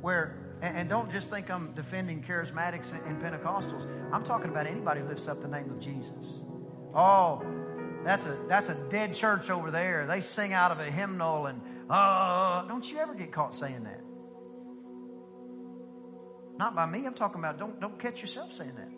Where, 0.01 0.37
and 0.61 0.87
don't 0.89 1.09
just 1.11 1.29
think 1.29 1.49
I'm 1.51 1.73
defending 1.73 2.23
charismatics 2.23 2.93
and 3.07 3.21
Pentecostals. 3.21 3.87
I'm 4.11 4.23
talking 4.23 4.49
about 4.49 4.67
anybody 4.67 5.01
who 5.01 5.07
lifts 5.07 5.27
up 5.27 5.41
the 5.41 5.47
name 5.47 5.69
of 5.69 5.79
Jesus. 5.79 6.41
Oh, 6.93 7.43
that's 8.03 8.25
a 8.25 8.37
that's 8.47 8.69
a 8.69 8.75
dead 8.89 9.13
church 9.15 9.49
over 9.49 9.71
there. 9.71 10.05
They 10.05 10.21
sing 10.21 10.53
out 10.53 10.71
of 10.71 10.79
a 10.79 10.89
hymnal 10.89 11.47
and 11.47 11.61
uh 11.89 12.63
don't 12.67 12.89
you 12.89 12.99
ever 12.99 13.15
get 13.15 13.31
caught 13.31 13.53
saying 13.55 13.83
that. 13.83 14.01
Not 16.57 16.75
by 16.75 16.85
me. 16.85 17.05
I'm 17.05 17.15
talking 17.15 17.39
about 17.39 17.57
don't 17.57 17.81
don't 17.81 17.99
catch 17.99 18.21
yourself 18.21 18.53
saying 18.53 18.75
that. 18.75 18.94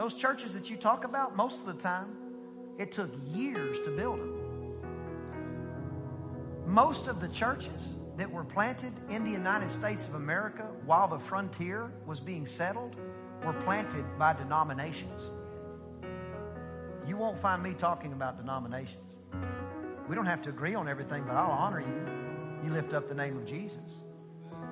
Those 0.00 0.14
churches 0.14 0.54
that 0.54 0.70
you 0.70 0.78
talk 0.78 1.04
about, 1.04 1.36
most 1.36 1.60
of 1.60 1.66
the 1.66 1.74
time, 1.74 2.16
it 2.78 2.90
took 2.90 3.10
years 3.34 3.78
to 3.80 3.90
build 3.90 4.18
them. 4.18 4.34
Most 6.64 7.06
of 7.06 7.20
the 7.20 7.28
churches 7.28 7.96
that 8.16 8.32
were 8.32 8.44
planted 8.44 8.94
in 9.10 9.24
the 9.24 9.30
United 9.30 9.70
States 9.70 10.08
of 10.08 10.14
America 10.14 10.66
while 10.86 11.06
the 11.06 11.18
frontier 11.18 11.92
was 12.06 12.18
being 12.18 12.46
settled 12.46 12.96
were 13.44 13.52
planted 13.52 14.06
by 14.18 14.32
denominations. 14.32 15.20
You 17.06 17.18
won't 17.18 17.38
find 17.38 17.62
me 17.62 17.74
talking 17.74 18.14
about 18.14 18.38
denominations. 18.38 19.14
We 20.08 20.16
don't 20.16 20.24
have 20.24 20.40
to 20.44 20.48
agree 20.48 20.74
on 20.74 20.88
everything, 20.88 21.24
but 21.24 21.36
I'll 21.36 21.50
honor 21.50 21.80
you. 21.80 22.64
You 22.64 22.72
lift 22.72 22.94
up 22.94 23.06
the 23.06 23.14
name 23.14 23.36
of 23.36 23.44
Jesus. 23.44 24.00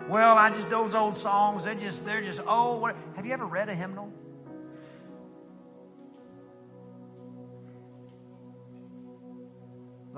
Well, 0.09 0.39
I 0.39 0.49
just 0.49 0.71
those 0.71 0.95
old 0.95 1.19
songs. 1.19 1.65
They're 1.65 1.75
just 1.75 2.07
they're 2.07 2.23
just 2.23 2.41
oh. 2.47 2.79
What, 2.79 2.97
have 3.15 3.27
you 3.27 3.35
ever 3.35 3.45
read 3.45 3.69
a 3.69 3.75
hymnal? 3.75 4.11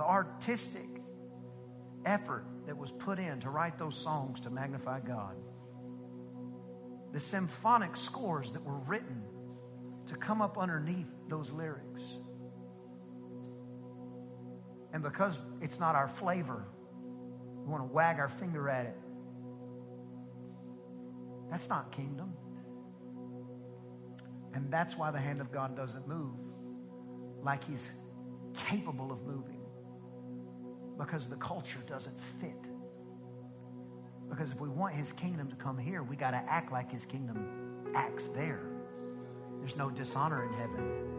The 0.00 0.06
artistic 0.06 0.88
effort 2.06 2.46
that 2.64 2.74
was 2.74 2.90
put 2.90 3.18
in 3.18 3.40
to 3.40 3.50
write 3.50 3.76
those 3.76 3.94
songs 3.94 4.40
to 4.40 4.50
magnify 4.50 5.00
God. 5.00 5.36
The 7.12 7.20
symphonic 7.20 7.98
scores 7.98 8.54
that 8.54 8.64
were 8.64 8.78
written 8.78 9.22
to 10.06 10.16
come 10.16 10.40
up 10.40 10.56
underneath 10.56 11.14
those 11.28 11.50
lyrics. 11.50 12.00
And 14.94 15.02
because 15.02 15.38
it's 15.60 15.78
not 15.78 15.96
our 15.96 16.08
flavor, 16.08 16.66
we 17.58 17.70
want 17.70 17.86
to 17.86 17.92
wag 17.92 18.20
our 18.20 18.30
finger 18.30 18.70
at 18.70 18.86
it. 18.86 18.96
That's 21.50 21.68
not 21.68 21.92
kingdom. 21.92 22.32
And 24.54 24.72
that's 24.72 24.96
why 24.96 25.10
the 25.10 25.20
hand 25.20 25.42
of 25.42 25.52
God 25.52 25.76
doesn't 25.76 26.08
move 26.08 26.40
like 27.42 27.64
He's 27.64 27.90
capable 28.54 29.12
of 29.12 29.26
moving. 29.26 29.59
Because 31.00 31.30
the 31.30 31.36
culture 31.36 31.80
doesn't 31.86 32.20
fit. 32.20 32.68
Because 34.28 34.52
if 34.52 34.60
we 34.60 34.68
want 34.68 34.94
His 34.94 35.14
kingdom 35.14 35.48
to 35.48 35.56
come 35.56 35.78
here, 35.78 36.02
we 36.02 36.14
got 36.14 36.32
to 36.32 36.36
act 36.36 36.70
like 36.70 36.92
His 36.92 37.06
kingdom 37.06 37.86
acts 37.94 38.28
there. 38.28 38.60
There's 39.58 39.76
no 39.76 39.90
dishonor 39.90 40.44
in 40.44 40.52
heaven. 40.52 41.10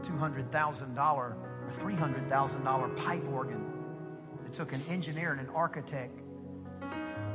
$200,000 0.00 0.98
or 0.98 1.36
$300,000 1.70 2.96
pipe 2.96 3.28
organ. 3.28 3.64
It 4.46 4.54
took 4.54 4.72
an 4.72 4.82
engineer 4.88 5.32
and 5.32 5.40
an 5.40 5.50
architect 5.54 6.18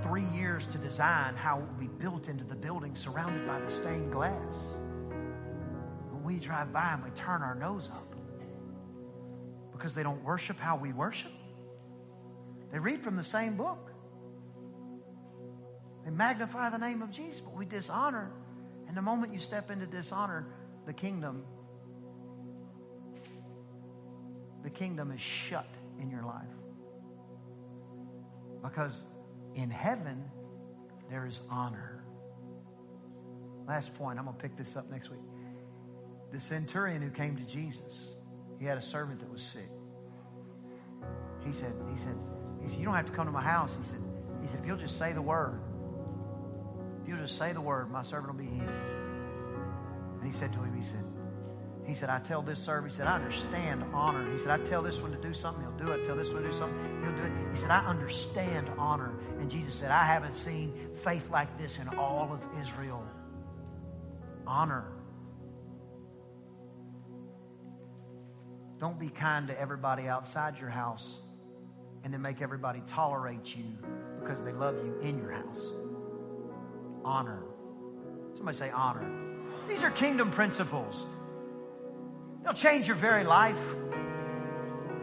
three 0.02 0.26
years 0.36 0.66
to 0.68 0.80
design 0.80 1.36
how 1.36 1.60
it 1.60 1.62
would 1.62 1.80
be 1.80 2.04
built 2.04 2.30
into 2.30 2.44
the 2.44 2.56
building 2.56 2.96
surrounded 2.96 3.46
by 3.46 3.60
the 3.60 3.70
stained 3.70 4.12
glass. 4.12 4.74
When 6.10 6.24
we 6.24 6.40
drive 6.40 6.74
by 6.74 6.94
and 6.94 7.04
we 7.04 7.12
turn 7.12 7.44
our 7.44 7.54
nose 7.56 7.90
up 7.94 8.13
because 9.84 9.96
they 9.96 10.04
don't 10.04 10.24
worship 10.24 10.58
how 10.58 10.78
we 10.78 10.94
worship, 10.94 11.34
they 12.72 12.80
read 12.80 13.04
from 13.04 13.18
the 13.18 13.24
same 13.24 13.58
book. 13.58 13.92
They 16.06 16.12
magnify 16.12 16.70
the 16.70 16.78
name 16.78 17.02
of 17.02 17.12
Jesus, 17.12 17.42
but 17.42 17.54
we 17.54 17.66
dishonor 17.66 18.32
and 18.88 18.96
the 18.96 19.02
moment 19.02 19.34
you 19.34 19.40
step 19.40 19.70
into 19.70 19.86
dishonor, 19.86 20.48
the 20.86 20.94
kingdom, 20.94 21.44
the 24.64 24.70
kingdom 24.70 25.12
is 25.12 25.20
shut 25.20 25.68
in 26.00 26.10
your 26.10 26.24
life. 26.24 26.48
Because 28.64 29.04
in 29.54 29.70
heaven, 29.70 30.32
there 31.10 31.26
is 31.26 31.42
honor. 31.50 32.06
Last 33.68 33.94
point, 33.96 34.18
I'm 34.18 34.24
going 34.24 34.38
to 34.38 34.42
pick 34.42 34.56
this 34.56 34.78
up 34.78 34.90
next 34.90 35.10
week. 35.10 35.20
The 36.32 36.40
centurion 36.40 37.02
who 37.02 37.10
came 37.10 37.36
to 37.36 37.44
Jesus, 37.44 38.14
he 38.64 38.70
had 38.70 38.78
a 38.78 38.82
servant 38.82 39.20
that 39.20 39.30
was 39.30 39.42
sick. 39.42 39.70
He 41.46 41.52
said, 41.52 41.74
he 41.92 41.98
said, 41.98 42.16
he 42.62 42.70
said, 42.70 42.80
you 42.80 42.86
don't 42.86 42.96
have 42.96 43.08
to 43.08 43.12
come 43.12 43.26
to 43.26 43.32
my 43.34 43.42
house. 43.42 43.76
He 43.76 43.84
said, 43.84 44.00
he 44.42 44.48
said, 44.48 44.62
if 44.62 44.66
you'll 44.66 44.78
just 44.78 44.98
say 44.98 45.12
the 45.12 45.22
word, 45.22 45.60
if 47.02 47.10
you'll 47.10 47.18
just 47.18 47.38
say 47.38 47.52
the 47.52 47.60
word, 47.60 47.92
my 47.92 48.04
servant 48.04 48.34
will 48.34 48.42
be 48.42 48.50
healed. 48.50 48.70
And 50.18 50.26
he 50.26 50.32
said 50.32 50.54
to 50.54 50.60
him, 50.60 50.74
he 50.74 50.82
said, 50.82 51.04
he 51.86 51.94
said, 51.94 52.10
I 52.10 52.20
tell 52.20 52.42
this 52.42 52.58
servant, 52.58 52.94
he 52.94 52.96
said, 52.96 53.08
I 53.08 53.16
understand 53.16 53.84
honor. 53.92 54.32
He 54.32 54.38
said, 54.38 54.58
I 54.58 54.64
tell 54.64 54.82
this 54.82 55.02
one 55.02 55.12
to 55.12 55.18
do 55.18 55.34
something, 55.34 55.62
he'll 55.62 55.86
do 55.86 55.92
it. 55.92 56.06
Tell 56.06 56.16
this 56.16 56.32
one 56.32 56.44
to 56.44 56.50
do 56.50 56.56
something, 56.56 56.80
he'll 57.04 57.18
do 57.18 57.24
it. 57.24 57.32
He 57.50 57.58
said, 57.58 57.70
I 57.70 57.86
understand 57.86 58.72
honor. 58.78 59.12
And 59.40 59.52
Jesus 59.52 59.74
said, 59.76 59.92
I 59.92 60.06
haven't 60.06 60.38
seen 60.38 60.74
faith 60.94 61.30
like 61.32 61.58
this 61.58 61.80
in 61.80 61.90
all 61.90 62.32
of 62.32 62.62
Israel. 62.62 63.06
Honor. 64.48 64.86
Don't 68.84 69.00
be 69.00 69.08
kind 69.08 69.48
to 69.48 69.58
everybody 69.58 70.10
outside 70.10 70.60
your 70.60 70.70
house 70.70 71.10
and 72.04 72.14
then 72.14 72.22
make 72.22 72.42
everybody 72.42 72.82
tolerate 72.86 73.56
you 73.56 73.64
because 74.20 74.44
they 74.44 74.52
love 74.52 74.76
you 74.76 75.00
in 75.00 75.20
your 75.20 75.32
house 75.32 75.72
honor. 77.06 77.46
Somebody 78.36 78.58
say 78.58 78.72
honor. 78.72 79.10
These 79.70 79.86
are 79.86 79.90
kingdom 79.90 80.32
principles. 80.32 81.06
They'll 82.44 82.52
change 82.52 82.88
your 82.88 82.98
very 82.98 83.24
life. 83.24 83.74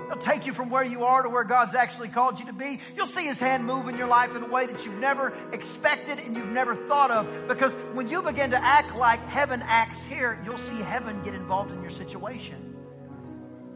They'll 0.08 0.18
take 0.18 0.44
you 0.44 0.52
from 0.52 0.68
where 0.68 0.84
you 0.84 1.04
are 1.04 1.22
to 1.22 1.30
where 1.30 1.44
God's 1.44 1.74
actually 1.74 2.08
called 2.08 2.38
you 2.38 2.44
to 2.48 2.52
be. 2.52 2.80
You'll 2.98 3.06
see 3.06 3.24
His 3.24 3.40
hand 3.40 3.64
move 3.64 3.88
in 3.88 3.96
your 3.96 4.08
life 4.08 4.36
in 4.36 4.42
a 4.42 4.48
way 4.48 4.66
that 4.66 4.84
you've 4.84 4.98
never 4.98 5.32
expected 5.54 6.18
and 6.18 6.36
you've 6.36 6.52
never 6.52 6.74
thought 6.74 7.10
of. 7.10 7.48
Because 7.48 7.72
when 7.94 8.10
you 8.10 8.20
begin 8.20 8.50
to 8.50 8.62
act 8.62 8.94
like 8.94 9.20
heaven 9.28 9.62
acts 9.64 10.04
here, 10.04 10.38
you'll 10.44 10.58
see 10.58 10.82
heaven 10.82 11.22
get 11.22 11.32
involved 11.32 11.72
in 11.72 11.80
your 11.80 11.90
situation. 11.90 12.69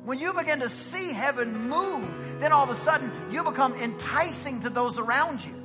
When 0.04 0.18
you 0.18 0.32
begin 0.34 0.60
to 0.60 0.68
see 0.68 1.12
heaven 1.12 1.68
move, 1.68 2.40
then 2.40 2.52
all 2.52 2.64
of 2.64 2.70
a 2.70 2.74
sudden 2.74 3.10
you 3.30 3.42
become 3.44 3.74
enticing 3.74 4.60
to 4.60 4.70
those 4.70 4.98
around 4.98 5.44
you 5.44 5.64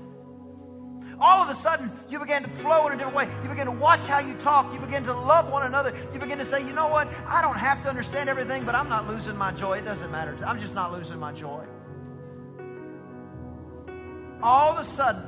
all 1.21 1.43
of 1.43 1.49
a 1.49 1.55
sudden 1.55 1.91
you 2.09 2.19
begin 2.19 2.43
to 2.43 2.49
flow 2.49 2.87
in 2.87 2.93
a 2.93 2.97
different 2.97 3.15
way. 3.15 3.27
You 3.43 3.49
begin 3.49 3.65
to 3.65 3.71
watch 3.71 4.05
how 4.07 4.19
you 4.19 4.35
talk. 4.35 4.73
You 4.73 4.79
begin 4.79 5.03
to 5.03 5.13
love 5.13 5.51
one 5.51 5.65
another. 5.65 5.93
You 6.13 6.19
begin 6.19 6.37
to 6.37 6.45
say, 6.45 6.65
you 6.65 6.73
know 6.73 6.87
what? 6.87 7.09
I 7.27 7.41
don't 7.41 7.57
have 7.57 7.81
to 7.83 7.89
understand 7.89 8.29
everything, 8.29 8.63
but 8.63 8.75
I'm 8.75 8.89
not 8.89 9.07
losing 9.09 9.37
my 9.37 9.51
joy. 9.51 9.79
It 9.79 9.85
doesn't 9.85 10.11
matter. 10.11 10.37
I'm 10.45 10.59
just 10.59 10.75
not 10.75 10.93
losing 10.93 11.19
my 11.19 11.33
joy. 11.33 11.65
All 14.41 14.71
of 14.71 14.79
a 14.79 14.85
sudden, 14.85 15.23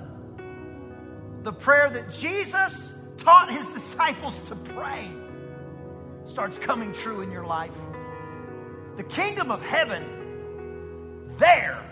the 1.44 1.52
prayer 1.52 1.90
that 1.90 2.14
Jesus 2.14 2.94
taught 3.18 3.52
his 3.52 3.68
disciples 3.74 4.42
to 4.44 4.56
pray 4.56 5.08
starts 6.26 6.58
coming 6.58 6.94
true 6.94 7.22
in 7.22 7.32
your 7.32 7.46
life. 7.46 7.78
The 9.02 9.08
kingdom 9.08 9.50
of 9.50 9.66
heaven 9.66 11.26
there 11.40 11.84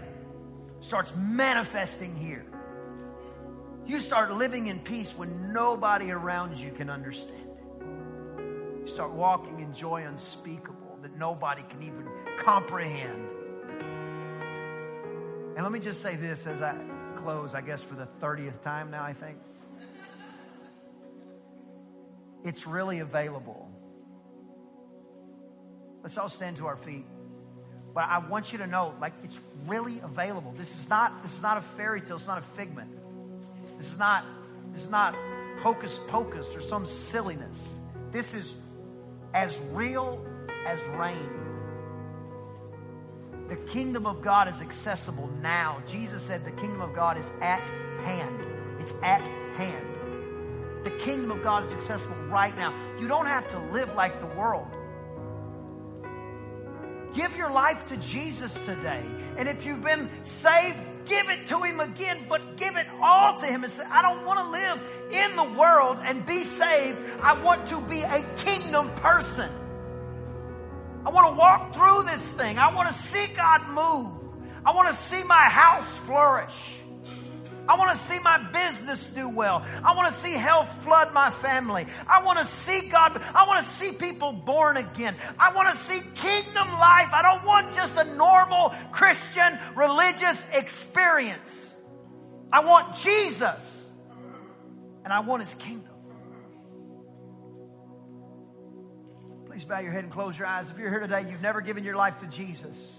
starts 0.79 1.11
manifesting 1.17 2.15
here. 2.15 2.45
You 3.87 3.99
start 3.99 4.31
living 4.31 4.67
in 4.67 4.77
peace 4.79 5.17
when 5.17 5.51
nobody 5.51 6.11
around 6.11 6.57
you 6.57 6.71
can 6.71 6.87
understand 6.87 7.41
it. 7.41 8.81
You 8.81 8.87
start 8.87 9.11
walking 9.13 9.59
in 9.59 9.73
joy 9.73 10.03
unspeakable 10.03 10.99
that 11.01 11.17
nobody 11.17 11.63
can 11.63 11.81
even 11.81 12.07
comprehend. 12.37 13.31
And 15.55 15.63
let 15.63 15.71
me 15.71 15.79
just 15.79 16.03
say 16.03 16.15
this 16.15 16.45
as 16.45 16.61
I 16.61 16.77
close, 17.15 17.55
I 17.55 17.61
guess, 17.61 17.81
for 17.81 17.95
the 17.95 18.05
30th 18.05 18.61
time 18.61 18.91
now, 18.91 19.01
I 19.03 19.13
think. 19.13 19.39
It's 22.43 22.67
really 22.67 22.99
available. 22.99 23.68
Let's 26.03 26.17
all 26.17 26.29
stand 26.29 26.57
to 26.57 26.67
our 26.67 26.77
feet. 26.77 27.05
But 27.93 28.05
I 28.05 28.19
want 28.19 28.51
you 28.51 28.59
to 28.59 28.67
know, 28.67 28.93
like, 29.01 29.13
it's 29.23 29.39
really 29.67 29.99
available. 30.03 30.51
This 30.51 30.79
is 30.79 30.89
not, 30.89 31.23
this 31.23 31.35
is 31.35 31.41
not 31.41 31.57
a 31.57 31.61
fairy 31.61 32.01
tale. 32.01 32.17
It's 32.17 32.27
not 32.27 32.37
a 32.37 32.43
figment. 32.43 32.91
This 33.77 33.91
is 33.91 33.97
not, 33.97 34.23
this 34.71 34.83
is 34.83 34.89
not 34.89 35.15
hocus 35.59 35.99
pocus 36.07 36.55
or 36.55 36.61
some 36.61 36.85
silliness. 36.85 37.77
This 38.11 38.33
is 38.33 38.55
as 39.33 39.59
real 39.71 40.25
as 40.65 40.79
rain. 40.89 41.29
The 43.47 43.55
kingdom 43.55 44.05
of 44.05 44.21
God 44.21 44.47
is 44.47 44.61
accessible 44.61 45.27
now. 45.41 45.81
Jesus 45.87 46.21
said 46.21 46.45
the 46.45 46.51
kingdom 46.51 46.81
of 46.81 46.93
God 46.93 47.17
is 47.17 47.31
at 47.41 47.67
hand. 48.01 48.47
It's 48.79 48.95
at 49.01 49.27
hand. 49.55 49.85
The 50.83 50.91
kingdom 50.91 51.31
of 51.31 51.43
God 51.43 51.63
is 51.63 51.73
accessible 51.73 52.15
right 52.27 52.55
now. 52.55 52.73
You 52.99 53.07
don't 53.07 53.25
have 53.25 53.49
to 53.49 53.59
live 53.71 53.93
like 53.95 54.21
the 54.21 54.27
world. 54.27 54.67
Give 57.13 57.35
your 57.35 57.51
life 57.51 57.85
to 57.87 57.97
Jesus 57.97 58.65
today. 58.65 59.03
And 59.37 59.49
if 59.49 59.65
you've 59.65 59.83
been 59.83 60.09
saved, 60.23 60.77
give 61.05 61.29
it 61.29 61.47
to 61.47 61.59
Him 61.61 61.79
again, 61.79 62.17
but 62.29 62.57
give 62.57 62.75
it 62.77 62.85
all 63.01 63.37
to 63.39 63.45
Him 63.45 63.63
and 63.63 63.71
say, 63.71 63.83
I 63.91 64.01
don't 64.01 64.25
want 64.25 64.39
to 64.39 64.49
live 64.49 64.81
in 65.11 65.35
the 65.35 65.59
world 65.59 65.99
and 66.03 66.25
be 66.25 66.43
saved. 66.43 66.97
I 67.21 67.41
want 67.41 67.67
to 67.67 67.81
be 67.81 68.01
a 68.01 68.21
kingdom 68.37 68.93
person. 68.95 69.49
I 71.05 71.11
want 71.11 71.33
to 71.33 71.39
walk 71.39 71.73
through 71.73 72.03
this 72.11 72.33
thing. 72.33 72.57
I 72.57 72.73
want 72.73 72.87
to 72.89 72.93
see 72.93 73.33
God 73.33 73.67
move. 73.69 74.11
I 74.65 74.75
want 74.75 74.89
to 74.89 74.93
see 74.93 75.23
my 75.23 75.35
house 75.35 75.97
flourish. 75.99 76.53
I 77.69 77.77
want 77.77 77.91
to 77.91 77.97
see 77.97 78.19
my 78.23 78.39
business 78.51 79.11
do 79.11 79.29
well. 79.29 79.63
I 79.83 79.95
want 79.95 80.07
to 80.07 80.13
see 80.13 80.33
health 80.33 80.83
flood 80.83 81.13
my 81.13 81.29
family. 81.29 81.85
I 82.07 82.23
want 82.23 82.39
to 82.39 82.45
see 82.45 82.89
God. 82.89 83.21
I 83.35 83.45
want 83.47 83.63
to 83.63 83.69
see 83.69 83.91
people 83.91 84.31
born 84.33 84.75
again. 84.75 85.15
I 85.37 85.53
want 85.53 85.69
to 85.69 85.75
see 85.75 85.99
kingdom 86.15 86.67
life. 86.67 87.09
I 87.13 87.21
don't 87.21 87.45
want 87.45 87.71
just 87.73 87.99
a 87.99 88.15
normal 88.15 88.73
Christian 88.91 89.59
religious 89.75 90.47
experience. 90.51 91.75
I 92.51 92.61
want 92.61 92.97
Jesus 92.97 93.87
and 95.03 95.13
I 95.13 95.19
want 95.19 95.43
his 95.43 95.53
kingdom. 95.53 95.93
Please 99.45 99.63
bow 99.65 99.77
your 99.77 99.91
head 99.91 100.05
and 100.05 100.11
close 100.11 100.39
your 100.39 100.47
eyes. 100.47 100.71
If 100.71 100.79
you're 100.79 100.89
here 100.89 101.01
today, 101.01 101.29
you've 101.29 101.43
never 101.43 101.61
given 101.61 101.83
your 101.83 101.95
life 101.95 102.17
to 102.21 102.27
Jesus. 102.27 102.98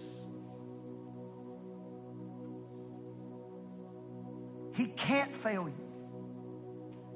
He 4.74 4.86
can't 4.86 5.34
fail 5.34 5.68
you. 5.68 5.74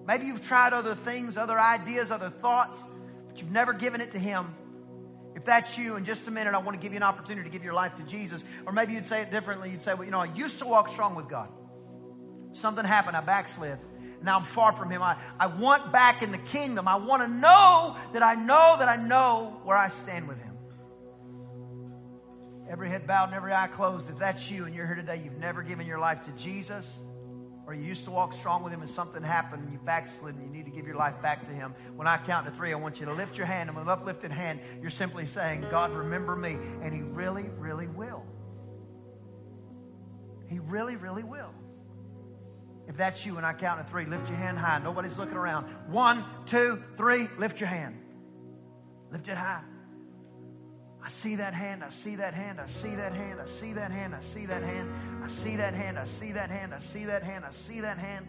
Maybe 0.06 0.26
you've 0.26 0.46
tried 0.46 0.72
other 0.72 0.94
things, 0.94 1.36
other 1.36 1.58
ideas, 1.58 2.10
other 2.10 2.30
thoughts, 2.30 2.82
but 3.28 3.40
you've 3.40 3.52
never 3.52 3.72
given 3.72 4.00
it 4.00 4.12
to 4.12 4.18
Him. 4.18 4.54
If 5.34 5.44
that's 5.44 5.76
you, 5.76 5.96
in 5.96 6.04
just 6.04 6.28
a 6.28 6.30
minute, 6.30 6.54
I 6.54 6.58
want 6.58 6.80
to 6.80 6.82
give 6.82 6.92
you 6.92 6.98
an 6.98 7.02
opportunity 7.02 7.48
to 7.48 7.52
give 7.52 7.64
your 7.64 7.72
life 7.72 7.94
to 7.96 8.04
Jesus. 8.04 8.44
Or 8.66 8.72
maybe 8.72 8.92
you'd 8.92 9.06
say 9.06 9.22
it 9.22 9.30
differently. 9.30 9.70
You'd 9.70 9.82
say, 9.82 9.94
well, 9.94 10.04
you 10.04 10.10
know, 10.10 10.20
I 10.20 10.26
used 10.26 10.60
to 10.60 10.66
walk 10.66 10.88
strong 10.88 11.16
with 11.16 11.28
God. 11.28 11.48
Something 12.52 12.84
happened. 12.84 13.16
I 13.16 13.20
backslid. 13.20 13.78
Now 14.22 14.38
I'm 14.38 14.44
far 14.44 14.72
from 14.72 14.90
him. 14.90 15.02
I, 15.02 15.18
I 15.38 15.48
want 15.48 15.92
back 15.92 16.22
in 16.22 16.30
the 16.30 16.38
kingdom. 16.38 16.86
I 16.86 16.96
want 16.96 17.22
to 17.22 17.28
know 17.28 17.96
that 18.12 18.22
I 18.22 18.34
know 18.34 18.76
that 18.78 18.88
I 18.88 18.96
know 18.96 19.60
where 19.64 19.76
I 19.76 19.88
stand 19.88 20.28
with 20.28 20.40
him. 20.40 20.56
Every 22.70 22.88
head 22.88 23.06
bowed 23.06 23.26
and 23.26 23.34
every 23.34 23.52
eye 23.52 23.66
closed. 23.66 24.08
If 24.08 24.16
that's 24.16 24.50
you 24.50 24.64
and 24.64 24.74
you're 24.74 24.86
here 24.86 24.94
today, 24.94 25.20
you've 25.22 25.38
never 25.38 25.62
given 25.62 25.86
your 25.86 25.98
life 25.98 26.22
to 26.24 26.32
Jesus, 26.32 27.02
or 27.66 27.74
you 27.74 27.82
used 27.82 28.04
to 28.04 28.10
walk 28.10 28.32
strong 28.32 28.62
with 28.62 28.72
him 28.72 28.80
and 28.80 28.90
something 28.90 29.22
happened 29.22 29.64
and 29.64 29.72
you 29.72 29.78
backslid 29.78 30.34
and 30.34 30.44
you 30.44 30.50
need 30.50 30.66
to 30.66 30.70
give 30.70 30.86
your 30.86 30.96
life 30.96 31.20
back 31.22 31.44
to 31.46 31.50
him. 31.50 31.74
When 31.96 32.06
I 32.06 32.18
count 32.18 32.46
to 32.46 32.52
three, 32.52 32.72
I 32.72 32.76
want 32.76 33.00
you 33.00 33.06
to 33.06 33.12
lift 33.12 33.38
your 33.38 33.46
hand 33.46 33.68
and 33.68 33.76
with 33.76 33.86
an 33.86 33.92
uplifted 33.92 34.30
hand, 34.30 34.60
you're 34.80 34.90
simply 34.90 35.26
saying, 35.26 35.66
God, 35.70 35.92
remember 35.92 36.36
me. 36.36 36.58
And 36.82 36.92
he 36.92 37.00
really, 37.00 37.48
really 37.58 37.88
will. 37.88 38.24
He 40.48 40.58
really, 40.58 40.96
really 40.96 41.24
will. 41.24 41.50
If 42.86 42.96
that's 42.96 43.24
you 43.24 43.38
and 43.38 43.46
I 43.46 43.54
count 43.54 43.80
to 43.80 43.86
three, 43.86 44.04
lift 44.04 44.28
your 44.28 44.36
hand 44.36 44.58
high. 44.58 44.78
Nobody's 44.82 45.18
looking 45.18 45.36
around. 45.36 45.64
One, 45.88 46.24
two, 46.44 46.82
three, 46.96 47.28
lift 47.38 47.60
your 47.60 47.68
hand. 47.68 47.98
Lift 49.10 49.28
it 49.28 49.38
high. 49.38 49.62
I 51.04 51.08
see 51.08 51.36
that 51.36 51.52
hand. 51.52 51.84
I 51.84 51.90
see 51.90 52.16
that 52.16 52.32
hand. 52.32 52.58
I 52.58 52.64
see 52.64 52.94
that 52.94 53.12
hand. 53.12 53.38
I 53.38 53.44
see 53.44 53.74
that 53.74 53.92
hand. 53.92 54.14
I 54.14 54.20
see 54.20 54.46
that 54.46 54.62
hand. 54.62 54.94
I 55.22 55.26
see 55.26 55.52
that 55.52 55.74
hand. 55.74 55.98
I 55.98 56.04
see 56.06 56.32
that 56.32 56.50
hand. 56.50 56.72
I 56.72 56.78
see 56.78 57.04
that 57.04 57.22
hand. 57.22 57.44
I 57.44 57.50
see 57.50 57.80
that 57.80 57.98
hand. 57.98 58.28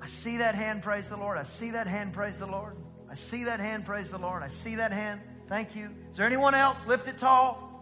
I 0.00 0.06
see 0.06 0.36
that 0.36 0.54
hand. 0.54 0.82
Praise 0.82 1.08
the 1.08 1.16
Lord. 1.16 1.36
I 1.36 1.42
see 1.42 1.70
that 1.70 1.88
hand. 1.88 2.12
Praise 2.12 2.38
the 2.38 2.46
Lord. 2.46 2.76
I 3.10 3.14
see 3.14 3.44
that 3.44 3.58
hand. 3.58 3.84
Praise 3.84 4.12
the 4.12 4.18
Lord. 4.18 4.44
I 4.44 4.46
see 4.46 4.76
that 4.76 4.92
hand. 4.92 5.22
Thank 5.48 5.74
you. 5.74 5.90
Is 6.08 6.18
there 6.18 6.26
anyone 6.26 6.54
else? 6.54 6.86
Lift 6.86 7.08
it 7.08 7.18
tall. 7.18 7.72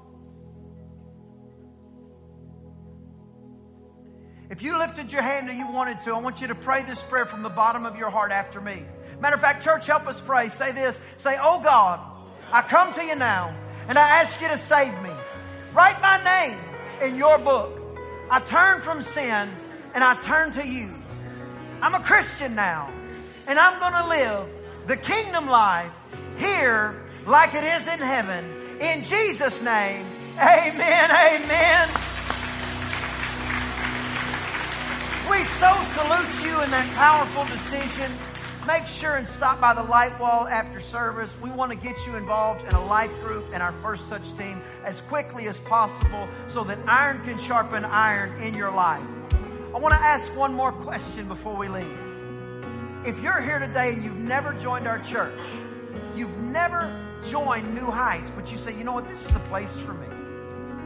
If 4.49 4.63
you 4.63 4.79
lifted 4.79 5.13
your 5.13 5.23
hand 5.23 5.51
and 5.51 5.59
you 5.59 5.71
wanted 5.71 6.01
to, 6.03 6.15
I 6.15 6.21
want 6.21 6.41
you 6.41 6.47
to 6.47 6.55
pray 6.55 6.85
this 6.85 7.03
prayer 7.03 7.27
from 7.27 7.43
the 7.43 7.51
bottom 7.51 7.85
of 7.85 7.99
your 7.99 8.09
heart 8.09 8.33
after 8.33 8.63
me. 8.63 8.83
Matter 9.21 9.37
of 9.37 9.43
fact, 9.43 9.63
church, 9.63 9.87
help 9.87 10.07
us 10.07 10.23
pray. 10.23 10.49
Say 10.49 10.73
this. 10.73 10.99
Say, 11.19 11.37
Oh 11.41 11.61
God, 11.61 12.12
I 12.53 12.61
come 12.61 12.93
to 12.93 13.03
you 13.03 13.17
now 13.17 13.55
and 13.89 13.99
I 13.99 14.21
ask 14.21 14.39
you 14.43 14.49
to 14.49 14.59
save 14.59 14.93
me. 15.03 15.11
Write 15.73 16.01
my 16.03 16.23
name 16.23 16.59
in 17.01 17.17
your 17.17 17.39
book. 17.39 17.81
I 18.31 18.41
turn 18.41 18.83
from 18.83 19.01
sin 19.01 19.49
and 19.95 20.05
I 20.05 20.21
turn 20.21 20.51
to 20.53 20.67
you. 20.67 20.95
I'm 21.81 21.95
a 21.95 22.01
Christian 22.01 22.55
now 22.55 22.93
and 23.47 23.59
I'm 23.59 23.81
going 23.81 23.95
to 23.95 24.09
live 24.09 24.49
the 24.87 24.97
kingdom 24.99 25.49
life 25.49 25.93
here 26.37 27.03
like 27.27 27.55
it 27.55 27.65
is 27.65 27.89
in 27.89 28.01
heaven. 28.01 28.45
In 28.81 29.03
Jesus' 29.03 29.63
name, 29.63 30.05
amen, 30.37 31.11
amen. 31.11 31.89
We 35.31 35.39
so 35.45 35.73
salute 35.97 36.45
you 36.45 36.63
in 36.63 36.71
that 36.71 36.93
powerful 36.97 37.45
decision. 37.47 38.13
Make 38.67 38.87
sure 38.87 39.17
and 39.17 39.27
stop 39.27 39.61
by 39.61 39.75
the 39.75 39.83
light 39.83 40.19
wall 40.21 40.47
after 40.47 40.79
service. 40.79 41.37
We 41.43 41.51
want 41.51 41.73
to 41.73 41.77
get 41.77 41.97
you 42.07 42.15
involved 42.15 42.65
in 42.65 42.73
a 42.73 42.85
life 42.87 43.13
group 43.21 43.45
and 43.53 43.61
our 43.61 43.73
first 43.83 44.09
such 44.09 44.23
team 44.39 44.63
as 44.85 45.01
quickly 45.01 45.49
as 45.49 45.59
possible 45.59 46.29
so 46.47 46.63
that 46.65 46.79
iron 46.87 47.21
can 47.25 47.41
sharpen 47.41 47.85
iron 47.85 48.41
in 48.41 48.55
your 48.55 48.71
life. 48.71 49.03
I 49.75 49.81
want 49.81 49.95
to 49.95 50.01
ask 50.01 50.33
one 50.37 50.55
more 50.55 50.71
question 50.71 51.27
before 51.27 51.57
we 51.57 51.67
leave. 51.67 51.99
If 53.05 53.21
you're 53.21 53.41
here 53.41 53.59
today 53.59 53.95
and 53.95 54.05
you've 54.05 54.19
never 54.19 54.53
joined 54.55 54.87
our 54.87 55.01
church, 55.01 55.41
you've 56.15 56.39
never 56.39 56.89
joined 57.25 57.75
New 57.75 57.91
Heights, 57.91 58.31
but 58.31 58.53
you 58.53 58.59
say, 58.59 58.79
you 58.79 58.85
know 58.85 58.93
what, 58.93 59.09
this 59.09 59.25
is 59.25 59.33
the 59.33 59.41
place 59.41 59.81
for 59.81 59.93
me. 59.93 60.07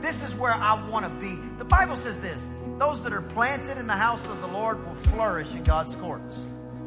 This 0.00 0.22
is 0.22 0.34
where 0.34 0.54
I 0.54 0.82
want 0.88 1.04
to 1.04 1.10
be. 1.20 1.38
The 1.58 1.64
Bible 1.66 1.96
says 1.96 2.20
this 2.20 2.48
those 2.78 3.02
that 3.02 3.12
are 3.12 3.22
planted 3.22 3.76
in 3.76 3.86
the 3.86 3.92
house 3.92 4.26
of 4.28 4.40
the 4.40 4.46
Lord 4.46 4.82
will 4.86 4.94
flourish 4.94 5.54
in 5.54 5.62
God's 5.62 5.94
courts. 5.96 6.38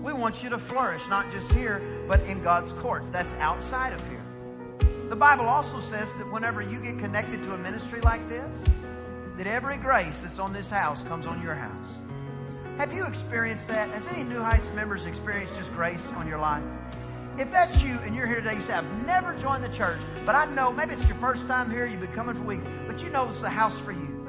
We 0.02 0.14
want 0.14 0.44
you 0.44 0.50
to 0.52 0.58
flourish, 0.58 1.06
not 1.10 1.30
just 1.32 1.52
here, 1.52 1.82
but 2.08 2.22
in 2.22 2.42
God's 2.42 2.72
courts. 2.74 3.10
That's 3.10 3.34
outside 3.36 3.92
of 3.92 4.08
here. 4.08 4.24
The 5.10 5.16
Bible 5.16 5.46
also 5.46 5.80
says 5.80 6.14
that 6.16 6.32
whenever 6.32 6.62
you 6.62 6.80
get 6.80 7.00
connected 7.00 7.44
to 7.44 7.54
a 7.54 7.58
ministry 7.58 8.00
like 8.02 8.28
this, 8.30 8.64
that 9.38 9.48
every 9.48 9.78
grace 9.78 10.22
that's 10.22 10.40
on 10.40 10.54
this 10.54 10.70
house 10.70 11.04
comes 11.04 11.26
on 11.26 11.42
your 11.42 11.54
house. 11.54 11.90
Have 12.78 12.94
you 12.94 13.06
experienced 13.06 13.68
that? 13.68 13.90
Has 13.90 14.08
any 14.08 14.24
New 14.24 14.42
Heights 14.42 14.72
members 14.74 15.06
experienced 15.06 15.56
just 15.56 15.74
grace 15.74 16.12
on 16.14 16.28
your 16.28 16.40
life? 16.40 16.64
If 17.38 17.52
that's 17.52 17.84
you 17.84 17.98
and 18.06 18.16
you're 18.16 18.28
here 18.28 18.38
today, 18.38 18.56
you 18.56 18.62
say, 18.62 18.74
I've 18.74 19.06
never 19.06 19.34
joined 19.40 19.64
the 19.64 19.70
church, 19.70 20.00
but 20.26 20.36
I 20.36 20.46
know 20.46 20.72
maybe 20.72 20.94
it's 20.94 21.06
your 21.06 21.18
first 21.18 21.48
time 21.48 21.70
here, 21.70 21.86
you've 21.86 22.00
been 22.00 22.12
coming 22.14 22.36
for 22.36 22.44
weeks, 22.44 22.68
but 22.88 23.04
you 23.04 23.10
know 23.10 23.28
it's 23.28 23.42
the 23.42 23.50
house 23.50 23.78
for 23.78 23.92
you. 23.92 24.28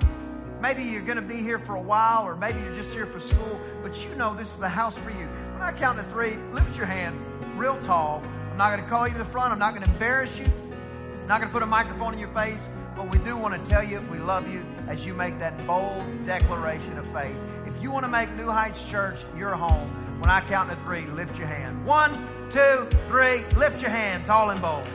Maybe 0.60 0.82
you're 0.82 1.02
going 1.02 1.16
to 1.16 1.22
be 1.22 1.36
here 1.36 1.58
for 1.58 1.74
a 1.74 1.80
while, 1.80 2.26
or 2.26 2.36
maybe 2.36 2.60
you're 2.60 2.74
just 2.74 2.92
here 2.92 3.06
for 3.06 3.18
school, 3.18 3.60
but 3.82 4.04
you 4.04 4.14
know 4.16 4.34
this 4.34 4.52
is 4.52 4.58
the 4.58 4.68
house 4.68 4.96
for 4.96 5.10
you. 5.10 5.28
When 5.60 5.68
I 5.68 5.72
count 5.72 5.98
to 5.98 6.04
three, 6.04 6.36
lift 6.52 6.74
your 6.74 6.86
hand 6.86 7.20
real 7.54 7.78
tall. 7.80 8.22
I'm 8.50 8.56
not 8.56 8.70
going 8.70 8.82
to 8.82 8.88
call 8.88 9.06
you 9.06 9.12
to 9.12 9.18
the 9.18 9.26
front. 9.26 9.52
I'm 9.52 9.58
not 9.58 9.74
going 9.74 9.84
to 9.84 9.92
embarrass 9.92 10.38
you. 10.38 10.46
I'm 10.46 11.26
not 11.26 11.38
going 11.38 11.50
to 11.50 11.52
put 11.52 11.62
a 11.62 11.66
microphone 11.66 12.14
in 12.14 12.18
your 12.18 12.30
face. 12.30 12.66
But 12.96 13.10
we 13.12 13.18
do 13.18 13.36
want 13.36 13.62
to 13.62 13.70
tell 13.70 13.84
you 13.84 14.00
we 14.10 14.16
love 14.16 14.50
you 14.50 14.64
as 14.88 15.04
you 15.04 15.12
make 15.12 15.38
that 15.40 15.66
bold 15.66 16.24
declaration 16.24 16.96
of 16.96 17.06
faith. 17.08 17.38
If 17.66 17.82
you 17.82 17.90
want 17.90 18.06
to 18.06 18.10
make 18.10 18.32
New 18.36 18.46
Heights 18.46 18.82
Church 18.84 19.20
your 19.36 19.50
home, 19.50 19.86
when 20.18 20.30
I 20.30 20.40
count 20.40 20.70
to 20.70 20.76
three, 20.76 21.04
lift 21.04 21.36
your 21.36 21.46
hand. 21.46 21.84
One, 21.84 22.10
two, 22.48 22.88
three, 23.08 23.44
lift 23.58 23.82
your 23.82 23.90
hand, 23.90 24.24
tall 24.24 24.48
and 24.48 24.62
bold. 24.62 24.88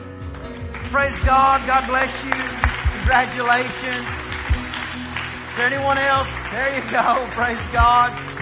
Praise 0.90 1.16
God. 1.20 1.64
God 1.64 1.86
bless 1.86 2.24
you. 2.24 2.32
Congratulations. 2.32 4.08
Is 5.46 5.56
there 5.56 5.66
anyone 5.68 5.96
else? 5.96 6.32
There 6.50 6.74
you 6.74 6.90
go. 6.90 7.24
Praise 7.30 7.68
God. 7.68 8.35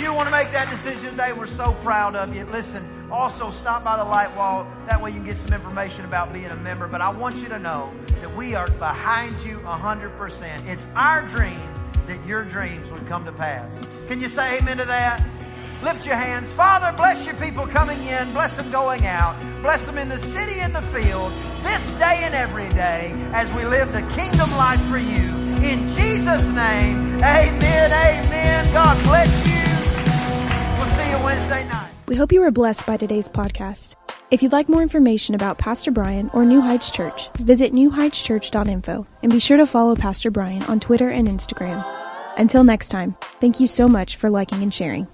You 0.00 0.14
want 0.14 0.28
to 0.28 0.32
make 0.32 0.50
that 0.52 0.70
decision 0.70 1.10
today, 1.10 1.34
we're 1.34 1.46
so 1.46 1.72
proud 1.82 2.16
of 2.16 2.34
you. 2.34 2.46
Listen, 2.46 2.88
also 3.10 3.50
stop 3.50 3.84
by 3.84 3.98
the 3.98 4.04
light 4.04 4.34
wall. 4.34 4.66
That 4.86 5.02
way 5.02 5.10
you 5.10 5.16
can 5.16 5.26
get 5.26 5.36
some 5.36 5.52
information 5.52 6.06
about 6.06 6.32
being 6.32 6.46
a 6.46 6.56
member. 6.56 6.88
But 6.88 7.02
I 7.02 7.10
want 7.10 7.36
you 7.36 7.48
to 7.50 7.58
know 7.58 7.92
that 8.22 8.34
we 8.34 8.54
are 8.54 8.66
behind 8.66 9.38
you 9.44 9.58
100%. 9.58 10.66
It's 10.66 10.86
our 10.96 11.28
dream 11.28 11.60
that 12.06 12.24
your 12.26 12.44
dreams 12.44 12.90
would 12.90 13.06
come 13.08 13.26
to 13.26 13.32
pass. 13.32 13.84
Can 14.08 14.22
you 14.22 14.28
say 14.28 14.58
amen 14.58 14.78
to 14.78 14.86
that? 14.86 15.22
Lift 15.82 16.06
your 16.06 16.16
hands. 16.16 16.50
Father, 16.50 16.96
bless 16.96 17.26
your 17.26 17.34
people 17.36 17.66
coming 17.66 18.02
in. 18.02 18.32
Bless 18.32 18.56
them 18.56 18.70
going 18.70 19.04
out. 19.06 19.38
Bless 19.60 19.84
them 19.84 19.98
in 19.98 20.08
the 20.08 20.18
city 20.18 20.60
and 20.60 20.74
the 20.74 20.82
field 20.82 21.30
this 21.62 21.92
day 21.94 22.22
and 22.22 22.34
every 22.34 22.70
day 22.70 23.12
as 23.34 23.52
we 23.52 23.66
live 23.66 23.92
the 23.92 24.02
kingdom 24.14 24.50
life 24.52 24.82
for 24.86 24.98
you. 24.98 25.28
In 25.60 25.88
Jesus' 25.90 26.48
name, 26.48 27.16
amen, 27.16 27.92
amen. 27.92 28.72
God 28.72 29.02
bless 29.04 29.46
you. 29.46 29.89
We'll 30.80 30.88
see 30.88 31.10
you 31.10 31.22
Wednesday 31.22 31.68
night. 31.68 31.90
We 32.08 32.16
hope 32.16 32.32
you 32.32 32.40
were 32.40 32.50
blessed 32.50 32.86
by 32.86 32.96
today's 32.96 33.28
podcast. 33.28 33.96
If 34.30 34.42
you'd 34.42 34.52
like 34.52 34.66
more 34.66 34.80
information 34.80 35.34
about 35.34 35.58
Pastor 35.58 35.90
Brian 35.90 36.30
or 36.32 36.46
New 36.46 36.62
Heights 36.62 36.90
Church, 36.90 37.28
visit 37.34 37.74
newheightschurch.info 37.74 39.06
and 39.22 39.30
be 39.30 39.40
sure 39.40 39.58
to 39.58 39.66
follow 39.66 39.94
Pastor 39.94 40.30
Brian 40.30 40.62
on 40.62 40.80
Twitter 40.80 41.10
and 41.10 41.28
Instagram. 41.28 41.84
Until 42.38 42.64
next 42.64 42.88
time, 42.88 43.14
thank 43.42 43.60
you 43.60 43.66
so 43.66 43.88
much 43.88 44.16
for 44.16 44.30
liking 44.30 44.62
and 44.62 44.72
sharing. 44.72 45.06